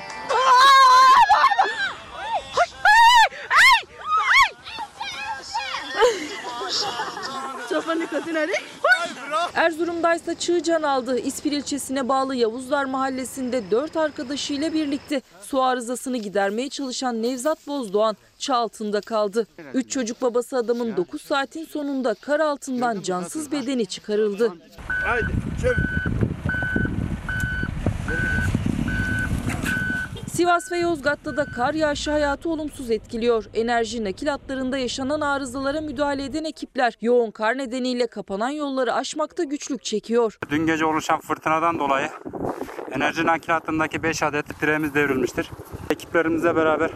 [9.54, 11.18] Erzurum'daysa çığ can aldı.
[11.18, 18.56] İspir ilçesine bağlı Yavuzlar mahallesinde dört arkadaşıyla birlikte su arızasını gidermeye çalışan Nevzat Bozdoğan çağ
[18.56, 19.46] altında kaldı.
[19.74, 24.52] Üç çocuk babası adamın 9 saatin sonunda kar altından cansız bedeni çıkarıldı.
[24.88, 25.32] Haydi
[25.62, 25.97] çevir.
[30.38, 33.44] Sivas ve Yozgat'ta da kar yağışı hayatı olumsuz etkiliyor.
[33.54, 39.84] Enerji nakil hatlarında yaşanan arızalara müdahale eden ekipler yoğun kar nedeniyle kapanan yolları aşmakta güçlük
[39.84, 40.38] çekiyor.
[40.50, 42.08] Dün gece oluşan fırtınadan dolayı
[42.92, 45.50] enerji nakil hattındaki 5 adet direğimiz devrilmiştir.
[45.90, 46.90] Ekiplerimizle beraber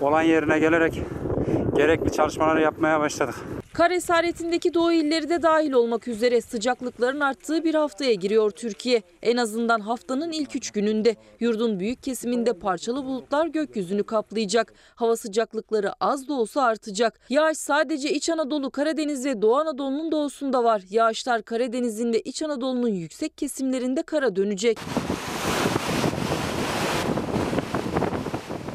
[0.00, 1.02] olan yerine gelerek
[1.76, 3.34] gerekli çalışmaları yapmaya başladık.
[3.76, 9.02] Kar esaretindeki doğu illeri de dahil olmak üzere sıcaklıkların arttığı bir haftaya giriyor Türkiye.
[9.22, 14.72] En azından haftanın ilk üç gününde yurdun büyük kesiminde parçalı bulutlar gökyüzünü kaplayacak.
[14.94, 17.20] Hava sıcaklıkları az da olsa artacak.
[17.28, 20.82] Yağış sadece İç Anadolu, Karadeniz ve Doğu Anadolu'nun doğusunda var.
[20.90, 24.78] Yağışlar Karadeniz'in ve İç Anadolu'nun yüksek kesimlerinde kara dönecek.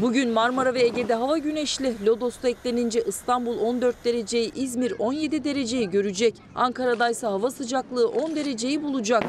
[0.01, 2.05] Bugün Marmara ve Ege'de hava güneşli.
[2.05, 6.35] Lodos'ta eklenince İstanbul 14 dereceyi, İzmir 17 dereceyi görecek.
[6.55, 9.23] Ankara'da ise hava sıcaklığı 10 dereceyi bulacak.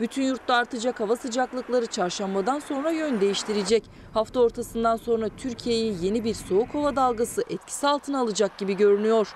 [0.00, 3.84] Bütün yurtta artacak hava sıcaklıkları çarşambadan sonra yön değiştirecek.
[4.14, 9.34] Hafta ortasından sonra Türkiye'yi yeni bir soğuk hava dalgası etkisi altına alacak gibi görünüyor.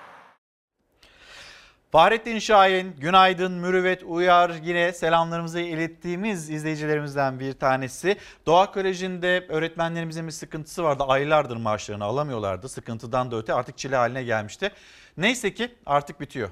[1.93, 8.17] Fahrettin Şahin, günaydın, Mürüvvet Uyar yine selamlarımızı ilettiğimiz izleyicilerimizden bir tanesi.
[8.47, 11.05] Doğa Koleji'nde öğretmenlerimizin bir sıkıntısı vardı.
[11.09, 12.69] Aylardır maaşlarını alamıyorlardı.
[12.69, 14.71] Sıkıntıdan da öte artık çile haline gelmişti.
[15.17, 16.51] Neyse ki artık bitiyor.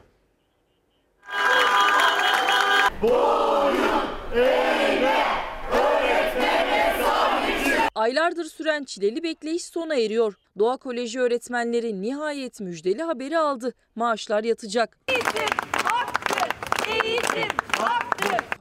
[7.97, 10.35] Aylardır süren çileli bekleyiş sona eriyor.
[10.59, 13.73] Doğa Koleji öğretmenleri nihayet müjdeli haberi aldı.
[13.95, 14.99] Maaşlar yatacak.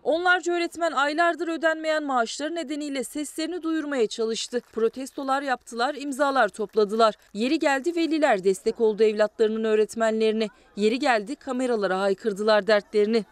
[0.03, 4.61] Onlarca öğretmen aylardır ödenmeyen maaşları nedeniyle seslerini duyurmaya çalıştı.
[4.73, 7.15] Protestolar yaptılar, imzalar topladılar.
[7.33, 10.47] Yeri geldi veliler destek oldu evlatlarının öğretmenlerine.
[10.75, 13.25] Yeri geldi kameralara haykırdılar dertlerini.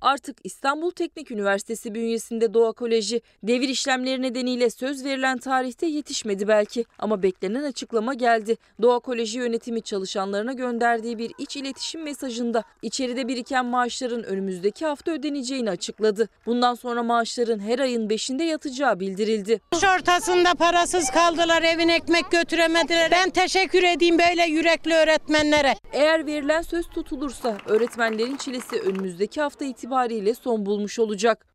[0.00, 6.84] Artık İstanbul Teknik Üniversitesi bünyesinde Doğa Koleji devir işlemleri nedeniyle söz verilen tarihte yetişmedi belki
[6.98, 8.56] ama beklenen açıklama geldi.
[8.82, 15.70] Doğa Koleji yönetimi çalışanlarına gönderdiği bir iç iletişim mesajında içeride biriken maaşların önümüzdeki hafta ödeneceğini
[15.70, 16.28] açıkladı.
[16.46, 19.60] Bundan sonra maaşların her ayın 5'inde yatacağı bildirildi.
[19.96, 23.10] Ortasında parasız kaldılar, evin ekmek götüremediler.
[23.10, 25.74] Ben teşekkür edeyim böyle yürekli öğretmenlere.
[25.92, 31.46] Eğer verilen söz tutulursa öğretmenlerin çilesi önümüzdeki hafta itibariyle son bulmuş olacak.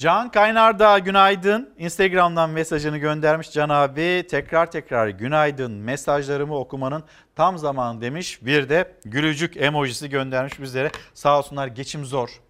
[0.00, 1.70] Can Kaynardağ günaydın.
[1.78, 4.26] Instagram'dan mesajını göndermiş Can abi.
[4.30, 7.04] Tekrar tekrar günaydın mesajlarımı okumanın
[7.36, 8.38] tam zamanı demiş.
[8.42, 10.90] Bir de gülücük emojisi göndermiş bizlere.
[11.14, 12.40] Sağ olsunlar geçim zor.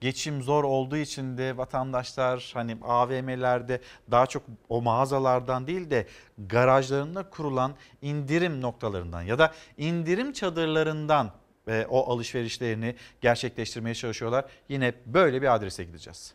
[0.00, 3.80] Geçim zor olduğu için de vatandaşlar hani AVM'lerde
[4.10, 6.06] daha çok o mağazalardan değil de
[6.38, 11.30] garajlarında kurulan indirim noktalarından ya da indirim çadırlarından
[11.68, 14.44] e, o alışverişlerini gerçekleştirmeye çalışıyorlar.
[14.68, 16.34] Yine böyle bir adrese gideceğiz.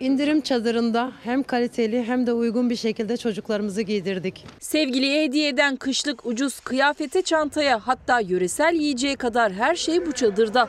[0.00, 4.46] İndirim çadırında hem kaliteli hem de uygun bir şekilde çocuklarımızı giydirdik.
[4.60, 10.68] Sevgiliye hediye eden kışlık ucuz kıyafete çantaya hatta yöresel yiyeceğe kadar her şey bu çadırda.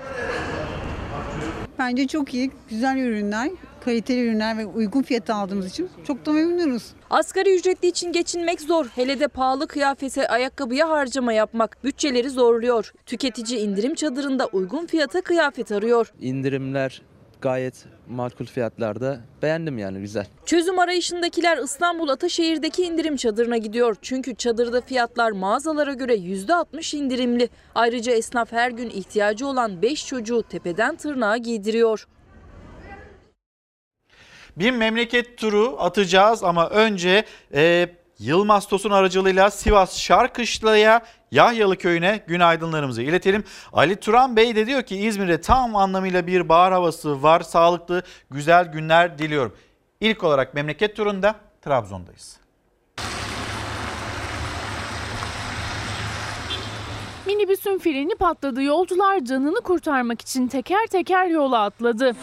[1.79, 3.51] Bence çok iyi, güzel ürünler,
[3.81, 6.83] kaliteli ürünler ve uygun fiyata aldığımız için çok da memnunuz.
[7.09, 8.85] Asgari ücretli için geçinmek zor.
[8.85, 12.93] Hele de pahalı kıyafete, ayakkabıya harcama yapmak bütçeleri zorluyor.
[13.05, 16.13] Tüketici indirim çadırında uygun fiyata kıyafet arıyor.
[16.21, 17.01] İndirimler
[17.41, 19.19] gayet makul fiyatlarda.
[19.41, 20.27] Beğendim yani güzel.
[20.45, 23.95] Çözüm arayışındakiler İstanbul Ataşehir'deki indirim çadırına gidiyor.
[24.01, 27.49] Çünkü çadırda fiyatlar mağazalara göre %60 indirimli.
[27.75, 32.07] Ayrıca esnaf her gün ihtiyacı olan 5 çocuğu tepeden tırnağa giydiriyor.
[34.57, 41.01] Bir memleket turu atacağız ama önce e, Yılmaz Tosun aracılığıyla Sivas Şarkışla'ya
[41.31, 43.43] Yahyalı köyüne günaydınlarımızı iletelim.
[43.73, 47.41] Ali Turan Bey de diyor ki İzmir'de tam anlamıyla bir bahar havası var.
[47.41, 49.55] Sağlıklı, güzel günler diliyorum.
[50.01, 52.39] İlk olarak memleket turunda Trabzon'dayız.
[57.25, 58.63] Minibüsün freni patladı.
[58.63, 62.15] Yolcular canını kurtarmak için teker teker yola atladı.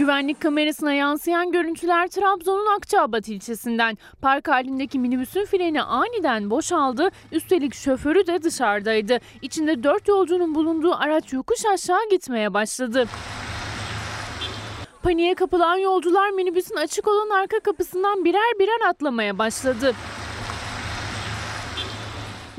[0.00, 3.98] Güvenlik kamerasına yansıyan görüntüler Trabzon'un Akçaabat ilçesinden.
[4.22, 7.10] Park halindeki minibüsün freni aniden boşaldı.
[7.32, 9.18] Üstelik şoförü de dışarıdaydı.
[9.42, 13.06] İçinde dört yolcunun bulunduğu araç yokuş aşağı gitmeye başladı.
[15.02, 19.94] Paniğe kapılan yolcular minibüsün açık olan arka kapısından birer birer atlamaya başladı.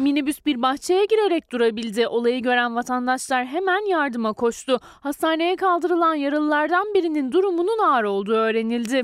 [0.01, 2.07] Minibüs bir bahçeye girerek durabildi.
[2.07, 4.79] Olayı gören vatandaşlar hemen yardıma koştu.
[4.83, 9.03] Hastaneye kaldırılan yaralılardan birinin durumunun ağır olduğu öğrenildi.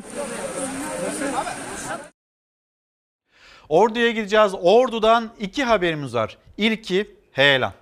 [3.69, 4.53] Ordu'ya gideceğiz.
[4.61, 6.37] Ordu'dan iki haberimiz var.
[6.57, 7.73] İlki heyelan.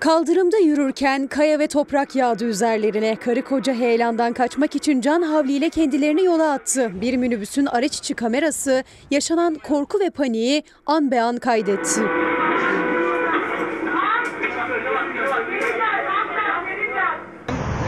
[0.00, 3.16] Kaldırımda yürürken kaya ve toprak yağdı üzerlerine.
[3.16, 6.90] Karı koca heyelandan kaçmak için can havliyle kendilerini yola attı.
[7.00, 12.00] Bir minibüsün araç içi kamerası yaşanan korku ve paniği an be an kaydetti.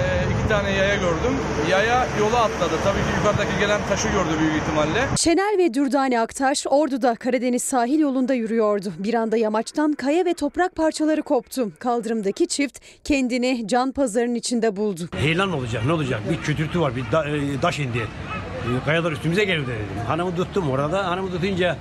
[0.01, 1.35] Ee, iki tane yaya gördüm.
[1.71, 2.75] Yaya yola atladı.
[2.85, 5.07] Tabii ki yukarıdaki gelen taşı gördü büyük ihtimalle.
[5.17, 8.93] Şener ve Dürdane Aktaş Ordu'da Karadeniz sahil yolunda yürüyordu.
[8.99, 11.71] Bir anda yamaçtan kaya ve toprak parçaları koptu.
[11.79, 15.09] Kaldırımdaki çift kendini can pazarının içinde buldu.
[15.17, 16.21] Heyelan olacak ne olacak?
[16.31, 17.99] Bir kütürtü var bir da, e, taş indi.
[17.99, 20.07] E, kayalar üstümüze geldi dedim.
[20.07, 21.07] Hanımı tuttum orada.
[21.07, 21.77] Hanımı tutunca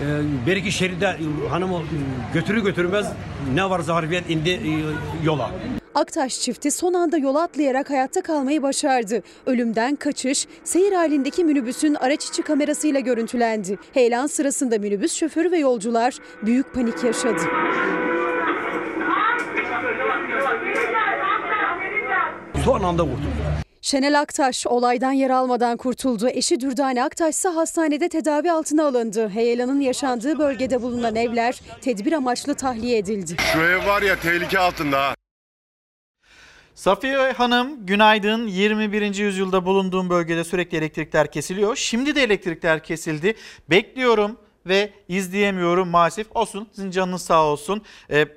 [0.00, 0.06] e,
[0.46, 1.82] bir iki şeride e, hanımı
[2.34, 3.06] götürür götürmez
[3.54, 4.60] ne varsa harfiyat indi
[5.24, 5.50] yola.
[5.94, 9.22] Aktaş çifti son anda yola atlayarak hayatta kalmayı başardı.
[9.46, 13.78] Ölümden kaçış, seyir halindeki minibüsün araç içi kamerasıyla görüntülendi.
[13.94, 17.40] Heyelan sırasında minibüs şoförü ve yolcular büyük panik yaşadı.
[22.64, 23.62] Son anda kurtulduk.
[23.82, 26.28] Şenel Aktaş olaydan yer almadan kurtuldu.
[26.28, 29.28] Eşi Dürdane Aktaş ise hastanede tedavi altına alındı.
[29.28, 33.36] Heyelanın yaşandığı bölgede bulunan evler tedbir amaçlı tahliye edildi.
[33.52, 35.14] Şu ev var ya tehlike altında.
[36.82, 39.14] Safiye Hanım günaydın 21.
[39.14, 41.76] yüzyılda bulunduğum bölgede sürekli elektrikler kesiliyor.
[41.76, 43.34] Şimdi de elektrikler kesildi.
[43.70, 44.36] Bekliyorum
[44.66, 46.26] ve izleyemiyorum maalesef.
[46.36, 47.82] Olsun sizin canınız sağ olsun.
[48.10, 48.28] Ee,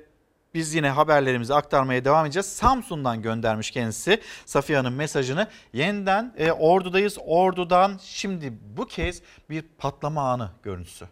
[0.54, 2.46] biz yine haberlerimizi aktarmaya devam edeceğiz.
[2.46, 5.48] Samsun'dan göndermiş kendisi Safiye Hanım mesajını.
[5.72, 7.18] Yeniden e, Ordu'dayız.
[7.26, 11.06] Ordu'dan şimdi bu kez bir patlama anı görüntüsü.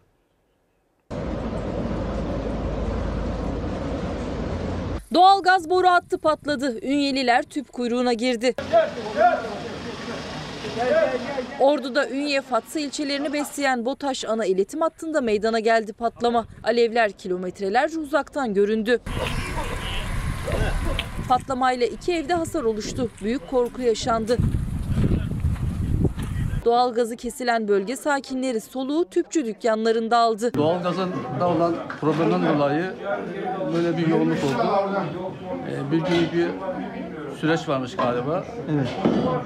[5.14, 6.80] Doğalgaz boru hattı patladı.
[6.86, 8.54] Ünyeliler tüp kuyruğuna girdi.
[11.60, 16.46] Ordu'da Ünye, Fatsa ilçelerini besleyen BOTAŞ ana iletim hattında meydana geldi patlama.
[16.64, 19.00] Alevler kilometrelerce uzaktan göründü.
[21.28, 23.10] Patlamayla iki evde hasar oluştu.
[23.22, 24.38] Büyük korku yaşandı.
[26.64, 30.54] Doğalgazı kesilen bölge sakinleri soluğu tüpçü dükkanlarında aldı.
[30.54, 31.10] Doğalgazın
[31.40, 32.94] da olan problemden dolayı
[33.74, 34.68] böyle bir yoğunluk oldu.
[35.70, 36.48] Ee, bir gün bir
[37.40, 38.44] süreç varmış galiba.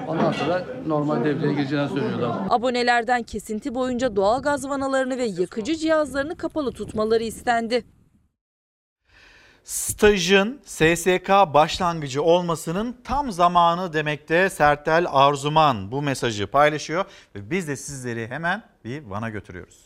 [0.09, 2.37] Ondan sonra normal devreye gireceğini söylüyorlar.
[2.51, 7.85] Abonelerden kesinti boyunca doğalgaz vanalarını ve yakıcı cihazlarını kapalı tutmaları istendi.
[9.69, 17.05] Stajın SSK başlangıcı olmasının tam zamanı demekte Sertel Arzuman bu mesajı paylaşıyor
[17.35, 19.77] ve biz de sizleri hemen bir Van'a götürüyoruz.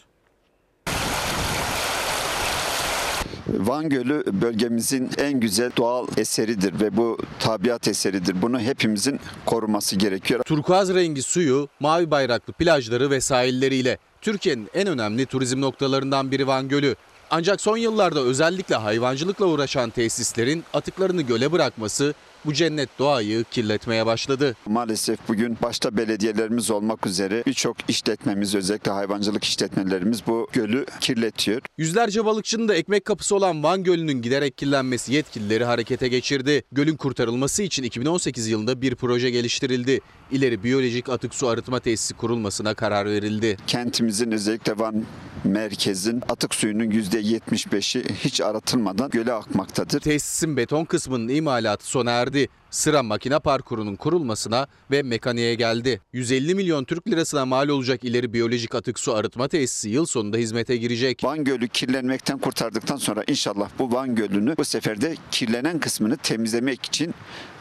[3.49, 8.43] Van Gölü bölgemizin en güzel doğal eseridir ve bu tabiat eseridir.
[8.43, 10.43] Bunu hepimizin koruması gerekiyor.
[10.43, 16.69] Turkuaz rengi suyu, mavi bayraklı plajları ve sahilleriyle Türkiye'nin en önemli turizm noktalarından biri Van
[16.69, 16.97] Gölü.
[17.35, 24.57] Ancak son yıllarda özellikle hayvancılıkla uğraşan tesislerin atıklarını göle bırakması bu cennet doğayı kirletmeye başladı.
[24.67, 31.61] Maalesef bugün başta belediyelerimiz olmak üzere birçok işletmemiz özellikle hayvancılık işletmelerimiz bu gölü kirletiyor.
[31.79, 36.63] Yüzlerce balıkçının da ekmek kapısı olan Van Gölü'nün giderek kirlenmesi yetkilileri harekete geçirdi.
[36.73, 40.01] Gölün kurtarılması için 2018 yılında bir proje geliştirildi.
[40.31, 43.57] İleri biyolojik atık su arıtma tesisi kurulmasına karar verildi.
[43.67, 45.05] Kentimizin özellikle Van
[45.45, 50.01] merkezin atık suyunun %75'i hiç aratılmadan göle akmaktadır.
[50.01, 52.32] Tesisin beton kısmının imalatı sona erdi.
[52.73, 56.01] Sıra makine parkurunun kurulmasına ve mekaniğe geldi.
[56.13, 60.77] 150 milyon Türk lirasına mal olacak ileri biyolojik atık su arıtma tesisi yıl sonunda hizmete
[60.77, 61.25] girecek.
[61.25, 66.85] Van Gölü kirlenmekten kurtardıktan sonra inşallah bu Van Gölü'nü bu sefer de kirlenen kısmını temizlemek
[66.85, 67.15] için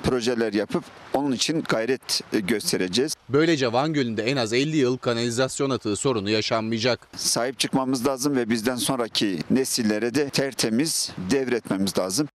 [0.03, 0.83] projeler yapıp
[1.13, 3.15] onun için gayret e, göstereceğiz.
[3.29, 7.07] Böylece Van Gölü'nde en az 50 yıl kanalizasyon atığı sorunu yaşanmayacak.
[7.15, 12.27] Sahip çıkmamız lazım ve bizden sonraki nesillere de tertemiz devretmemiz lazım.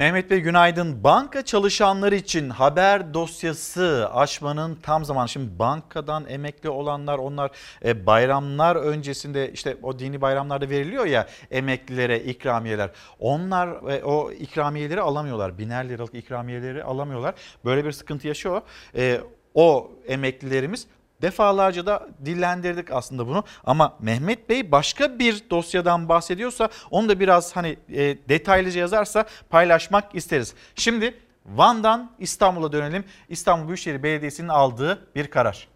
[0.00, 1.04] Mehmet Bey günaydın.
[1.04, 5.28] Banka çalışanları için haber dosyası açmanın tam zamanı.
[5.28, 7.50] Şimdi bankadan emekli olanlar onlar
[7.84, 12.90] e, bayramlar öncesinde işte o dini bayramlarda veriliyor ya emeklilere ikramiyeler.
[13.18, 15.58] Onlar e, o ikramiyeleri alamıyorlar.
[15.58, 17.34] Biner liralık ikramiyeleri alamıyorlar.
[17.64, 18.62] Böyle bir sıkıntı yaşıyor.
[18.96, 19.20] E,
[19.54, 20.86] o emeklilerimiz
[21.22, 27.56] Defalarca da dillendirdik aslında bunu ama Mehmet Bey başka bir dosyadan bahsediyorsa onu da biraz
[27.56, 30.54] hani e, detaylıca yazarsa paylaşmak isteriz.
[30.74, 31.14] Şimdi
[31.46, 33.04] Van'dan İstanbul'a dönelim.
[33.28, 35.68] İstanbul Büyükşehir Belediyesi'nin aldığı bir karar.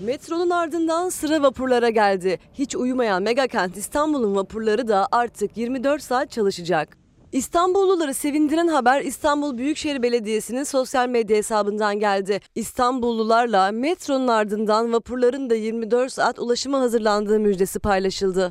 [0.00, 2.38] Metronun ardından sıra vapurlara geldi.
[2.54, 6.96] Hiç uyumayan megakent İstanbul'un vapurları da artık 24 saat çalışacak.
[7.32, 12.40] İstanbulluları sevindiren haber İstanbul Büyükşehir Belediyesi'nin sosyal medya hesabından geldi.
[12.54, 18.50] İstanbullularla metronun ardından vapurların da 24 saat ulaşıma hazırlandığı müjdesi paylaşıldı.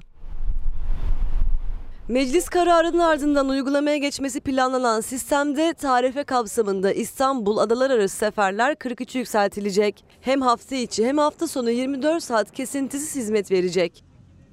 [2.08, 10.04] Meclis kararının ardından uygulamaya geçmesi planlanan sistemde tarife kapsamında İstanbul adalar arası seferler 43 yükseltilecek.
[10.22, 14.07] Hem hafta içi hem hafta sonu 24 saat kesintisiz hizmet verecek.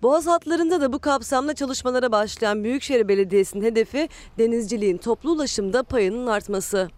[0.04, 4.08] Boğaz hatlarında da bu kapsamda çalışmalara başlayan Büyükşehir Belediyesi'nin hedefi
[4.38, 6.88] denizciliğin toplu ulaşımda payının artması.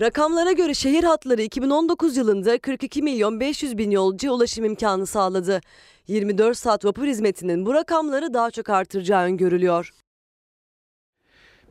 [0.00, 5.60] Rakamlara göre şehir hatları 2019 yılında 42 milyon 500 bin yolcu ulaşım imkanı sağladı.
[6.06, 9.94] 24 saat vapur hizmetinin bu rakamları daha çok artıracağı öngörülüyor.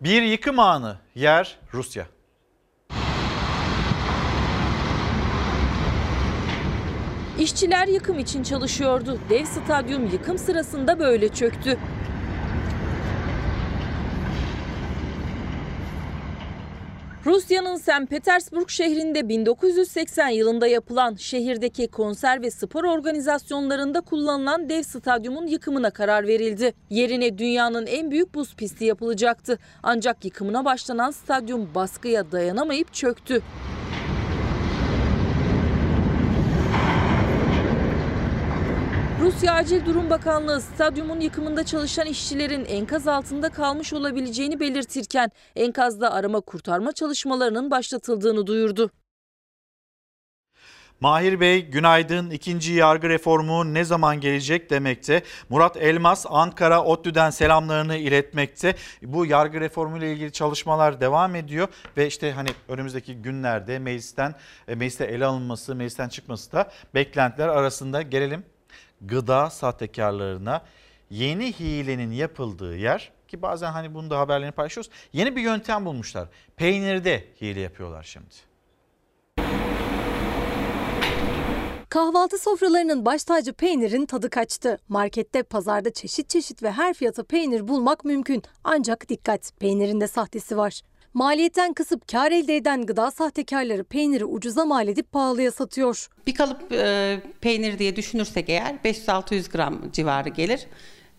[0.02, 2.08] Bir yıkım anı yer Rusya.
[7.40, 9.20] İşçiler yıkım için çalışıyordu.
[9.30, 11.78] Dev stadyum yıkım sırasında böyle çöktü.
[17.26, 18.10] Rusya'nın St.
[18.10, 26.28] Petersburg şehrinde 1980 yılında yapılan şehirdeki konser ve spor organizasyonlarında kullanılan dev stadyumun yıkımına karar
[26.28, 26.74] verildi.
[26.90, 29.60] Yerine dünyanın en büyük buz pisti yapılacaktı.
[29.84, 33.42] Ancak yıkımına başlanan stadyum baskıya dayanamayıp çöktü.
[39.28, 46.42] Rusya Acil Durum Bakanlığı stadyumun yıkımında çalışan işçilerin enkaz altında kalmış olabileceğini belirtirken enkazda arama
[46.42, 48.92] kurtarma çalışmalarının başlatıldığını duyurdu.
[51.00, 52.30] Mahir Bey günaydın.
[52.30, 55.24] İkinci yargı reformu ne zaman gelecek demekte.
[55.50, 58.76] Murat Elmas Ankara ODTÜ'den selamlarını iletmekte.
[59.02, 61.68] Bu yargı reformu ile ilgili çalışmalar devam ediyor
[61.98, 64.36] ve işte hani önümüzdeki günlerde meclisten
[64.68, 68.02] e, mecliste ele alınması, meclisten çıkması da beklentiler arasında.
[68.02, 68.44] Gelelim
[69.02, 70.62] gıda sahtekarlarına.
[71.10, 74.92] Yeni hilenin yapıldığı yer ki bazen hani bunu da haberlerini paylaşıyoruz.
[75.14, 76.28] Yeni bir yöntem bulmuşlar.
[76.56, 78.36] Peynirde hile yapıyorlar şimdi.
[81.90, 84.80] Kahvaltı sofralarının baş tacı peynirin tadı kaçtı.
[84.90, 88.44] Markette, pazarda çeşit çeşit ve her fiyata peynir bulmak mümkün.
[88.64, 90.82] Ancak dikkat, peynirin de sahtesi var.
[91.14, 96.08] Maliyetten kısıp kar elde eden gıda sahtekarları peyniri ucuza mal edip pahalıya satıyor.
[96.28, 100.68] Bir kalıp e, peynir diye düşünürsek eğer 500-600 gram civarı gelir.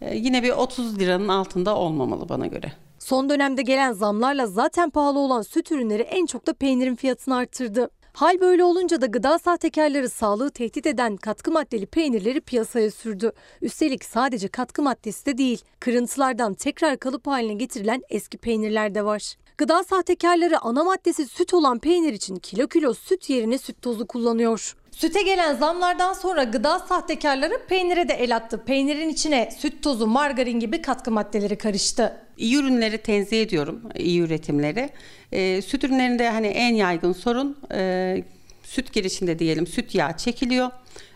[0.01, 2.73] E, yine bir 30 liranın altında olmamalı bana göre.
[2.99, 7.91] Son dönemde gelen zamlarla zaten pahalı olan süt ürünleri en çok da peynirin fiyatını arttırdı.
[8.13, 13.33] Hal böyle olunca da gıda sahtekarları sağlığı tehdit eden katkı maddeli peynirleri piyasaya sürdü.
[13.63, 19.35] Üstelik sadece katkı maddesi de değil, kırıntılardan tekrar kalıp haline getirilen eski peynirler de var.
[19.59, 24.77] Gıda sahtekarları ana maddesi süt olan peynir için kilo kilo süt yerine süt tozu kullanıyor.
[24.91, 28.65] Süte gelen zamlardan sonra gıda sahtekarları peynire de el attı.
[28.67, 32.17] Peynirin içine süt tozu, margarin gibi katkı maddeleri karıştı.
[32.37, 34.91] İyi ürünleri tenzih ediyorum, iyi üretimleri.
[35.33, 38.23] E, süt ürünlerinde hani en yaygın sorun e,
[38.63, 40.71] süt girişinde diyelim süt yağı çekiliyor.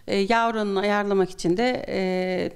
[0.07, 2.51] E, yağ oranını ayarlamak için de e,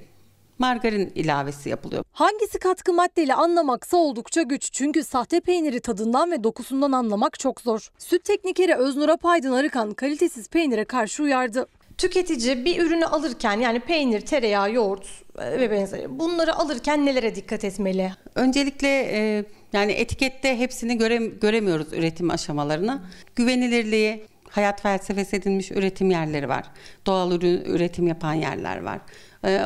[0.58, 2.04] margarin ilavesi yapılıyor.
[2.12, 4.72] Hangisi katkı maddeli anlamaksa oldukça güç.
[4.72, 7.88] Çünkü sahte peyniri tadından ve dokusundan anlamak çok zor.
[7.98, 11.66] Süt teknikeri Öznur Apaydın Arıkan kalitesiz peynire karşı uyardı.
[11.98, 15.06] Tüketici bir ürünü alırken yani peynir, tereyağı, yoğurt
[15.38, 18.12] e, ve benzeri bunları alırken nelere dikkat etmeli?
[18.34, 23.02] Öncelikle e, yani etikette hepsini göre, göremiyoruz üretim aşamalarını.
[23.36, 26.64] Güvenilirliği, hayat felsefesi edilmiş üretim yerleri var.
[27.06, 28.98] Doğal ürün üretim yapan yerler var.
[29.44, 29.60] E,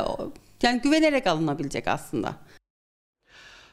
[0.63, 2.35] yani güvenerek alınabilecek aslında.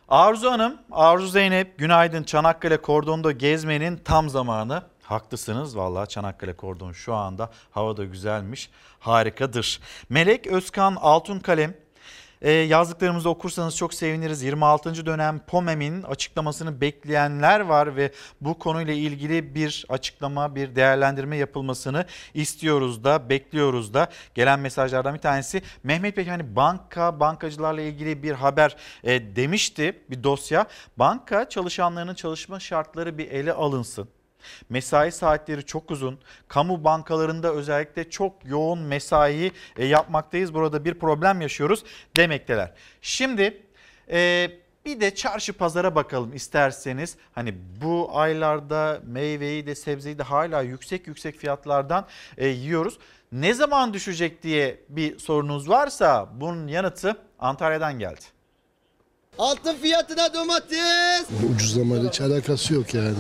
[0.09, 2.23] Arzu Hanım, Arzu Zeynep günaydın.
[2.23, 4.83] Çanakkale kordonda gezmenin tam zamanı.
[5.03, 8.71] Haklısınız vallahi Çanakkale kordon şu anda havada güzelmiş.
[8.99, 9.81] Harikadır.
[10.09, 11.75] Melek Özkan Altunkalem
[12.43, 14.43] e, yazdıklarımızı okursanız çok seviniriz.
[14.43, 15.07] 26.
[15.07, 23.05] dönem POMEM'in açıklamasını bekleyenler var ve bu konuyla ilgili bir açıklama, bir değerlendirme yapılmasını istiyoruz
[23.05, 24.09] da, bekliyoruz da.
[24.35, 30.23] Gelen mesajlardan bir tanesi Mehmet Bey hani banka, bankacılarla ilgili bir haber e, demişti bir
[30.23, 30.67] dosya.
[30.97, 34.09] Banka çalışanlarının çalışma şartları bir ele alınsın.
[34.69, 36.19] Mesai saatleri çok uzun.
[36.49, 40.55] Kamu bankalarında özellikle çok yoğun mesai e, yapmaktayız.
[40.55, 41.85] Burada bir problem yaşıyoruz
[42.17, 42.73] demekteler.
[43.03, 43.63] Şimdi
[44.11, 44.51] e,
[44.85, 47.17] bir de çarşı pazara bakalım isterseniz.
[47.35, 52.07] Hani bu aylarda meyveyi de sebzeyi de hala yüksek yüksek fiyatlardan
[52.37, 52.99] e, yiyoruz.
[53.33, 58.21] Ne zaman düşecek diye bir sorunuz varsa bunun yanıtı Antalya'dan geldi.
[59.39, 61.27] Altın fiyatına domates.
[61.55, 63.15] Ucuzlamayla hiç alakası yok yani.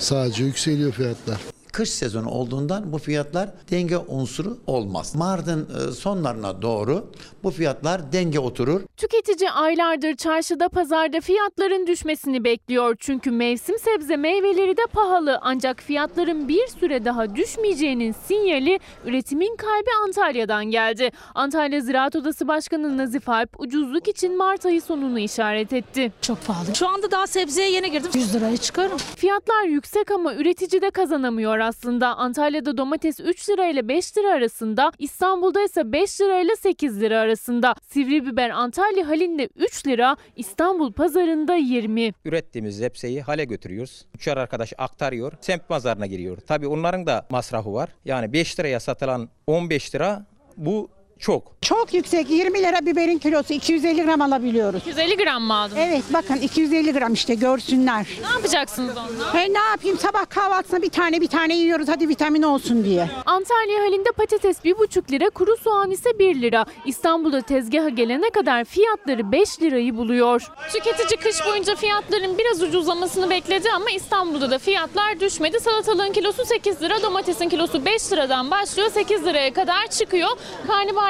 [0.00, 1.40] Sadece yükseliyor fiyatlar.
[1.72, 5.14] Kış sezonu olduğundan bu fiyatlar denge unsuru olmaz.
[5.14, 7.06] Mart'ın e, sonlarına doğru
[7.44, 8.80] bu fiyatlar denge oturur.
[8.96, 12.96] Tüketici aylardır çarşıda pazarda fiyatların düşmesini bekliyor.
[12.98, 15.38] Çünkü mevsim sebze meyveleri de pahalı.
[15.42, 21.10] Ancak fiyatların bir süre daha düşmeyeceğinin sinyali üretimin kalbi Antalya'dan geldi.
[21.34, 26.12] Antalya Ziraat Odası Başkanı Nazif Alp ucuzluk için Mart ayı sonunu işaret etti.
[26.22, 26.74] Çok pahalı.
[26.74, 28.10] Şu anda daha sebzeye yeni girdim.
[28.14, 28.98] 100 liraya çıkarım.
[29.16, 31.69] Fiyatlar yüksek ama üretici de kazanamıyor aslında.
[32.16, 37.18] Antalya'da domates 3 lira ile 5 lira arasında, İstanbul'da ise 5 lira ile 8 lira
[37.20, 37.74] arasında.
[37.88, 42.12] Sivri biber Antalya halinde 3 lira, İstanbul pazarında 20.
[42.24, 44.06] Ürettiğimiz zepseyi hale götürüyoruz.
[44.14, 46.38] Üçer arkadaş aktarıyor, semt pazarına giriyor.
[46.46, 47.90] Tabii onların da masrafı var.
[48.04, 50.26] Yani 5 liraya satılan 15 lira
[50.56, 50.90] bu
[51.20, 51.42] çok.
[51.62, 52.30] Çok yüksek.
[52.30, 54.80] 20 lira biberin kilosu 250 gram alabiliyoruz.
[54.82, 55.78] 250 gram mı aldınız?
[55.86, 58.06] Evet bakın 250 gram işte görsünler.
[58.22, 59.34] Ne yapacaksınız onunla?
[59.34, 63.10] He, ne yapayım sabah kahvaltısına bir tane bir tane yiyoruz hadi vitamin olsun diye.
[63.26, 66.64] Antalya halinde patates 1,5 lira, kuru soğan ise 1 lira.
[66.86, 70.50] İstanbul'da tezgaha gelene kadar fiyatları 5 lirayı buluyor.
[70.72, 75.60] Tüketici kış boyunca fiyatların biraz ucuzlamasını bekledi ama İstanbul'da da fiyatlar düşmedi.
[75.60, 80.28] Salatalığın kilosu 8 lira, domatesin kilosu 5 liradan başlıyor 8 liraya kadar çıkıyor.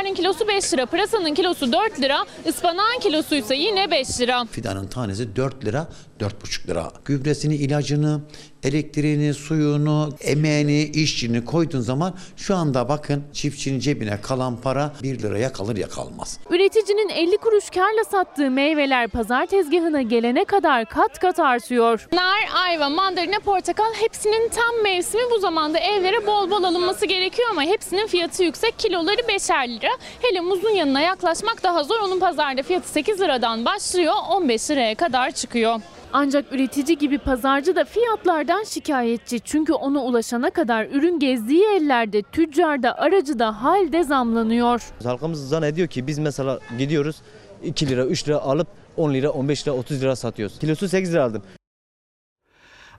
[0.00, 4.44] Karnabaharın kilosu 5 lira, pırasanın kilosu 4 lira, ıspanağın kilosu ise yine 5 lira.
[4.44, 5.88] Fidanın tanesi 4 lira,
[6.20, 6.92] 4,5 lira.
[7.04, 8.20] Gübresini, ilacını,
[8.62, 15.52] elektriğini, suyunu, emeğini, işçini koyduğun zaman şu anda bakın çiftçinin cebine kalan para 1 liraya
[15.52, 16.38] kalır ya kalmaz.
[16.50, 22.08] Üreticinin 50 kuruş karla sattığı meyveler pazar tezgahına gelene kadar kat kat artıyor.
[22.12, 27.62] Nar, ayva, mandalina, portakal hepsinin tam mevsimi bu zamanda evlere bol bol alınması gerekiyor ama
[27.62, 28.78] hepsinin fiyatı yüksek.
[28.78, 29.90] Kiloları 5'er lira.
[30.22, 32.00] Hele muzun yanına yaklaşmak daha zor.
[32.00, 35.80] Onun pazarda fiyatı 8 liradan başlıyor 15 liraya kadar çıkıyor.
[36.12, 39.40] Ancak üretici gibi pazarcı da fiyatlardan şikayetçi.
[39.40, 44.82] Çünkü ona ulaşana kadar ürün gezdiği ellerde tüccarda aracı da halde zamlanıyor.
[45.04, 47.16] Halkımız zannediyor ki biz mesela gidiyoruz
[47.64, 50.58] 2 lira 3 lira alıp 10 lira 15 lira 30 lira satıyoruz.
[50.58, 51.42] Kilosu 8 lira aldım.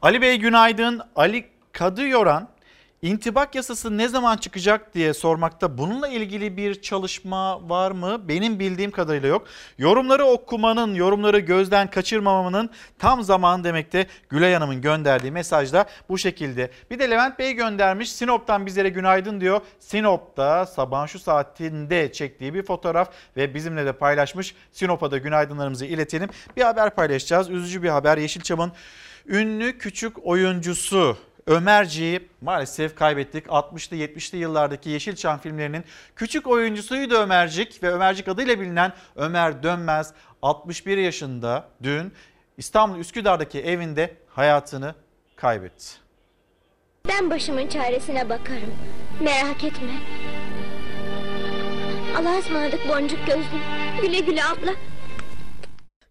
[0.01, 1.01] Ali Bey günaydın.
[1.15, 2.47] Ali Kadıyoran
[3.01, 5.77] intibak yasası ne zaman çıkacak diye sormakta.
[5.77, 8.27] Bununla ilgili bir çalışma var mı?
[8.27, 9.47] Benim bildiğim kadarıyla yok.
[9.77, 12.69] Yorumları okumanın, yorumları gözden kaçırmamanın
[12.99, 14.07] tam zamanı demekte.
[14.29, 16.71] Gülay Hanım'ın gönderdiği mesajda bu şekilde.
[16.91, 18.11] Bir de Levent Bey göndermiş.
[18.11, 19.61] Sinop'tan bizlere günaydın diyor.
[19.79, 24.55] Sinop'ta sabahın şu saatinde çektiği bir fotoğraf ve bizimle de paylaşmış.
[24.71, 26.29] Sinop'a da günaydınlarımızı iletelim.
[26.57, 27.49] Bir haber paylaşacağız.
[27.49, 28.17] Üzücü bir haber.
[28.17, 28.71] Yeşilçam'ın
[29.27, 31.17] ünlü küçük oyuncusu
[31.51, 33.45] Ömerci'yi maalesef kaybettik.
[33.45, 35.83] 60'lı 70'li yıllardaki Yeşilçam filmlerinin
[36.15, 42.13] küçük oyuncusuydu Ömercik ve Ömercik adıyla bilinen Ömer Dönmez 61 yaşında dün
[42.57, 44.95] İstanbul Üsküdar'daki evinde hayatını
[45.35, 45.85] kaybetti.
[47.07, 48.73] Ben başımın çaresine bakarım.
[49.21, 49.93] Merak etme.
[52.17, 53.61] Allah'a ısmarladık boncuk gözlüm.
[54.01, 54.90] Güle güle abla.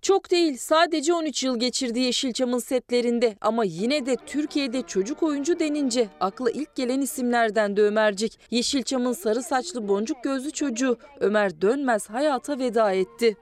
[0.03, 6.09] Çok değil sadece 13 yıl geçirdi Yeşilçam'ın setlerinde ama yine de Türkiye'de çocuk oyuncu denince
[6.21, 8.39] akla ilk gelen isimlerden de Ömercik.
[8.51, 13.37] Yeşilçam'ın sarı saçlı boncuk gözlü çocuğu Ömer Dönmez hayata veda etti.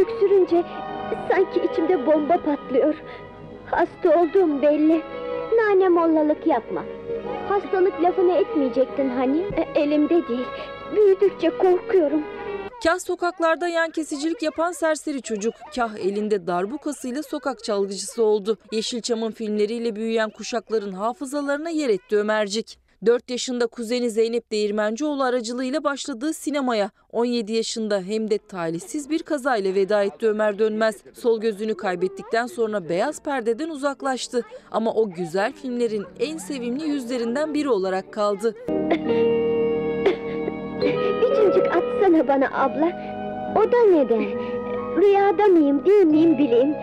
[0.00, 0.64] Öksürünce
[1.30, 2.94] sanki içimde bomba patlıyor.
[3.70, 5.02] Hasta olduğum belli.
[5.56, 6.84] Nane mollalık yapma.
[7.48, 9.38] Hastalık lafını etmeyecektin hani.
[9.40, 10.46] E, elimde değil.
[10.96, 12.35] Büyüdükçe korkuyorum.
[12.86, 18.58] Kah sokaklarda yan kesicilik yapan serseri çocuk, kah elinde darbukasıyla sokak çalgıcısı oldu.
[18.72, 22.78] Yeşilçam'ın filmleriyle büyüyen kuşakların hafızalarına yer etti Ömercik.
[23.06, 29.74] 4 yaşında kuzeni Zeynep Değirmencioğlu aracılığıyla başladığı sinemaya 17 yaşında hem de talihsiz bir kazayla
[29.74, 30.96] veda etti Ömer Dönmez.
[31.12, 37.68] Sol gözünü kaybettikten sonra beyaz perdeden uzaklaştı ama o güzel filmlerin en sevimli yüzlerinden biri
[37.68, 38.54] olarak kaldı.
[42.16, 42.86] Atsana bana abla.
[43.56, 44.24] O da neden?
[44.96, 46.74] Rüyada mıyım değil miyim bileyim.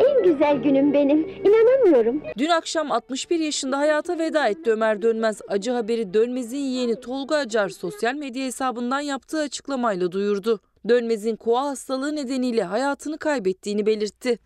[0.00, 1.28] En güzel günüm benim.
[1.28, 2.22] İnanamıyorum.
[2.38, 5.40] Dün akşam 61 yaşında hayata veda etti Ömer Dönmez.
[5.48, 10.60] Acı haberi Dönmez'in yeğeni Tolga Acar sosyal medya hesabından yaptığı açıklamayla duyurdu.
[10.88, 14.38] Dönmez'in koa hastalığı nedeniyle hayatını kaybettiğini belirtti.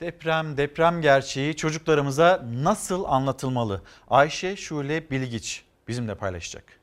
[0.00, 3.82] Deprem, deprem gerçeği çocuklarımıza nasıl anlatılmalı?
[4.08, 6.77] Ayşe Şule Bilgiç bizimle paylaşacak.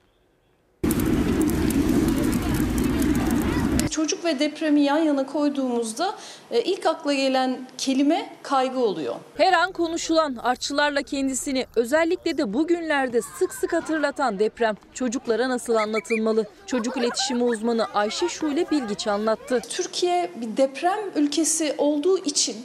[3.95, 6.15] Çocuk ve depremi yan yana koyduğumuzda
[6.51, 9.15] e, ilk akla gelen kelime kaygı oluyor.
[9.37, 16.45] Her an konuşulan artçılarla kendisini özellikle de bugünlerde sık sık hatırlatan deprem çocuklara nasıl anlatılmalı?
[16.65, 19.61] Çocuk iletişimi uzmanı Ayşe Şule Bilgiç anlattı.
[19.69, 22.55] Türkiye bir deprem ülkesi olduğu için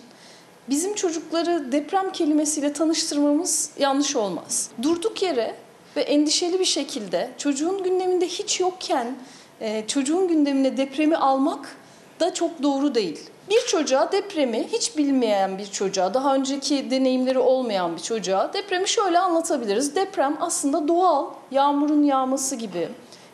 [0.69, 4.71] bizim çocukları deprem kelimesiyle tanıştırmamız yanlış olmaz.
[4.83, 5.55] Durduk yere
[5.97, 9.17] ve endişeli bir şekilde çocuğun gündeminde hiç yokken
[9.61, 11.77] e, çocuğun gündemine depremi almak
[12.21, 13.31] da çok doğru değil.
[13.51, 19.19] Bir çocuğa depremi hiç bilmeyen bir çocuğa, daha önceki deneyimleri olmayan bir çocuğa depremi şöyle
[19.19, 19.97] anlatabiliriz.
[19.97, 22.89] Deprem aslında doğal, yağmurun yağması gibi,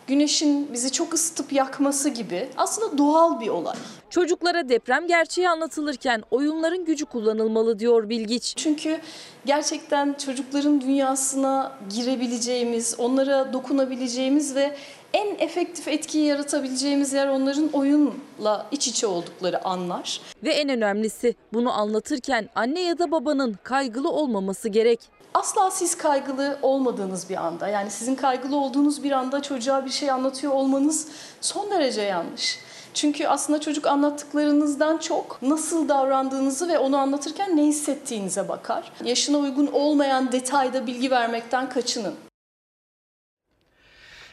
[0.07, 3.77] güneşin bizi çok ısıtıp yakması gibi aslında doğal bir olay.
[4.11, 8.53] Çocuklara deprem gerçeği anlatılırken oyunların gücü kullanılmalı diyor Bilgiç.
[8.57, 9.01] Çünkü
[9.47, 14.77] gerçekten çocukların dünyasına girebileceğimiz, onlara dokunabileceğimiz ve
[15.15, 20.20] en efektif etkiyi yaratabileceğimiz yer onların oyunla iç içe oldukları anlar.
[20.45, 25.01] Ve en önemlisi bunu anlatırken anne ya da babanın kaygılı olmaması gerek.
[25.35, 30.11] Asla siz kaygılı olmadığınız bir anda, yani sizin kaygılı olduğunuz bir anda çocuğa bir şey
[30.11, 31.09] anlatıyor olmanız
[31.41, 32.59] son derece yanlış.
[32.95, 38.93] Çünkü aslında çocuk anlattıklarınızdan çok nasıl davrandığınızı ve onu anlatırken ne hissettiğinize bakar.
[39.05, 42.15] Yaşına uygun olmayan detayda bilgi vermekten kaçının.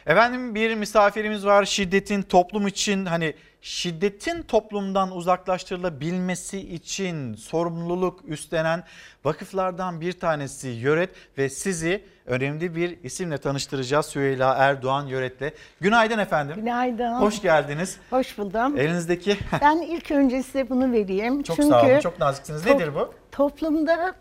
[0.06, 8.84] Efendim bir misafirimiz var şiddetin toplum için hani şiddetin toplumdan uzaklaştırılabilmesi için sorumluluk üstlenen
[9.24, 15.52] vakıflardan bir tanesi Yöret ve sizi önemli bir isimle tanıştıracağız Süheyla Erdoğan Yöret'le.
[15.80, 16.56] Günaydın efendim.
[16.56, 17.14] Günaydın.
[17.14, 17.98] Hoş geldiniz.
[18.10, 18.78] Hoş buldum.
[18.78, 21.42] Elinizdeki Ben ilk önce size bunu vereyim.
[21.42, 22.66] çok Çünkü sağ olun çok naziksiniz.
[22.66, 23.14] Nedir bu?
[23.32, 24.14] Toplumda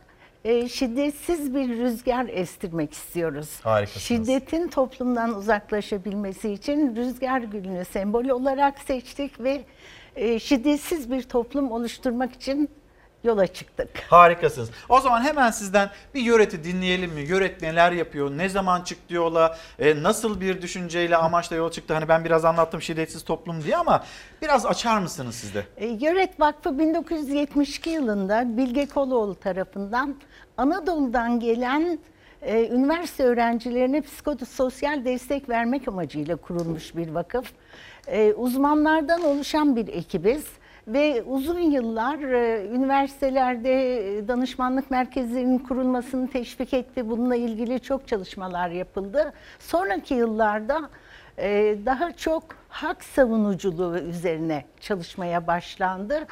[0.45, 3.49] e, şiddetsiz bir rüzgar estirmek istiyoruz.
[3.63, 4.03] Harikasınız.
[4.03, 9.63] Şiddetin toplumdan uzaklaşabilmesi için rüzgar gülünü sembol olarak seçtik ve
[10.15, 12.69] e, şiddetsiz bir toplum oluşturmak için
[13.23, 13.89] yola çıktık.
[14.09, 14.69] Harikasınız.
[14.89, 17.21] O zaman hemen sizden bir yöreti dinleyelim mi?
[17.21, 18.31] Yöret neler yapıyor?
[18.37, 19.57] Ne zaman çıktı yola?
[19.79, 21.93] E, nasıl bir düşünceyle amaçla yola çıktı?
[21.93, 24.03] Hani ben biraz anlattım şiddetsiz toplum diye ama
[24.41, 25.63] biraz açar mısınız siz de?
[25.77, 30.15] E, Yöret Vakfı 1972 yılında Bilge Koloğlu tarafından
[30.57, 31.99] Anadolu'dan gelen
[32.41, 37.51] e, üniversite öğrencilerine psikososyal destek vermek amacıyla kurulmuş bir vakıf.
[38.07, 40.45] E, uzmanlardan oluşan bir ekibiz
[40.87, 47.09] ve uzun yıllar e, üniversitelerde e, danışmanlık merkezlerinin kurulmasını teşvik etti.
[47.09, 49.33] Bununla ilgili çok çalışmalar yapıldı.
[49.59, 50.89] Sonraki yıllarda
[51.37, 56.27] e, daha çok hak savunuculuğu üzerine çalışmaya başlandı.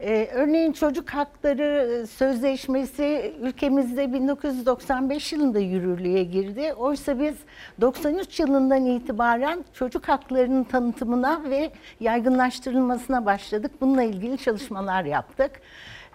[0.00, 6.74] Ee, örneğin çocuk hakları sözleşmesi ülkemizde 1995 yılında yürürlüğe girdi.
[6.74, 7.34] Oysa biz
[7.80, 11.70] 93 yılından itibaren çocuk haklarının tanıtımına ve
[12.00, 13.70] yaygınlaştırılmasına başladık.
[13.80, 15.50] Bununla ilgili çalışmalar yaptık.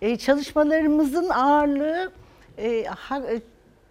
[0.02, 2.12] Ee, çalışmalarımızın ağırlığı
[2.58, 3.42] e, ha- e,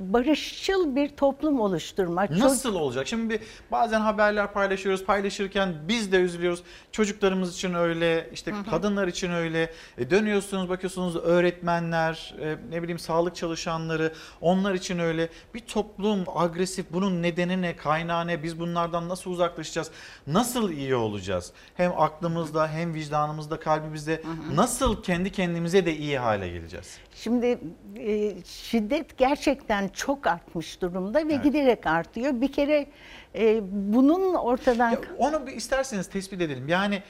[0.01, 2.27] barışçıl bir toplum oluşturma.
[2.27, 3.07] Çocuk- Nasıl olacak?
[3.07, 3.41] Şimdi bir,
[3.73, 5.05] bazen haberler paylaşıyoruz.
[5.05, 6.63] Paylaşırken biz de üzülüyoruz.
[6.93, 9.73] Çocuklarımız için öyle, işte kadınlar için öyle.
[9.99, 15.29] E, dönüyorsunuz, bakıyorsunuz öğretmenler, e, ne bileyim sağlık çalışanları, onlar için öyle.
[15.55, 16.87] Bir toplum agresif.
[16.91, 18.43] Bunun nedeni ne, kaynağı ne?
[18.43, 19.91] Biz bunlardan nasıl uzaklaşacağız?
[20.27, 21.53] Nasıl iyi olacağız?
[21.75, 24.23] Hem aklımızda, hem vicdanımızda, kalbimizde.
[24.55, 26.99] Nasıl kendi kendimize de iyi hale geleceğiz?
[27.15, 27.59] Şimdi
[27.97, 31.45] e, şiddet gerçekten çok artmış durumda ve Evet.
[31.45, 32.41] giderek artıyor.
[32.41, 32.87] Bir kere
[33.35, 33.61] e,
[33.93, 36.69] bunun ortadan Onu bir isterseniz tespit edelim.
[36.69, 37.03] Yani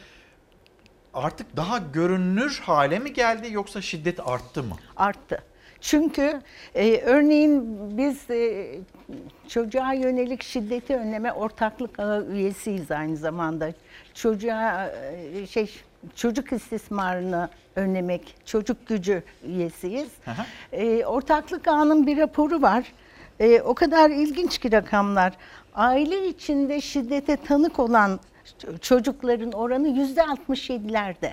[1.15, 4.77] artık daha görünür hale mi geldi yoksa şiddet arttı mı?
[4.97, 5.43] arttı.
[5.81, 6.41] Çünkü
[6.75, 8.67] e, örneğin biz e,
[9.49, 11.99] çocuğa yönelik şiddeti önleme ortaklık
[12.31, 13.73] üyesiyiz aynı zamanda.
[14.15, 15.71] Çocuğa e, şey
[16.15, 20.09] çocuk istismarını önlemek, çocuk gücü üyesiyiz.
[20.73, 22.93] E, ortaklık ağının bir raporu var.
[23.41, 25.33] E, o kadar ilginç ki rakamlar.
[25.75, 28.21] Aile içinde şiddete tanık olan
[28.81, 31.31] çocukların oranı yüzde 67'lerde.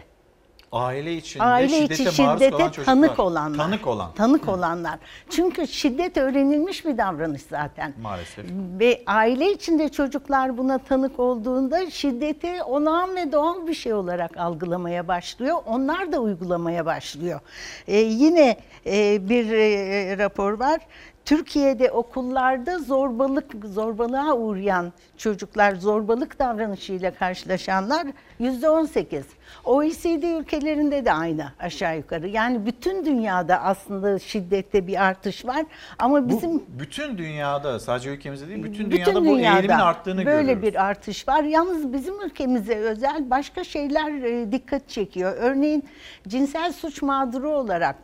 [0.72, 2.85] Aile içinde Aile içi şiddete maruz şiddete kalan çocuklar.
[2.85, 3.57] tanık olanlar.
[3.57, 4.14] Tanık olan.
[4.14, 4.99] Tanık olanlar.
[5.30, 7.94] Çünkü şiddet öğrenilmiş bir davranış zaten.
[8.02, 8.45] Maalesef.
[8.80, 15.07] Ve aile içinde çocuklar buna tanık olduğunda şiddeti olağan ve doğal bir şey olarak algılamaya
[15.07, 15.57] başlıyor.
[15.65, 17.39] Onlar da uygulamaya başlıyor.
[17.88, 20.81] Ee, yine e, bir e, rapor var.
[21.28, 28.08] Türkiye'de okullarda zorbalık zorbalığa uğrayan çocuklar, zorbalık davranışıyla karşılaşanlar
[28.40, 29.26] yüzde 18.
[29.66, 32.28] OECD ülkelerinde de aynı aşağı yukarı.
[32.28, 35.66] Yani bütün dünyada aslında şiddette bir artış var.
[35.99, 40.54] Ama bizim Bu bütün dünyada sadece ülkemizde değil bütün, bütün dünyada, bu eğilimin arttığını böyle
[40.54, 40.64] görüyoruz.
[40.64, 41.44] bir artış var.
[41.44, 45.34] Yalnız bizim ülkemize özel başka şeyler e, dikkat çekiyor.
[45.40, 45.84] Örneğin
[46.28, 47.95] cinsel suç mağduru olarak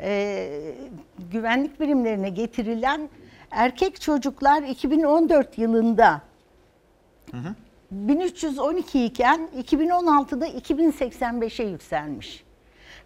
[0.00, 0.74] e,
[1.32, 3.08] güvenlik birimlerine getirilen
[3.50, 6.22] erkek çocuklar 2014 yılında
[7.90, 12.44] 1312 iken 2016'da 2085'e yükselmiş.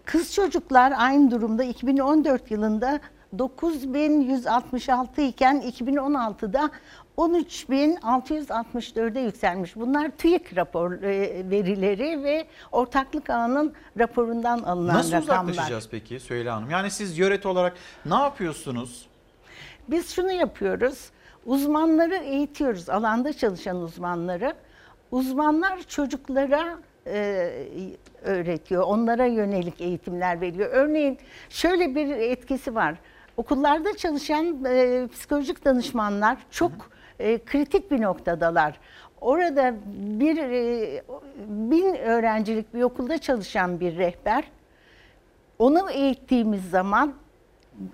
[0.05, 3.01] Kız çocuklar aynı durumda 2014 yılında
[3.39, 6.70] 9166 iken 2016'da
[7.18, 9.76] 13664'e yükselmiş.
[9.76, 15.52] Bunlar TÜİK rapor e, verileri ve ortaklık ağının raporundan alınan Nasıl rakamlar.
[15.52, 16.70] uzaklaşacağız peki Söyle Hanım?
[16.70, 17.74] Yani siz yöret olarak
[18.06, 19.06] ne yapıyorsunuz?
[19.89, 21.10] Biz şunu yapıyoruz.
[21.47, 22.89] Uzmanları eğitiyoruz.
[22.90, 24.55] Alanda çalışan uzmanları.
[25.10, 27.51] Uzmanlar çocuklara e,
[28.22, 28.82] öğretiyor.
[28.82, 30.70] Onlara yönelik eğitimler veriyor.
[30.72, 31.18] Örneğin
[31.51, 32.94] şöyle bir etkisi var.
[33.36, 36.72] Okullarda çalışan e, psikolojik danışmanlar çok
[37.23, 38.78] e, kritik bir noktadalar.
[39.20, 41.03] Orada bir e,
[41.49, 44.44] bin öğrencilik bir okulda çalışan bir rehber
[45.59, 47.15] onu eğittiğimiz zaman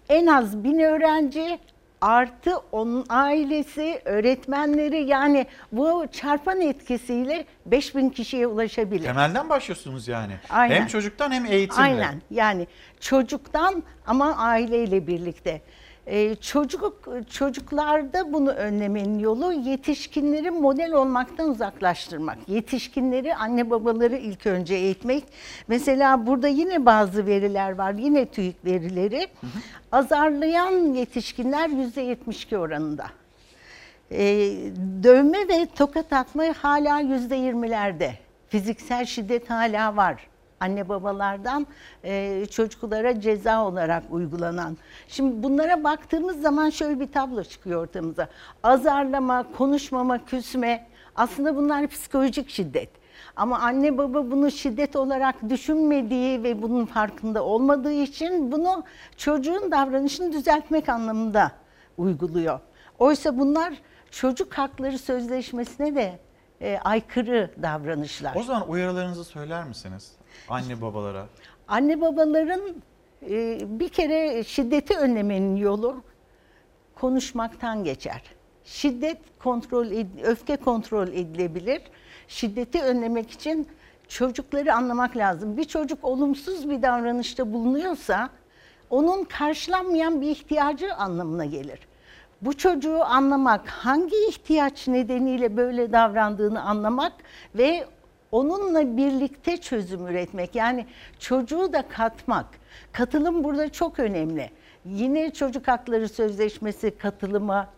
[0.09, 1.59] en az bin öğrenci
[2.01, 9.05] artı onun ailesi, öğretmenleri yani bu çarpan etkisiyle 5000 kişiye ulaşabilir.
[9.05, 10.33] Temelden başlıyorsunuz yani.
[10.51, 10.75] Aynen.
[10.75, 11.83] Hem çocuktan hem eğitimle.
[11.83, 12.67] Aynen yani
[13.01, 15.61] çocuktan ama aileyle birlikte.
[16.10, 22.39] Ee, çocuk çocuklarda bunu önlemenin yolu yetişkinleri model olmaktan uzaklaştırmak.
[22.48, 25.24] Yetişkinleri anne babaları ilk önce eğitmek.
[25.68, 27.93] Mesela burada yine bazı veriler var.
[27.93, 29.28] Yine TÜİK verileri.
[29.93, 33.06] Azarlayan yetişkinler %72 oranında.
[34.10, 34.18] Ee,
[35.02, 38.10] dövme ve tokat atma hala %20'lerde.
[38.48, 40.28] Fiziksel şiddet hala var
[40.60, 41.66] anne babalardan
[42.05, 44.76] e, çocuklara ceza olarak uygulanan.
[45.09, 48.28] Şimdi bunlara baktığımız zaman şöyle bir tablo çıkıyor ortamıza.
[48.62, 50.86] Azarlama, konuşmama, küsme
[51.16, 52.90] aslında bunlar psikolojik şiddet.
[53.36, 58.85] Ama anne baba bunu şiddet olarak düşünmediği ve bunun farkında olmadığı için bunu
[59.16, 61.52] çocuğun davranışını düzeltmek anlamında
[61.97, 62.60] uyguluyor.
[62.98, 63.74] Oysa bunlar
[64.10, 66.18] çocuk hakları sözleşmesine de
[66.60, 68.36] e, aykırı davranışlar.
[68.36, 70.18] O zaman uyarılarınızı söyler misiniz
[70.48, 71.27] anne babalara?
[71.69, 72.60] Anne babaların
[73.31, 76.02] e, bir kere şiddeti önlemenin yolu
[76.94, 78.23] konuşmaktan geçer.
[78.65, 79.86] Şiddet kontrol,
[80.23, 81.82] öfke kontrol edilebilir.
[82.28, 83.69] Şiddeti önlemek için
[84.09, 85.56] çocukları anlamak lazım.
[85.56, 88.31] Bir çocuk olumsuz bir davranışta bulunuyorsa
[88.90, 91.78] onun karşılanmayan bir ihtiyacı anlamına gelir.
[92.43, 97.12] Bu çocuğu anlamak, hangi ihtiyaç nedeniyle böyle davrandığını anlamak
[97.55, 97.86] ve
[98.33, 100.55] onunla birlikte çözüm üretmek.
[100.55, 100.87] Yani
[101.19, 102.47] çocuğu da katmak.
[102.93, 104.51] Katılım burada çok önemli.
[104.85, 107.69] Yine Çocuk Hakları Sözleşmesi katılıma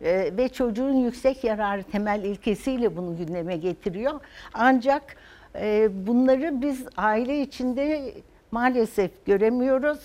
[0.00, 4.20] e, ve çocuğun yüksek yararı temel ilkesiyle bunu gündeme getiriyor.
[4.54, 5.16] Ancak
[5.54, 8.14] e, bunları biz aile içinde
[8.50, 10.00] maalesef göremiyoruz.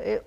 [0.00, 0.22] E,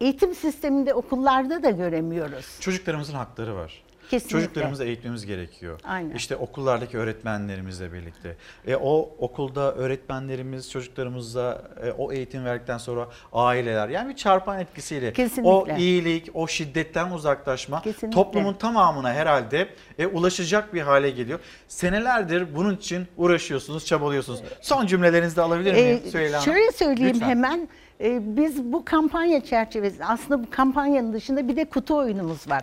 [0.00, 2.60] eğitim sisteminde okullarda da göremiyoruz.
[2.60, 3.82] Çocuklarımızın hakları var.
[4.10, 4.38] Kesinlikle.
[4.40, 5.80] Çocuklarımızı eğitmemiz gerekiyor.
[5.84, 6.14] Aynen.
[6.14, 8.36] İşte okullardaki öğretmenlerimizle birlikte.
[8.66, 15.12] E, o okulda öğretmenlerimiz çocuklarımıza e, o eğitim verdikten sonra aileler yani bir çarpan etkisiyle
[15.12, 15.50] Kesinlikle.
[15.50, 18.10] o iyilik, o şiddetten uzaklaşma Kesinlikle.
[18.22, 19.68] toplumun tamamına herhalde
[19.98, 21.40] e, ulaşacak bir hale geliyor.
[21.68, 24.40] Senelerdir bunun için uğraşıyorsunuz, çabalıyorsunuz.
[24.60, 26.52] Son cümlelerinizi de alabilir miyim Ee, Süheyla Hanım?
[26.54, 27.28] şöyle söyleyeyim Lütfen.
[27.28, 27.68] hemen.
[28.00, 32.62] Ee, biz bu kampanya çerçevesinde aslında bu kampanyanın dışında bir de kutu oyunumuz var.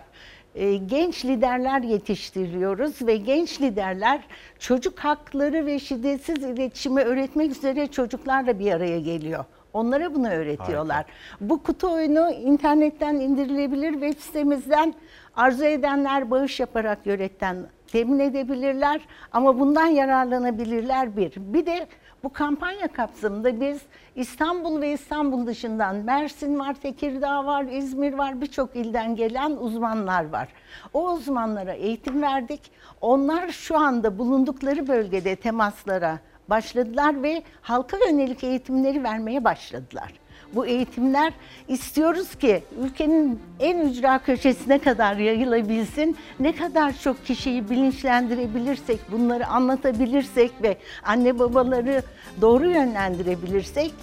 [0.58, 4.20] Ee, genç liderler yetiştiriyoruz ve genç liderler
[4.58, 9.44] çocuk hakları ve şiddetsiz iletişimi öğretmek üzere çocuklarla bir araya geliyor.
[9.72, 11.04] Onlara bunu öğretiyorlar.
[11.40, 14.94] Bu kutu oyunu internetten indirilebilir, web sitemizden
[15.36, 17.56] arzu edenler bağış yaparak yöretten
[17.86, 19.00] temin edebilirler
[19.32, 21.32] ama bundan yararlanabilirler bir.
[21.36, 21.86] Bir de
[22.24, 23.82] bu kampanya kapsamında biz
[24.16, 30.48] İstanbul ve İstanbul dışından Mersin var, Tekirdağ var, İzmir var, birçok ilden gelen uzmanlar var.
[30.94, 32.70] O uzmanlara eğitim verdik.
[33.00, 36.18] Onlar şu anda bulundukları bölgede temaslara
[36.48, 40.12] başladılar ve halka yönelik eğitimleri vermeye başladılar.
[40.54, 41.32] Bu eğitimler
[41.68, 46.16] istiyoruz ki ülkenin en ücra köşesine kadar yayılabilsin.
[46.40, 52.02] Ne kadar çok kişiyi bilinçlendirebilirsek, bunları anlatabilirsek ve anne babaları
[52.40, 53.94] doğru yönlendirebilirsek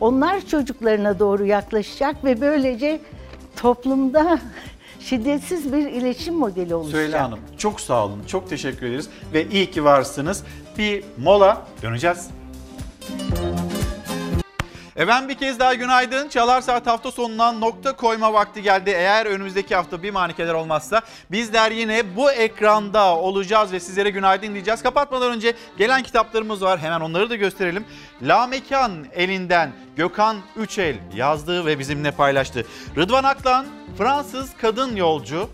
[0.00, 3.00] onlar çocuklarına doğru yaklaşacak ve böylece
[3.56, 4.38] toplumda
[5.00, 7.00] şiddetsiz bir iletişim modeli oluşacak.
[7.00, 10.44] Süheyla Hanım çok sağ olun, çok teşekkür ederiz ve iyi ki varsınız.
[10.78, 12.30] Bir mola döneceğiz.
[14.96, 16.28] Efendim bir kez daha günaydın.
[16.28, 18.90] Çalar Saat hafta sonundan nokta koyma vakti geldi.
[18.90, 24.82] Eğer önümüzdeki hafta bir manikeler olmazsa bizler yine bu ekranda olacağız ve sizlere günaydın diyeceğiz.
[24.82, 26.78] Kapatmadan önce gelen kitaplarımız var.
[26.78, 27.84] Hemen onları da gösterelim.
[28.22, 32.66] La Mekan elinden Gökhan Üçel yazdığı ve bizimle paylaştı.
[32.96, 33.66] Rıdvan Aklan
[33.98, 35.50] Fransız kadın yolcu.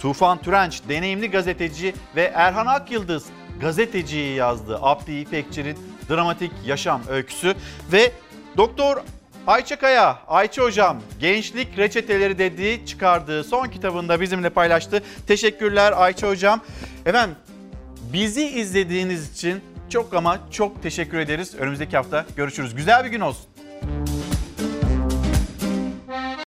[0.00, 3.24] Tufan Türenç deneyimli gazeteci ve Erhan Akyıldız
[3.60, 4.78] gazeteciyi yazdı.
[4.82, 5.78] Abdi İpekçi'nin
[6.10, 7.54] dramatik yaşam öyküsü
[7.92, 8.12] ve
[8.56, 8.96] Doktor
[9.46, 15.02] Ayça Kaya, Ayça Hocam gençlik reçeteleri dediği çıkardığı son kitabında bizimle paylaştı.
[15.26, 16.60] Teşekkürler Ayça Hocam.
[17.06, 17.36] Efendim
[18.12, 21.54] bizi izlediğiniz için çok ama çok teşekkür ederiz.
[21.54, 22.74] Önümüzdeki hafta görüşürüz.
[22.74, 23.46] Güzel bir gün olsun.